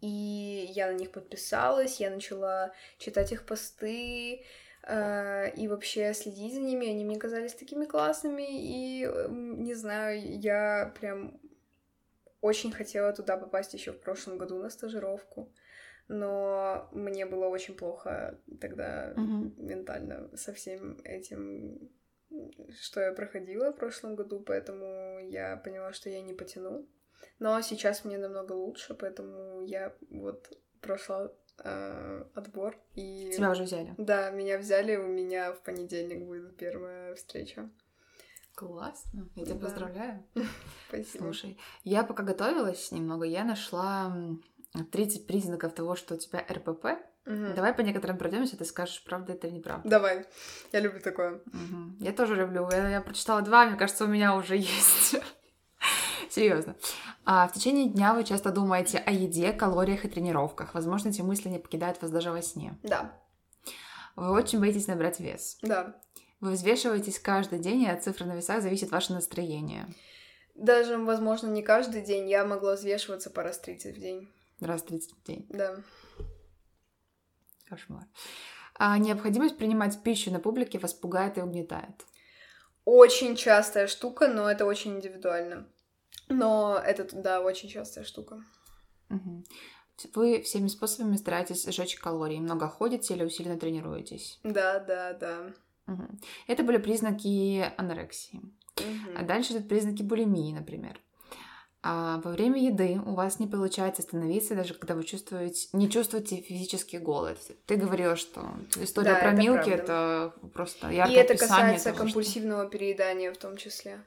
и 0.00 0.66
я 0.74 0.90
на 0.90 0.94
них 0.96 1.12
подписалась, 1.12 2.00
я 2.00 2.10
начала 2.10 2.72
читать 2.98 3.32
их 3.32 3.44
посты, 3.46 4.44
э, 4.84 5.50
и 5.56 5.68
вообще 5.68 6.14
следить 6.14 6.54
за 6.54 6.60
ними, 6.60 6.88
они 6.88 7.04
мне 7.04 7.18
казались 7.18 7.54
такими 7.54 7.84
классными, 7.84 8.42
и, 8.48 9.04
м, 9.04 9.62
не 9.62 9.74
знаю, 9.74 10.40
я 10.40 10.92
прям 10.98 11.38
очень 12.40 12.72
хотела 12.72 13.12
туда 13.12 13.36
попасть 13.36 13.74
еще 13.74 13.92
в 13.92 14.00
прошлом 14.00 14.38
году 14.38 14.58
на 14.58 14.68
стажировку, 14.70 15.52
но 16.08 16.88
мне 16.92 17.24
было 17.26 17.46
очень 17.46 17.74
плохо 17.74 18.38
тогда 18.60 19.12
Мгм. 19.16 19.54
ментально 19.56 20.36
со 20.36 20.52
всем 20.52 20.98
этим, 21.04 21.90
что 22.80 23.00
я 23.00 23.12
проходила 23.12 23.70
в 23.72 23.76
прошлом 23.76 24.14
году, 24.16 24.40
поэтому 24.40 25.18
я 25.28 25.56
поняла, 25.56 25.92
что 25.92 26.10
я 26.10 26.20
не 26.22 26.32
потяну. 26.34 26.86
Но 27.38 27.60
сейчас 27.62 28.04
мне 28.04 28.18
намного 28.18 28.52
лучше, 28.52 28.94
поэтому 28.94 29.62
я 29.62 29.94
вот 30.10 30.58
прошла 30.80 31.30
э, 31.64 32.24
отбор 32.34 32.76
и 32.94 33.30
Тебя 33.36 33.50
уже 33.52 33.62
взяли. 33.64 33.94
да, 33.98 34.30
меня 34.30 34.58
взяли, 34.58 34.96
у 34.96 35.06
меня 35.06 35.52
в 35.52 35.62
понедельник 35.62 36.26
будет 36.26 36.56
первая 36.56 37.14
встреча. 37.14 37.70
Классно. 38.54 39.28
Я 39.36 39.44
тебя 39.44 39.54
Да. 39.54 39.60
поздравляю. 39.66 40.24
Спасибо. 40.88 41.24
Слушай, 41.24 41.58
я 41.84 42.02
пока 42.04 42.22
готовилась 42.22 42.90
немного, 42.92 43.24
я 43.24 43.44
нашла 43.44 44.06
м, 44.14 44.42
30 44.90 45.26
признаков 45.26 45.74
того, 45.74 45.94
что 45.96 46.14
у 46.14 46.18
тебя 46.18 46.44
РПП. 46.48 46.86
Мгм. 47.24 47.54
Давай 47.54 47.72
по 47.72 47.80
некоторым 47.82 48.18
пройдемся, 48.18 48.56
ты 48.56 48.64
скажешь, 48.64 49.02
правда 49.04 49.32
это 49.34 49.46
или 49.46 49.54
неправда. 49.56 49.88
Давай, 49.88 50.26
я 50.72 50.80
люблю 50.80 51.00
такое. 51.00 51.40
Мгм. 51.52 51.96
Я 52.00 52.12
тоже 52.12 52.34
люблю. 52.34 52.68
Я, 52.70 52.88
я 52.88 53.00
прочитала 53.00 53.42
два, 53.42 53.66
мне 53.66 53.76
кажется, 53.76 54.04
у 54.04 54.08
меня 54.08 54.34
уже 54.34 54.56
есть. 54.58 55.16
Серьезно. 56.30 56.76
А 57.24 57.46
в 57.46 57.52
течение 57.52 57.88
дня 57.88 58.14
вы 58.14 58.24
часто 58.24 58.50
думаете 58.50 58.98
о 58.98 59.10
еде, 59.12 59.52
калориях 59.52 60.04
и 60.04 60.08
тренировках. 60.08 60.74
Возможно, 60.74 61.10
эти 61.10 61.20
мысли 61.20 61.48
не 61.48 61.58
покидают 61.58 62.00
вас 62.02 62.10
даже 62.10 62.30
во 62.32 62.42
сне. 62.42 62.76
Да, 62.82 63.12
Вы 64.16 64.30
очень 64.32 64.58
боитесь 64.60 64.86
набрать 64.86 65.20
вес. 65.20 65.58
да. 65.62 65.96
Вы 66.40 66.52
взвешиваетесь 66.52 67.20
каждый 67.20 67.60
день, 67.60 67.82
и 67.82 67.88
от 67.88 68.02
цифры 68.02 68.26
на 68.26 68.32
весах 68.34 68.62
зависит 68.62 68.90
ваше 68.90 69.12
настроение. 69.12 69.86
Даже, 70.56 70.98
возможно, 70.98 71.46
не 71.46 71.62
каждый 71.62 72.02
день 72.02 72.28
я 72.28 72.44
могла 72.44 72.74
взвешиваться 72.74 73.30
по 73.30 73.44
раз 73.44 73.60
30 73.60 73.96
в 73.96 74.00
день. 74.00 74.28
Раз 74.60 74.82
в 74.82 74.86
30 74.86 75.12
в 75.12 75.22
день. 75.24 75.46
Да. 75.50 75.76
Кошмар. 77.72 78.04
А 78.74 78.98
необходимость 78.98 79.56
принимать 79.56 80.02
пищу 80.02 80.30
на 80.30 80.40
публике 80.40 80.78
вас 80.78 80.92
пугает 80.92 81.38
и 81.38 81.40
угнетает. 81.40 82.04
Очень 82.84 83.34
частая 83.34 83.86
штука, 83.86 84.28
но 84.28 84.50
это 84.50 84.66
очень 84.66 84.96
индивидуально. 84.96 85.66
Но 86.28 86.78
это, 86.84 87.08
да, 87.16 87.40
очень 87.40 87.70
частая 87.70 88.04
штука. 88.04 88.44
Вы 90.14 90.42
всеми 90.42 90.68
способами 90.68 91.16
стараетесь 91.16 91.64
сжечь 91.64 91.96
калории. 91.96 92.40
Много 92.40 92.68
ходите 92.68 93.14
или 93.14 93.24
усиленно 93.24 93.58
тренируетесь. 93.58 94.38
Да, 94.42 94.78
да, 94.78 95.14
да. 95.14 95.54
Это 96.46 96.62
были 96.62 96.76
признаки 96.76 97.72
анорексии. 97.78 98.42
Мгм. 98.76 99.16
А 99.16 99.22
дальше 99.22 99.54
идут 99.54 99.68
признаки 99.68 100.02
булимии, 100.02 100.52
например. 100.52 101.00
А 101.84 102.20
во 102.22 102.30
время 102.30 102.62
еды 102.62 103.00
у 103.04 103.14
вас 103.14 103.40
не 103.40 103.48
получается 103.48 104.02
остановиться, 104.02 104.54
даже 104.54 104.74
когда 104.74 104.94
вы 104.94 105.02
чувствуете, 105.02 105.68
не 105.72 105.90
чувствуете 105.90 106.36
физический 106.36 106.98
голод. 106.98 107.38
Ты 107.66 107.74
говорила, 107.76 108.14
что 108.14 108.40
история 108.76 109.14
Да, 109.14 109.18
про 109.20 109.32
это 109.32 109.40
Милки 109.40 109.64
правда. 109.70 109.82
это 109.82 110.32
просто 110.54 110.90
И 110.92 110.96
яркое 110.96 111.16
это 111.16 111.32
описание 111.32 111.38
касается 111.74 111.84
того, 111.86 111.94
что- 111.96 112.04
компульсивного 112.04 112.66
переедания 112.68 113.32
в 113.32 113.36
том 113.36 113.56
числе. 113.56 113.98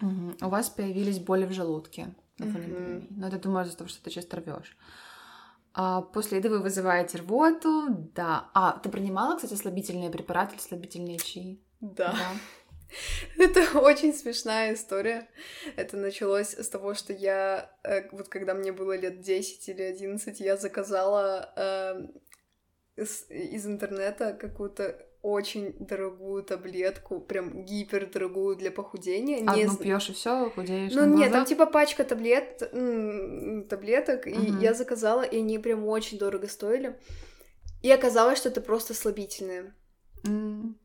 Мгм. 0.00 0.36
У 0.40 0.48
вас 0.48 0.68
появились 0.70 1.18
боли 1.18 1.44
в 1.44 1.52
желудке 1.52 2.14
Мгм. 2.38 2.52
булимии. 2.52 3.06
Но 3.10 3.26
это, 3.26 3.38
думаю, 3.40 3.66
из-за 3.66 3.76
того, 3.78 3.88
что 3.90 4.00
ты 4.04 4.10
часто 4.10 4.36
рвешь. 4.36 4.76
А 5.74 6.02
после 6.02 6.38
еды 6.38 6.50
вы 6.50 6.60
вызываете 6.60 7.18
рвоту, 7.18 7.88
да. 8.14 8.48
А, 8.54 8.78
ты 8.78 8.88
принимала, 8.90 9.34
кстати, 9.36 9.54
слабительные 9.54 10.10
препараты 10.10 10.54
или 10.54 10.62
слабительные 10.62 11.18
чаи? 11.18 11.60
Да. 11.80 12.14
Это 13.38 13.78
очень 13.78 14.14
смешная 14.14 14.74
история. 14.74 15.28
Это 15.76 15.96
началось 15.96 16.54
с 16.54 16.68
того, 16.68 16.94
что 16.94 17.12
я, 17.12 17.70
э, 17.84 18.08
вот 18.12 18.28
когда 18.28 18.54
мне 18.54 18.72
было 18.72 18.96
лет 18.96 19.20
10 19.20 19.68
или 19.68 19.82
11, 19.82 20.40
я 20.40 20.56
заказала 20.56 21.52
э, 21.56 22.06
из, 22.96 23.66
интернета 23.66 24.32
какую-то 24.32 25.04
очень 25.20 25.74
дорогую 25.80 26.44
таблетку, 26.44 27.20
прям 27.20 27.64
гипердорогую 27.64 28.56
для 28.56 28.70
похудения. 28.70 29.40
Не 29.40 29.64
Одну 29.64 29.74
з- 29.74 29.82
пьешь 29.82 30.10
и 30.10 30.12
все, 30.12 30.50
худеешь 30.50 30.92
Ну 30.94 31.04
нет, 31.04 31.32
там 31.32 31.44
типа 31.44 31.66
пачка 31.66 32.04
таблет, 32.04 32.58
таблеток, 33.68 34.26
и 34.26 34.30
Мгм. 34.34 34.60
я 34.60 34.74
заказала, 34.74 35.22
и 35.22 35.38
они 35.38 35.58
прям 35.58 35.84
очень 35.86 36.18
дорого 36.18 36.46
стоили. 36.48 36.98
И 37.82 37.90
оказалось, 37.90 38.38
что 38.38 38.48
это 38.48 38.60
просто 38.60 38.94
слабительные. 38.94 39.74
М. 40.24 40.78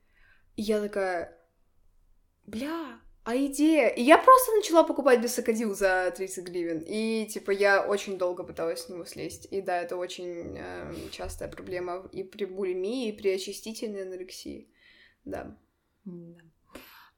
И 0.56 0.62
я 0.62 0.82
такая, 0.82 1.38
бля, 2.46 3.00
а 3.24 3.38
идея? 3.38 3.88
И 3.88 4.02
я 4.02 4.18
просто 4.18 4.52
начала 4.54 4.84
покупать 4.84 5.22
бисокодил 5.22 5.74
за 5.74 6.14
30 6.16 6.44
гривен. 6.46 6.84
И, 6.86 7.26
типа, 7.28 7.52
я 7.52 7.82
очень 7.86 8.18
долго 8.18 8.44
пыталась 8.44 8.82
с 8.82 8.90
него 8.90 9.06
слезть. 9.06 9.48
И 9.50 9.62
да, 9.62 9.82
это 9.82 9.96
очень 9.96 10.58
э, 10.58 10.94
частая 11.12 11.50
проблема 11.50 12.10
и 12.12 12.24
при 12.24 12.46
булимии, 12.46 13.08
и 13.08 13.18
при 13.18 13.30
очистительной 13.30 14.04
анорексии. 14.04 14.70
Да. 15.24 15.58
Да. 16.04 16.42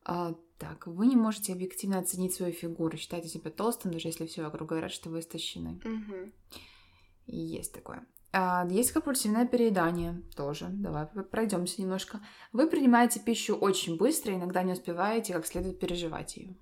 А, 0.03 0.35
так, 0.59 0.85
вы 0.85 1.07
не 1.07 1.15
можете 1.15 1.53
объективно 1.53 1.97
оценить 1.97 2.35
свою 2.35 2.53
фигуру, 2.53 2.95
считаете 2.97 3.27
себя 3.27 3.49
толстым, 3.49 3.91
даже 3.91 4.07
если 4.07 4.27
все 4.27 4.43
вокруг 4.43 4.69
говорят, 4.69 4.91
что 4.91 5.09
вы 5.09 5.21
истощены. 5.21 5.81
И 7.25 7.35
есть 7.35 7.73
такое. 7.73 8.05
А, 8.37 8.67
есть 8.69 8.91
компульсивное 8.91 9.47
переедание 9.47 10.21
тоже. 10.35 10.65
Давай 10.69 11.05
пройдемся 11.05 11.81
немножко. 11.81 12.19
Вы 12.51 12.67
принимаете 12.67 13.21
пищу 13.21 13.55
очень 13.55 13.95
быстро, 13.95 14.33
иногда 14.33 14.61
не 14.61 14.73
успеваете 14.73 15.31
как 15.31 15.47
следует 15.47 15.79
переживать 15.79 16.35
ее. 16.35 16.53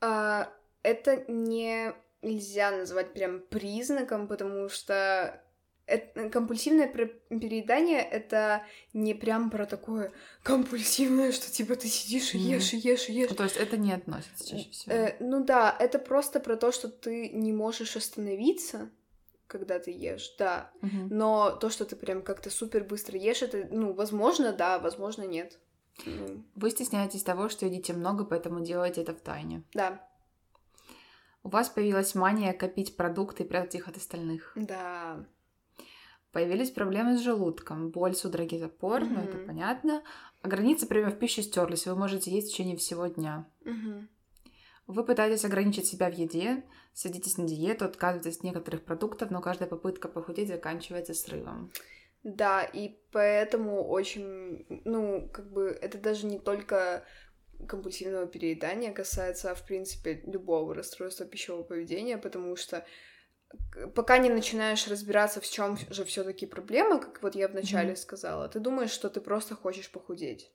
А, 0.00 0.50
это 0.82 1.24
не 1.28 1.92
нельзя 2.22 2.70
назвать 2.70 3.12
прям 3.12 3.40
признаком, 3.40 4.28
потому 4.28 4.70
что 4.70 5.44
это- 5.84 6.30
компульсивное 6.30 6.88
переедание 6.88 8.00
это 8.00 8.62
не 8.94 9.12
прям 9.12 9.50
про 9.50 9.66
такое 9.66 10.12
компульсивное, 10.42 11.32
что 11.32 11.52
типа 11.52 11.76
ты 11.76 11.88
сидишь 11.88 12.34
и 12.34 12.38
ешь, 12.38 12.72
и 12.72 12.78
ешь, 12.78 13.10
и 13.10 13.12
ешь. 13.12 13.28
Ну, 13.28 13.36
то 13.36 13.44
есть 13.44 13.56
это 13.56 13.76
не 13.76 13.92
относится 13.92 14.48
чаще 14.48 14.70
всего. 14.70 14.94
Э, 14.94 15.16
ну 15.20 15.44
да, 15.44 15.76
это 15.78 15.98
просто 15.98 16.40
про 16.40 16.56
то, 16.56 16.72
что 16.72 16.88
ты 16.88 17.28
не 17.28 17.52
можешь 17.52 17.94
остановиться, 17.94 18.90
когда 19.48 19.78
ты 19.80 19.90
ешь, 19.90 20.36
да. 20.38 20.70
Мгм. 20.82 21.08
Но 21.10 21.50
то, 21.56 21.70
что 21.70 21.84
ты 21.84 21.96
прям 21.96 22.22
как-то 22.22 22.50
супер 22.50 22.84
быстро 22.84 23.18
ешь, 23.18 23.42
это, 23.42 23.66
ну, 23.70 23.92
возможно, 23.92 24.52
да, 24.52 24.78
возможно, 24.78 25.24
нет. 25.24 25.58
Вы 26.54 26.70
стесняетесь 26.70 27.24
того, 27.24 27.48
что 27.48 27.66
едите 27.66 27.92
много, 27.92 28.24
поэтому 28.24 28.60
делаете 28.60 29.02
это 29.02 29.14
в 29.14 29.20
тайне. 29.20 29.64
да, 29.74 30.06
У 31.42 31.48
вас 31.48 31.68
появилась 31.68 32.14
мания 32.14 32.52
копить 32.52 32.96
продукты 32.96 33.42
и 33.42 33.46
прятать 33.46 33.74
их 33.74 33.88
от 33.88 33.96
остальных. 33.96 34.52
да. 34.54 35.26
Появились 36.30 36.70
проблемы 36.70 37.16
с 37.16 37.22
желудком, 37.22 37.88
боль, 37.90 38.14
судороги, 38.14 38.58
запор, 38.58 39.00
ну 39.00 39.20
это 39.22 39.38
понятно. 39.38 40.02
А 40.42 40.48
границы 40.48 40.86
приемов 40.86 41.18
пищи 41.18 41.40
стерлись, 41.40 41.86
вы 41.86 41.96
можете 41.96 42.30
есть 42.30 42.48
в 42.48 42.50
течение 42.50 42.76
всего 42.76 43.06
дня. 43.06 43.48
Мгм. 43.64 44.08
Вы 44.88 45.04
пытаетесь 45.04 45.44
ограничить 45.44 45.86
себя 45.86 46.10
в 46.10 46.14
еде, 46.14 46.64
садитесь 46.94 47.36
на 47.36 47.46
диету, 47.46 47.84
отказываетесь 47.84 48.38
от 48.38 48.42
некоторых 48.42 48.84
продуктов, 48.84 49.30
но 49.30 49.42
каждая 49.42 49.68
попытка 49.68 50.08
похудеть 50.08 50.48
заканчивается 50.48 51.12
срывом. 51.12 51.70
Да, 52.22 52.64
и 52.64 52.98
поэтому 53.12 53.86
очень, 53.86 54.66
ну, 54.84 55.28
как 55.28 55.52
бы, 55.52 55.68
это 55.68 55.98
даже 55.98 56.26
не 56.26 56.38
только 56.38 57.04
компульсивного 57.68 58.26
переедания 58.26 58.92
касается, 58.92 59.50
а, 59.50 59.54
в 59.54 59.64
принципе, 59.66 60.22
любого 60.24 60.74
расстройства 60.74 61.26
пищевого 61.26 61.64
поведения, 61.64 62.16
потому 62.16 62.56
что 62.56 62.86
пока 63.94 64.18
не 64.18 64.30
начинаешь 64.30 64.88
разбираться, 64.88 65.40
в 65.40 65.48
чем 65.48 65.76
же 65.90 66.04
все-таки 66.04 66.46
проблема, 66.46 66.98
как 66.98 67.22
вот 67.22 67.34
я 67.34 67.48
вначале 67.48 67.90
Мгм. 67.90 67.96
сказала, 67.96 68.48
ты 68.48 68.58
думаешь, 68.58 68.90
что 68.90 69.10
ты 69.10 69.20
просто 69.20 69.54
хочешь 69.54 69.90
похудеть. 69.90 70.50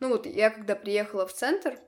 Ну 0.00 0.08
вот 0.10 0.26
я 0.26 0.50
когда 0.50 0.74
приехала 0.76 1.26
в 1.26 1.32
центр, 1.32 1.78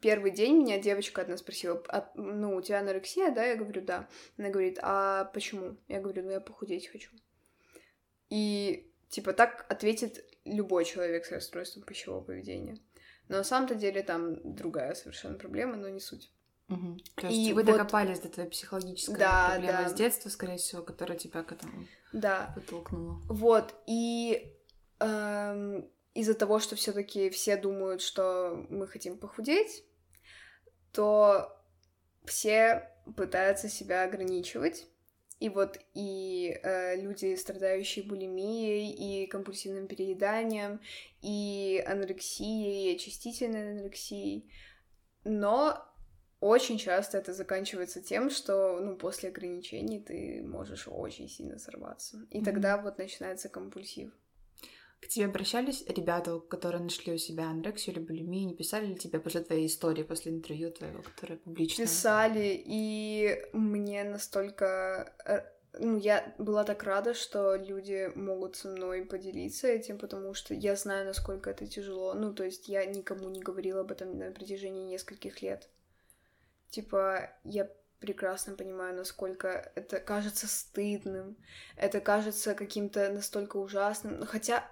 первый 0.00 0.30
день 0.30 0.58
меня 0.62 0.78
девочка 0.78 1.22
одна 1.22 1.36
спросила, 1.36 1.82
«А, 1.88 2.10
ну 2.14 2.56
у 2.56 2.62
тебя 2.62 2.80
анорексия, 2.80 3.30
да? 3.30 3.44
Я 3.44 3.56
говорю, 3.56 3.82
да. 3.82 4.08
Она 4.38 4.48
говорит, 4.50 4.78
а 4.82 5.24
почему? 5.26 5.76
Я 5.88 6.00
говорю, 6.00 6.22
ну 6.24 6.30
я 6.30 6.40
похудеть 6.40 6.88
хочу. 6.88 7.10
И 8.30 8.90
типа 9.08 9.32
так 9.32 9.66
ответит 9.68 10.24
любой 10.44 10.84
человек 10.84 11.24
с 11.26 11.30
расстройством 11.30 11.82
пищевого 11.84 12.22
поведения. 12.22 12.78
Но 13.28 13.38
на 13.38 13.44
самом-то 13.44 13.74
деле 13.74 14.02
там 14.02 14.54
другая 14.54 14.94
совершенно 14.94 15.38
проблема, 15.38 15.76
но 15.76 15.88
не 15.88 16.00
суть. 16.00 16.30
Мгм. 16.68 16.98
То 17.16 17.26
есть 17.26 17.38
И 17.48 17.52
вы 17.52 17.62
вот- 17.62 17.72
докопались 17.72 18.20
до 18.20 18.28
твоей 18.28 18.48
психологической 18.48 19.18
Да, 19.18 19.50
проблемы 19.52 19.82
да. 19.82 19.88
с 19.88 19.94
детства, 19.94 20.28
скорее 20.30 20.56
всего, 20.56 20.82
которая 20.82 21.18
тебя 21.18 21.42
к 21.42 21.52
этому 21.52 21.86
Да. 22.12 22.52
подтолкнула. 22.54 23.20
Вот, 23.28 23.74
и 23.86 24.50
эм, 25.00 25.90
из-за 26.14 26.34
того, 26.34 26.58
что 26.60 26.76
все-таки 26.76 27.28
все 27.30 27.56
думают, 27.56 28.00
что 28.00 28.66
мы 28.70 28.86
хотим 28.86 29.18
похудеть, 29.18 29.84
то 30.92 31.50
все 32.24 32.90
пытаются 33.16 33.68
себя 33.68 34.04
ограничивать. 34.04 34.86
И 35.40 35.48
вот 35.48 35.78
и 35.94 36.58
э, 36.62 36.96
люди, 36.96 37.34
страдающие 37.34 38.04
булимией, 38.04 38.90
и 38.92 39.26
компульсивным 39.26 39.88
перееданием, 39.88 40.80
и 41.20 41.84
анорексией, 41.86 42.92
и 42.92 42.94
очистительной 42.94 43.72
анорексией. 43.72 44.48
Но 45.24 45.84
очень 46.40 46.78
часто 46.78 47.18
это 47.18 47.32
заканчивается 47.32 48.00
тем, 48.00 48.30
что 48.30 48.78
ну, 48.80 48.96
после 48.96 49.30
ограничений 49.30 50.00
ты 50.00 50.42
можешь 50.46 50.86
очень 50.86 51.28
сильно 51.28 51.58
сорваться. 51.58 52.26
И 52.30 52.38
Мгм. 52.38 52.44
тогда 52.44 52.78
вот 52.78 52.98
начинается 52.98 53.48
компульсив. 53.48 54.12
К 55.04 55.08
тебе 55.08 55.26
обращались 55.26 55.84
ребята, 55.86 56.40
которые 56.40 56.82
нашли 56.82 57.12
у 57.12 57.18
себя 57.18 57.50
анорексию 57.50 57.94
или 57.94 58.02
булимию, 58.02 58.46
не 58.46 58.54
писали 58.54 58.86
ли 58.86 58.96
тебе 58.96 59.20
после 59.20 59.42
твоей 59.42 59.66
истории, 59.66 60.02
после 60.02 60.32
интервью 60.32 60.70
твоего, 60.70 61.02
которое 61.02 61.36
публично? 61.36 61.84
Писали, 61.84 62.62
и 62.64 63.38
мне 63.52 64.04
настолько... 64.04 65.12
э, 65.26 65.42
Ну, 65.78 65.98
я 65.98 66.34
была 66.38 66.64
так 66.64 66.84
рада, 66.84 67.14
что 67.14 67.56
люди 67.56 68.10
могут 68.14 68.56
со 68.56 68.68
мной 68.68 69.04
поделиться 69.04 69.66
этим, 69.66 69.98
потому 69.98 70.32
что 70.32 70.54
я 70.54 70.74
знаю, 70.76 71.04
насколько 71.04 71.50
это 71.50 71.66
тяжело. 71.66 72.14
Ну, 72.14 72.32
то 72.32 72.44
есть 72.44 72.68
я 72.68 72.86
никому 72.86 73.28
не 73.28 73.40
говорила 73.40 73.80
об 73.80 73.90
этом 73.90 74.16
на 74.18 74.30
протяжении 74.30 74.84
нескольких 74.84 75.42
лет. 75.42 75.68
Типа, 76.70 77.30
я 77.44 77.68
прекрасно 78.04 78.54
понимаю, 78.54 78.94
насколько 78.94 79.72
это 79.74 79.98
кажется 79.98 80.46
стыдным, 80.46 81.36
это 81.76 82.00
кажется 82.00 82.54
каким-то 82.54 83.10
настолько 83.10 83.56
ужасным, 83.56 84.18
Ну, 84.20 84.26
хотя 84.26 84.70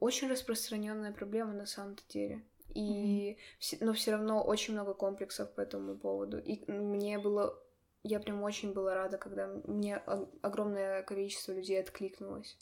очень 0.00 0.30
распространенная 0.30 1.12
проблема 1.12 1.54
на 1.54 1.64
самом-то 1.66 2.02
деле. 2.10 2.42
И 2.74 3.38
все- 3.58 3.78
но 3.80 3.92
все 3.94 4.12
равно 4.12 4.44
очень 4.44 4.74
много 4.74 4.92
комплексов 4.92 5.50
по 5.54 5.62
этому 5.62 5.96
поводу. 5.96 6.38
И 6.38 6.70
мне 6.70 7.18
было, 7.18 7.58
я 8.02 8.20
прям 8.20 8.42
очень 8.42 8.74
была 8.74 8.94
рада, 8.94 9.16
когда 9.16 9.46
мне 9.64 9.96
огромное 10.42 11.02
количество 11.02 11.52
людей 11.52 11.80
откликнулось. 11.80 12.58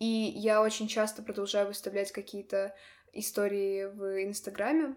И 0.00 0.06
я 0.06 0.60
очень 0.60 0.88
часто 0.88 1.22
продолжаю 1.22 1.68
выставлять 1.68 2.10
какие-то 2.10 2.74
истории 3.12 3.84
в 3.84 4.24
Инстаграме, 4.24 4.96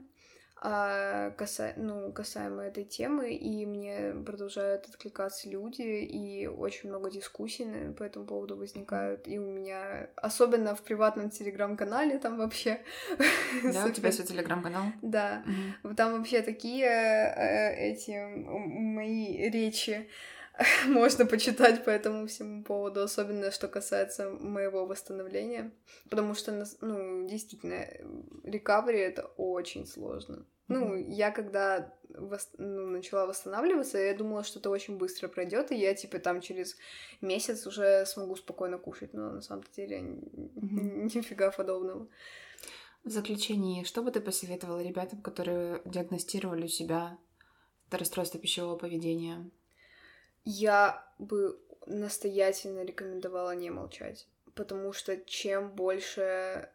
а, 0.68 1.30
каса... 1.38 1.74
ну, 1.76 2.12
касаемо 2.12 2.64
этой 2.64 2.86
темы, 2.86 3.36
и 3.36 3.68
мне 3.68 4.16
продолжают 4.26 4.88
откликаться 4.88 5.48
люди, 5.48 5.84
и 5.84 6.48
очень 6.48 6.90
много 6.90 7.12
дискуссий 7.12 7.68
по 7.96 8.02
этому 8.02 8.26
поводу 8.26 8.58
возникают, 8.58 9.28
и 9.28 9.38
у 9.38 9.46
меня, 9.46 10.10
особенно 10.16 10.74
в 10.76 10.82
приватном 10.82 11.30
телеграм-канале, 11.30 12.18
там 12.18 12.38
вообще... 12.38 12.82
Да, 13.64 13.86
у 13.86 13.92
тебя 13.92 14.12
свой 14.12 14.26
телеграм-канал? 14.26 14.86
Да, 15.04 15.44
там 15.96 16.18
вообще 16.18 16.42
такие 16.42 16.88
э, 16.88 17.92
эти 17.92 18.26
мои 18.36 19.48
речи 19.52 20.10
можно 20.88 21.28
почитать 21.28 21.86
по 21.86 21.92
этому 21.92 22.26
всему 22.26 22.64
поводу, 22.64 23.04
особенно 23.04 23.52
что 23.52 23.68
касается 23.68 24.32
моего 24.32 24.88
восстановления, 24.88 25.72
потому 26.10 26.34
что, 26.34 26.66
ну, 26.82 27.28
действительно, 27.28 27.86
рекавери— 28.44 29.00
это 29.00 29.26
очень 29.38 29.86
сложно. 29.86 30.44
Ну, 30.68 30.96
я 30.96 31.32
когда 31.32 31.94
вос- 32.10 32.50
ну, 32.58 32.88
начала 32.88 33.28
восстанавливаться, 33.28 33.98
я 33.98 34.16
думала, 34.16 34.44
что 34.44 34.60
это 34.60 34.70
очень 34.70 34.98
быстро 34.98 35.28
пройдет, 35.28 35.72
и 35.72 35.76
я, 35.76 35.94
типа, 35.94 36.20
там 36.20 36.42
через 36.42 36.78
месяц 37.22 37.68
уже 37.68 38.06
смогу 38.06 38.36
спокойно 38.36 38.78
кушать, 38.78 39.14
но 39.14 39.30
на 39.32 39.42
самом 39.42 39.64
деле 39.76 40.02
Мгм. 40.02 41.06
нифига 41.08 41.52
подобного. 41.52 42.08
В 43.04 43.10
заключении, 43.10 43.84
что 43.84 44.02
бы 44.02 44.12
ты 44.12 44.20
посоветовала 44.20 44.82
ребятам, 44.82 45.22
которые 45.22 45.82
диагностировали 45.86 46.66
у 46.66 46.68
себя 46.70 47.18
расстройство 47.92 48.40
пищевого 48.40 48.76
поведения? 48.78 49.48
Я 50.44 51.08
бы 51.20 51.60
настоятельно 51.86 52.84
рекомендовала 52.84 53.56
не 53.56 53.70
молчать, 53.70 54.28
потому 54.56 54.92
что 54.94 55.18
чем 55.18 55.70
больше 55.72 56.70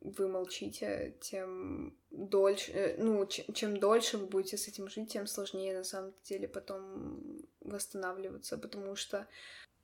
вы 0.00 0.28
молчите, 0.28 1.16
тем 1.20 1.96
дольше, 2.10 2.72
э, 2.72 2.96
ну, 3.02 3.26
чем 3.26 3.78
дольше 3.78 4.18
вы 4.18 4.26
будете 4.26 4.56
с 4.56 4.68
этим 4.68 4.88
жить, 4.88 5.12
тем 5.12 5.26
сложнее 5.26 5.76
на 5.76 5.84
самом 5.84 6.14
деле 6.24 6.48
потом 6.48 7.42
восстанавливаться, 7.60 8.58
потому 8.58 8.96
что 8.96 9.26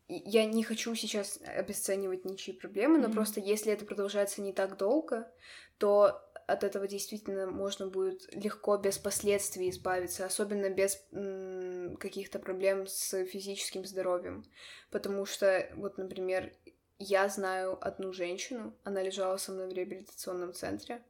я 0.08 0.44
не 0.44 0.62
хочу 0.64 0.94
сейчас 0.94 1.40
обесценивать 1.42 2.24
ничьи 2.24 2.54
проблемы, 2.54 2.98
но 2.98 3.08
Мгм. 3.08 3.14
просто 3.14 3.40
если 3.40 3.72
это 3.72 3.84
продолжается 3.84 4.40
не 4.42 4.52
так 4.52 4.76
долго, 4.76 5.30
то 5.78 6.22
от 6.46 6.62
этого 6.62 6.86
действительно 6.86 7.46
можно 7.48 7.88
будет 7.88 8.32
легко, 8.32 8.76
без 8.76 8.98
последствий 8.98 9.68
избавиться, 9.70 10.24
особенно 10.26 10.70
без 10.70 11.04
м, 11.12 11.96
каких-то 11.96 12.38
проблем 12.38 12.86
с 12.86 13.24
физическим 13.24 13.84
здоровьем. 13.84 14.44
Потому 14.90 15.26
что, 15.26 15.68
вот, 15.74 15.98
например, 15.98 16.52
я 16.98 17.28
знаю 17.28 17.76
одну 17.84 18.12
женщину, 18.12 18.74
она 18.84 19.02
лежала 19.02 19.36
со 19.38 19.52
мной 19.52 19.68
в 19.68 19.72
реабилитационном 19.72 20.52
центре, 20.54 21.02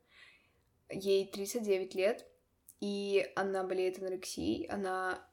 ей 0.91 1.27
39 1.31 1.95
лет, 1.95 2.27
и 2.81 3.31
она 3.37 3.65
болеет 3.65 3.99
анорексией, 3.99 4.67
она 4.67 5.27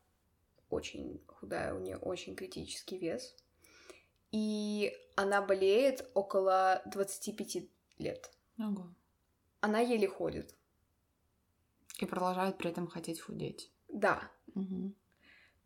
очень 0.70 1.22
худая, 1.28 1.74
у 1.74 1.80
нее 1.80 1.98
очень 1.98 2.36
критический 2.36 2.98
вес, 2.98 3.36
и 4.32 4.92
она 5.16 5.42
болеет 5.42 6.10
около 6.14 6.82
25 6.88 7.70
лет. 8.00 8.32
Ого. 8.58 8.94
Она 9.62 9.80
еле 9.80 10.08
ходит. 10.08 10.56
И 12.00 12.06
продолжают 12.06 12.58
при 12.58 12.72
этом 12.72 12.88
хотеть 12.88 13.22
худеть. 13.22 13.72
Да, 13.88 14.32
Мгм. 14.56 14.96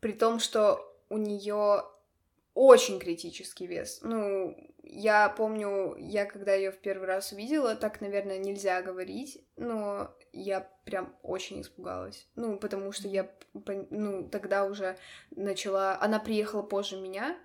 при 0.00 0.12
том, 0.12 0.38
что 0.38 0.84
у 1.08 1.16
нее 1.16 1.82
очень 2.58 2.98
критический 2.98 3.68
вес. 3.68 4.00
Ну, 4.02 4.56
я 4.82 5.28
помню, 5.28 5.94
я 5.96 6.26
когда 6.26 6.54
ее 6.54 6.72
в 6.72 6.78
первый 6.78 7.06
раз 7.06 7.30
увидела, 7.30 7.76
так, 7.76 8.00
наверное, 8.00 8.36
нельзя 8.38 8.82
говорить, 8.82 9.46
но 9.56 10.12
я 10.32 10.68
прям 10.84 11.16
очень 11.22 11.60
испугалась. 11.60 12.26
Ну, 12.34 12.58
потому 12.58 12.90
что 12.90 13.06
я, 13.06 13.30
ну, 13.54 14.28
тогда 14.28 14.64
уже 14.64 14.98
начала... 15.30 16.00
Она 16.00 16.18
приехала 16.18 16.62
позже 16.62 17.00
меня, 17.00 17.38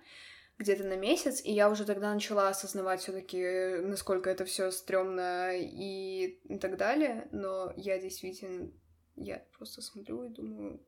где-то 0.58 0.82
на 0.82 0.96
месяц, 0.96 1.40
и 1.44 1.52
я 1.52 1.70
уже 1.70 1.84
тогда 1.84 2.12
начала 2.12 2.48
осознавать 2.48 3.00
все-таки, 3.00 3.76
насколько 3.82 4.28
это 4.28 4.44
все 4.44 4.72
стрёмно 4.72 5.52
и 5.56 6.40
так 6.60 6.76
далее. 6.76 7.28
Но 7.30 7.72
я 7.76 8.00
действительно, 8.00 8.72
я 9.14 9.44
просто 9.56 9.80
смотрю 9.80 10.24
и 10.24 10.28
думаю, 10.28 10.84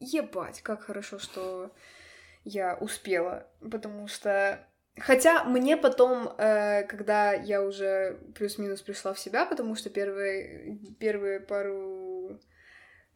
ебать, 0.00 0.60
как 0.62 0.82
хорошо, 0.82 1.20
что 1.20 1.70
я 2.46 2.76
успела, 2.76 3.46
потому 3.60 4.06
что 4.08 4.66
Хотя 4.98 5.44
мне 5.44 5.76
потом, 5.76 6.34
э, 6.38 6.84
когда 6.84 7.34
я 7.34 7.62
уже 7.62 8.18
плюс-минус 8.34 8.80
пришла 8.80 9.12
в 9.12 9.18
себя, 9.18 9.44
потому 9.44 9.74
что 9.74 9.90
первые, 9.90 10.78
первые 10.98 11.40
пару 11.40 12.40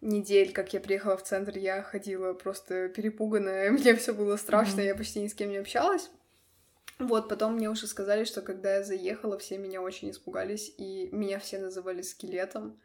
недель, 0.02 0.52
как 0.52 0.74
я 0.74 0.80
приехала 0.80 1.16
в 1.16 1.22
центр, 1.22 1.56
я 1.56 1.82
ходила 1.82 2.34
просто 2.34 2.90
перепуганная, 2.90 3.70
мне 3.70 3.94
все 3.96 4.12
было 4.12 4.36
страшно, 4.36 4.82
я 4.82 4.94
почти 4.94 5.20
ни 5.22 5.28
с 5.28 5.34
кем 5.34 5.48
не 5.48 5.56
общалась. 5.56 6.10
Вот, 6.98 7.30
потом 7.30 7.54
мне 7.54 7.70
уже 7.70 7.86
сказали, 7.86 8.24
что 8.24 8.42
когда 8.42 8.74
я 8.74 8.82
заехала, 8.82 9.38
все 9.38 9.56
меня 9.56 9.80
очень 9.80 10.10
испугались, 10.10 10.70
и 10.76 11.08
меня 11.12 11.38
все 11.38 11.58
называли 11.58 12.02
скелетом. 12.02 12.78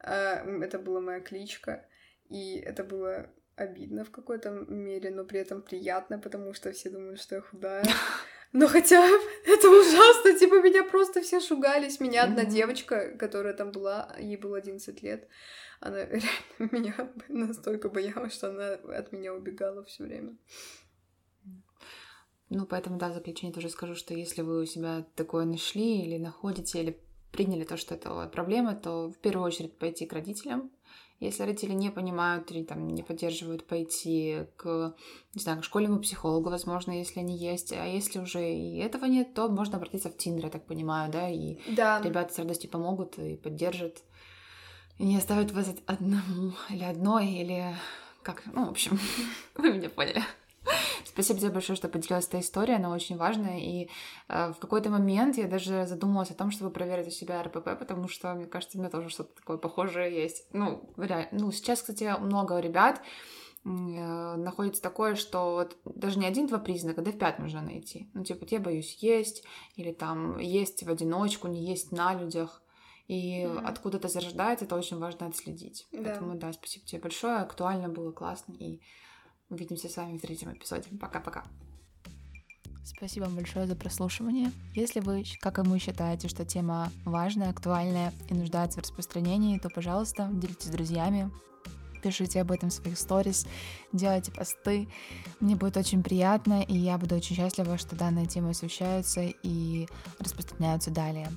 М, 0.00 0.62
Это 0.62 0.78
была 0.78 1.00
моя 1.00 1.20
кличка, 1.20 1.86
и 2.28 2.58
это 2.58 2.84
было 2.84 3.30
обидно 3.58 4.04
в 4.04 4.10
какой-то 4.10 4.50
мере, 4.50 5.10
но 5.10 5.24
при 5.24 5.40
этом 5.40 5.62
приятно, 5.62 6.18
потому 6.18 6.54
что 6.54 6.72
все 6.72 6.90
думают, 6.90 7.20
что 7.20 7.36
я 7.36 7.40
худая. 7.40 7.84
Но 8.52 8.66
хотя 8.66 9.06
это 9.46 9.68
ужасно, 9.68 10.38
типа 10.38 10.62
меня 10.62 10.84
просто 10.84 11.20
все 11.20 11.40
шугались. 11.40 12.00
Меня 12.00 12.24
одна 12.24 12.44
девочка, 12.44 13.16
которая 13.18 13.52
там 13.52 13.72
была, 13.72 14.14
ей 14.18 14.36
было 14.36 14.58
11 14.58 15.02
лет, 15.02 15.28
она 15.80 16.04
реально 16.06 16.28
меня 16.58 16.94
настолько 17.28 17.88
боялась, 17.88 18.34
что 18.34 18.48
она 18.48 18.74
от 18.96 19.12
меня 19.12 19.34
убегала 19.34 19.84
все 19.84 20.04
время. 20.04 20.36
Ну, 22.50 22.64
поэтому, 22.64 22.98
да, 22.98 23.10
в 23.10 23.14
заключение 23.14 23.54
тоже 23.54 23.68
скажу, 23.68 23.94
что 23.94 24.14
если 24.14 24.40
вы 24.40 24.62
у 24.62 24.66
себя 24.66 25.04
такое 25.16 25.44
нашли 25.44 26.00
или 26.02 26.16
находите, 26.16 26.80
или 26.80 26.98
приняли 27.30 27.64
то, 27.64 27.76
что 27.76 27.94
это 27.94 28.26
проблема, 28.32 28.74
то 28.74 29.10
в 29.10 29.18
первую 29.18 29.44
очередь 29.44 29.76
пойти 29.76 30.06
к 30.06 30.14
родителям. 30.14 30.70
Если 31.20 31.42
родители 31.42 31.72
не 31.72 31.90
понимают 31.90 32.50
или 32.52 32.62
там 32.62 32.86
не 32.88 33.02
поддерживают, 33.02 33.66
пойти 33.66 34.44
к, 34.56 34.94
не 35.34 35.40
знаю, 35.40 35.60
к 35.60 35.64
школьному 35.64 36.00
психологу, 36.00 36.48
возможно, 36.48 36.92
если 36.92 37.18
они 37.20 37.36
есть. 37.36 37.72
А 37.72 37.84
если 37.84 38.20
уже 38.20 38.48
и 38.54 38.78
этого 38.78 39.06
нет, 39.06 39.34
то 39.34 39.48
можно 39.48 39.78
обратиться 39.78 40.10
в 40.10 40.16
Тиндер, 40.16 40.44
я 40.44 40.50
так 40.50 40.66
понимаю, 40.66 41.10
да, 41.10 41.28
и 41.28 41.58
Да, 41.74 42.00
ребята 42.02 42.32
с 42.32 42.38
радостью 42.38 42.70
помогут 42.70 43.18
и 43.18 43.36
поддержат. 43.36 44.02
И 44.98 45.04
не 45.04 45.16
оставят 45.16 45.50
вас 45.52 45.68
од- 45.68 45.82
одному 45.86 46.52
или 46.70 46.84
одной, 46.84 47.26
или 47.26 47.74
как, 48.22 48.44
ну, 48.52 48.66
в 48.66 48.70
общем, 48.70 48.98
вы 49.56 49.72
меня 49.72 49.90
поняли. 49.90 50.17
Спасибо 51.18 51.40
тебе 51.40 51.50
большое, 51.50 51.76
что 51.76 51.88
поделилась 51.88 52.28
этой 52.28 52.38
историей, 52.38 52.76
она 52.76 52.90
очень 52.94 53.16
важная, 53.16 53.58
и 53.58 53.88
э, 54.28 54.52
в 54.52 54.58
какой-то 54.60 54.88
момент 54.88 55.36
я 55.36 55.48
даже 55.48 55.84
задумалась 55.84 56.30
о 56.30 56.34
том, 56.34 56.52
чтобы 56.52 56.70
проверить 56.70 57.08
у 57.08 57.10
себя 57.10 57.42
РПП, 57.42 57.76
потому 57.76 58.06
что, 58.06 58.32
мне 58.34 58.46
кажется, 58.46 58.78
у 58.78 58.80
меня 58.80 58.88
тоже 58.88 59.08
что-то 59.08 59.34
такое 59.34 59.56
похожее 59.56 60.14
есть. 60.14 60.46
Ну, 60.52 60.94
реально, 60.96 61.26
ну, 61.32 61.50
сейчас, 61.50 61.80
кстати, 61.80 62.14
много 62.20 62.60
ребят 62.60 63.02
э, 63.64 63.68
находится 63.68 64.80
такое, 64.80 65.16
что 65.16 65.54
вот 65.54 65.76
даже 65.84 66.20
не 66.20 66.26
один-два 66.26 66.58
признака, 66.58 67.02
да 67.02 67.10
в 67.10 67.18
пять 67.18 67.40
можно 67.40 67.62
найти. 67.62 68.08
Ну, 68.14 68.22
типа, 68.22 68.46
я 68.48 68.60
боюсь 68.60 68.96
есть, 69.00 69.42
или 69.74 69.90
там 69.90 70.38
есть 70.38 70.84
в 70.84 70.88
одиночку, 70.88 71.48
не 71.48 71.66
есть 71.68 71.90
на 71.90 72.14
людях. 72.14 72.62
И 73.08 73.44
Мгм. 73.44 73.66
откуда 73.66 73.96
это 73.96 74.06
зарождается, 74.06 74.66
это 74.66 74.76
очень 74.76 75.00
важно 75.00 75.26
отследить. 75.26 75.88
Да. 75.90 75.98
Поэтому, 76.04 76.36
да, 76.36 76.52
спасибо 76.52 76.86
тебе 76.86 77.00
большое. 77.00 77.38
Актуально 77.38 77.88
было, 77.88 78.12
классно. 78.12 78.52
И 78.52 78.82
увидимся 79.50 79.88
с 79.88 79.96
вами 79.96 80.18
в 80.18 80.22
третьем 80.22 80.52
эпизоде. 80.52 80.88
Пока-пока. 81.00 81.44
Спасибо 82.84 83.24
вам 83.24 83.36
большое 83.36 83.66
за 83.66 83.76
прослушивание. 83.76 84.50
Если 84.74 85.00
вы, 85.00 85.22
как 85.40 85.58
и 85.58 85.62
мы, 85.62 85.78
считаете, 85.78 86.28
что 86.28 86.44
тема 86.44 86.90
важная, 87.04 87.50
актуальная 87.50 88.12
и 88.28 88.34
нуждается 88.34 88.80
в 88.80 88.82
распространении, 88.82 89.58
то, 89.58 89.68
пожалуйста, 89.68 90.28
делитесь 90.32 90.68
с 90.68 90.70
друзьями, 90.70 91.30
пишите 92.02 92.40
об 92.40 92.50
этом 92.50 92.70
в 92.70 92.72
своих 92.72 92.98
сторис, 92.98 93.46
делайте 93.92 94.32
посты. 94.32 94.88
Мне 95.40 95.54
будет 95.54 95.76
очень 95.76 96.02
приятно, 96.02 96.62
и 96.62 96.76
я 96.76 96.96
буду 96.96 97.16
очень 97.16 97.36
счастлива, 97.36 97.76
что 97.76 97.94
данная 97.94 98.26
тема 98.26 98.50
освещается 98.50 99.20
и 99.42 99.86
распространяются 100.18 100.90
далее. 100.90 101.28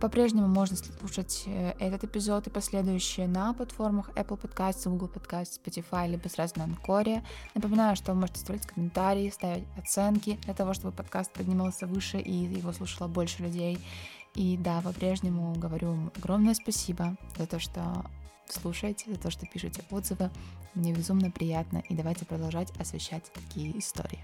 По-прежнему 0.00 0.46
можно 0.46 0.76
слушать 0.76 1.42
э, 1.46 1.72
этот 1.80 2.04
эпизод 2.04 2.46
и 2.46 2.50
последующие 2.50 3.26
на 3.26 3.52
платформах 3.52 4.10
Apple 4.10 4.40
Podcasts, 4.40 4.88
Google 4.88 5.08
Podcasts, 5.08 5.58
Spotify, 5.60 6.08
либо 6.08 6.28
сразу 6.28 6.54
на 6.56 6.64
Анкоре. 6.64 7.24
Напоминаю, 7.54 7.96
что 7.96 8.12
вы 8.12 8.20
можете 8.20 8.40
оставлять 8.40 8.66
комментарии, 8.66 9.30
ставить 9.30 9.64
оценки 9.76 10.38
для 10.44 10.54
того, 10.54 10.72
чтобы 10.72 10.94
подкаст 10.94 11.32
поднимался 11.32 11.86
выше 11.86 12.18
и 12.18 12.32
его 12.32 12.72
слушало 12.72 13.08
больше 13.08 13.42
людей. 13.42 13.78
И 14.34 14.56
да, 14.56 14.80
по-прежнему 14.82 15.52
говорю 15.54 15.88
вам 15.88 16.12
огромное 16.16 16.54
спасибо 16.54 17.16
за 17.36 17.46
то, 17.48 17.58
что 17.58 18.04
слушаете, 18.48 19.12
за 19.12 19.18
то, 19.18 19.30
что 19.30 19.46
пишете 19.46 19.82
отзывы. 19.90 20.30
Мне 20.74 20.92
безумно 20.92 21.32
приятно, 21.32 21.82
и 21.88 21.94
давайте 21.94 22.24
продолжать 22.24 22.70
освещать 22.78 23.24
такие 23.32 23.76
истории. 23.76 24.20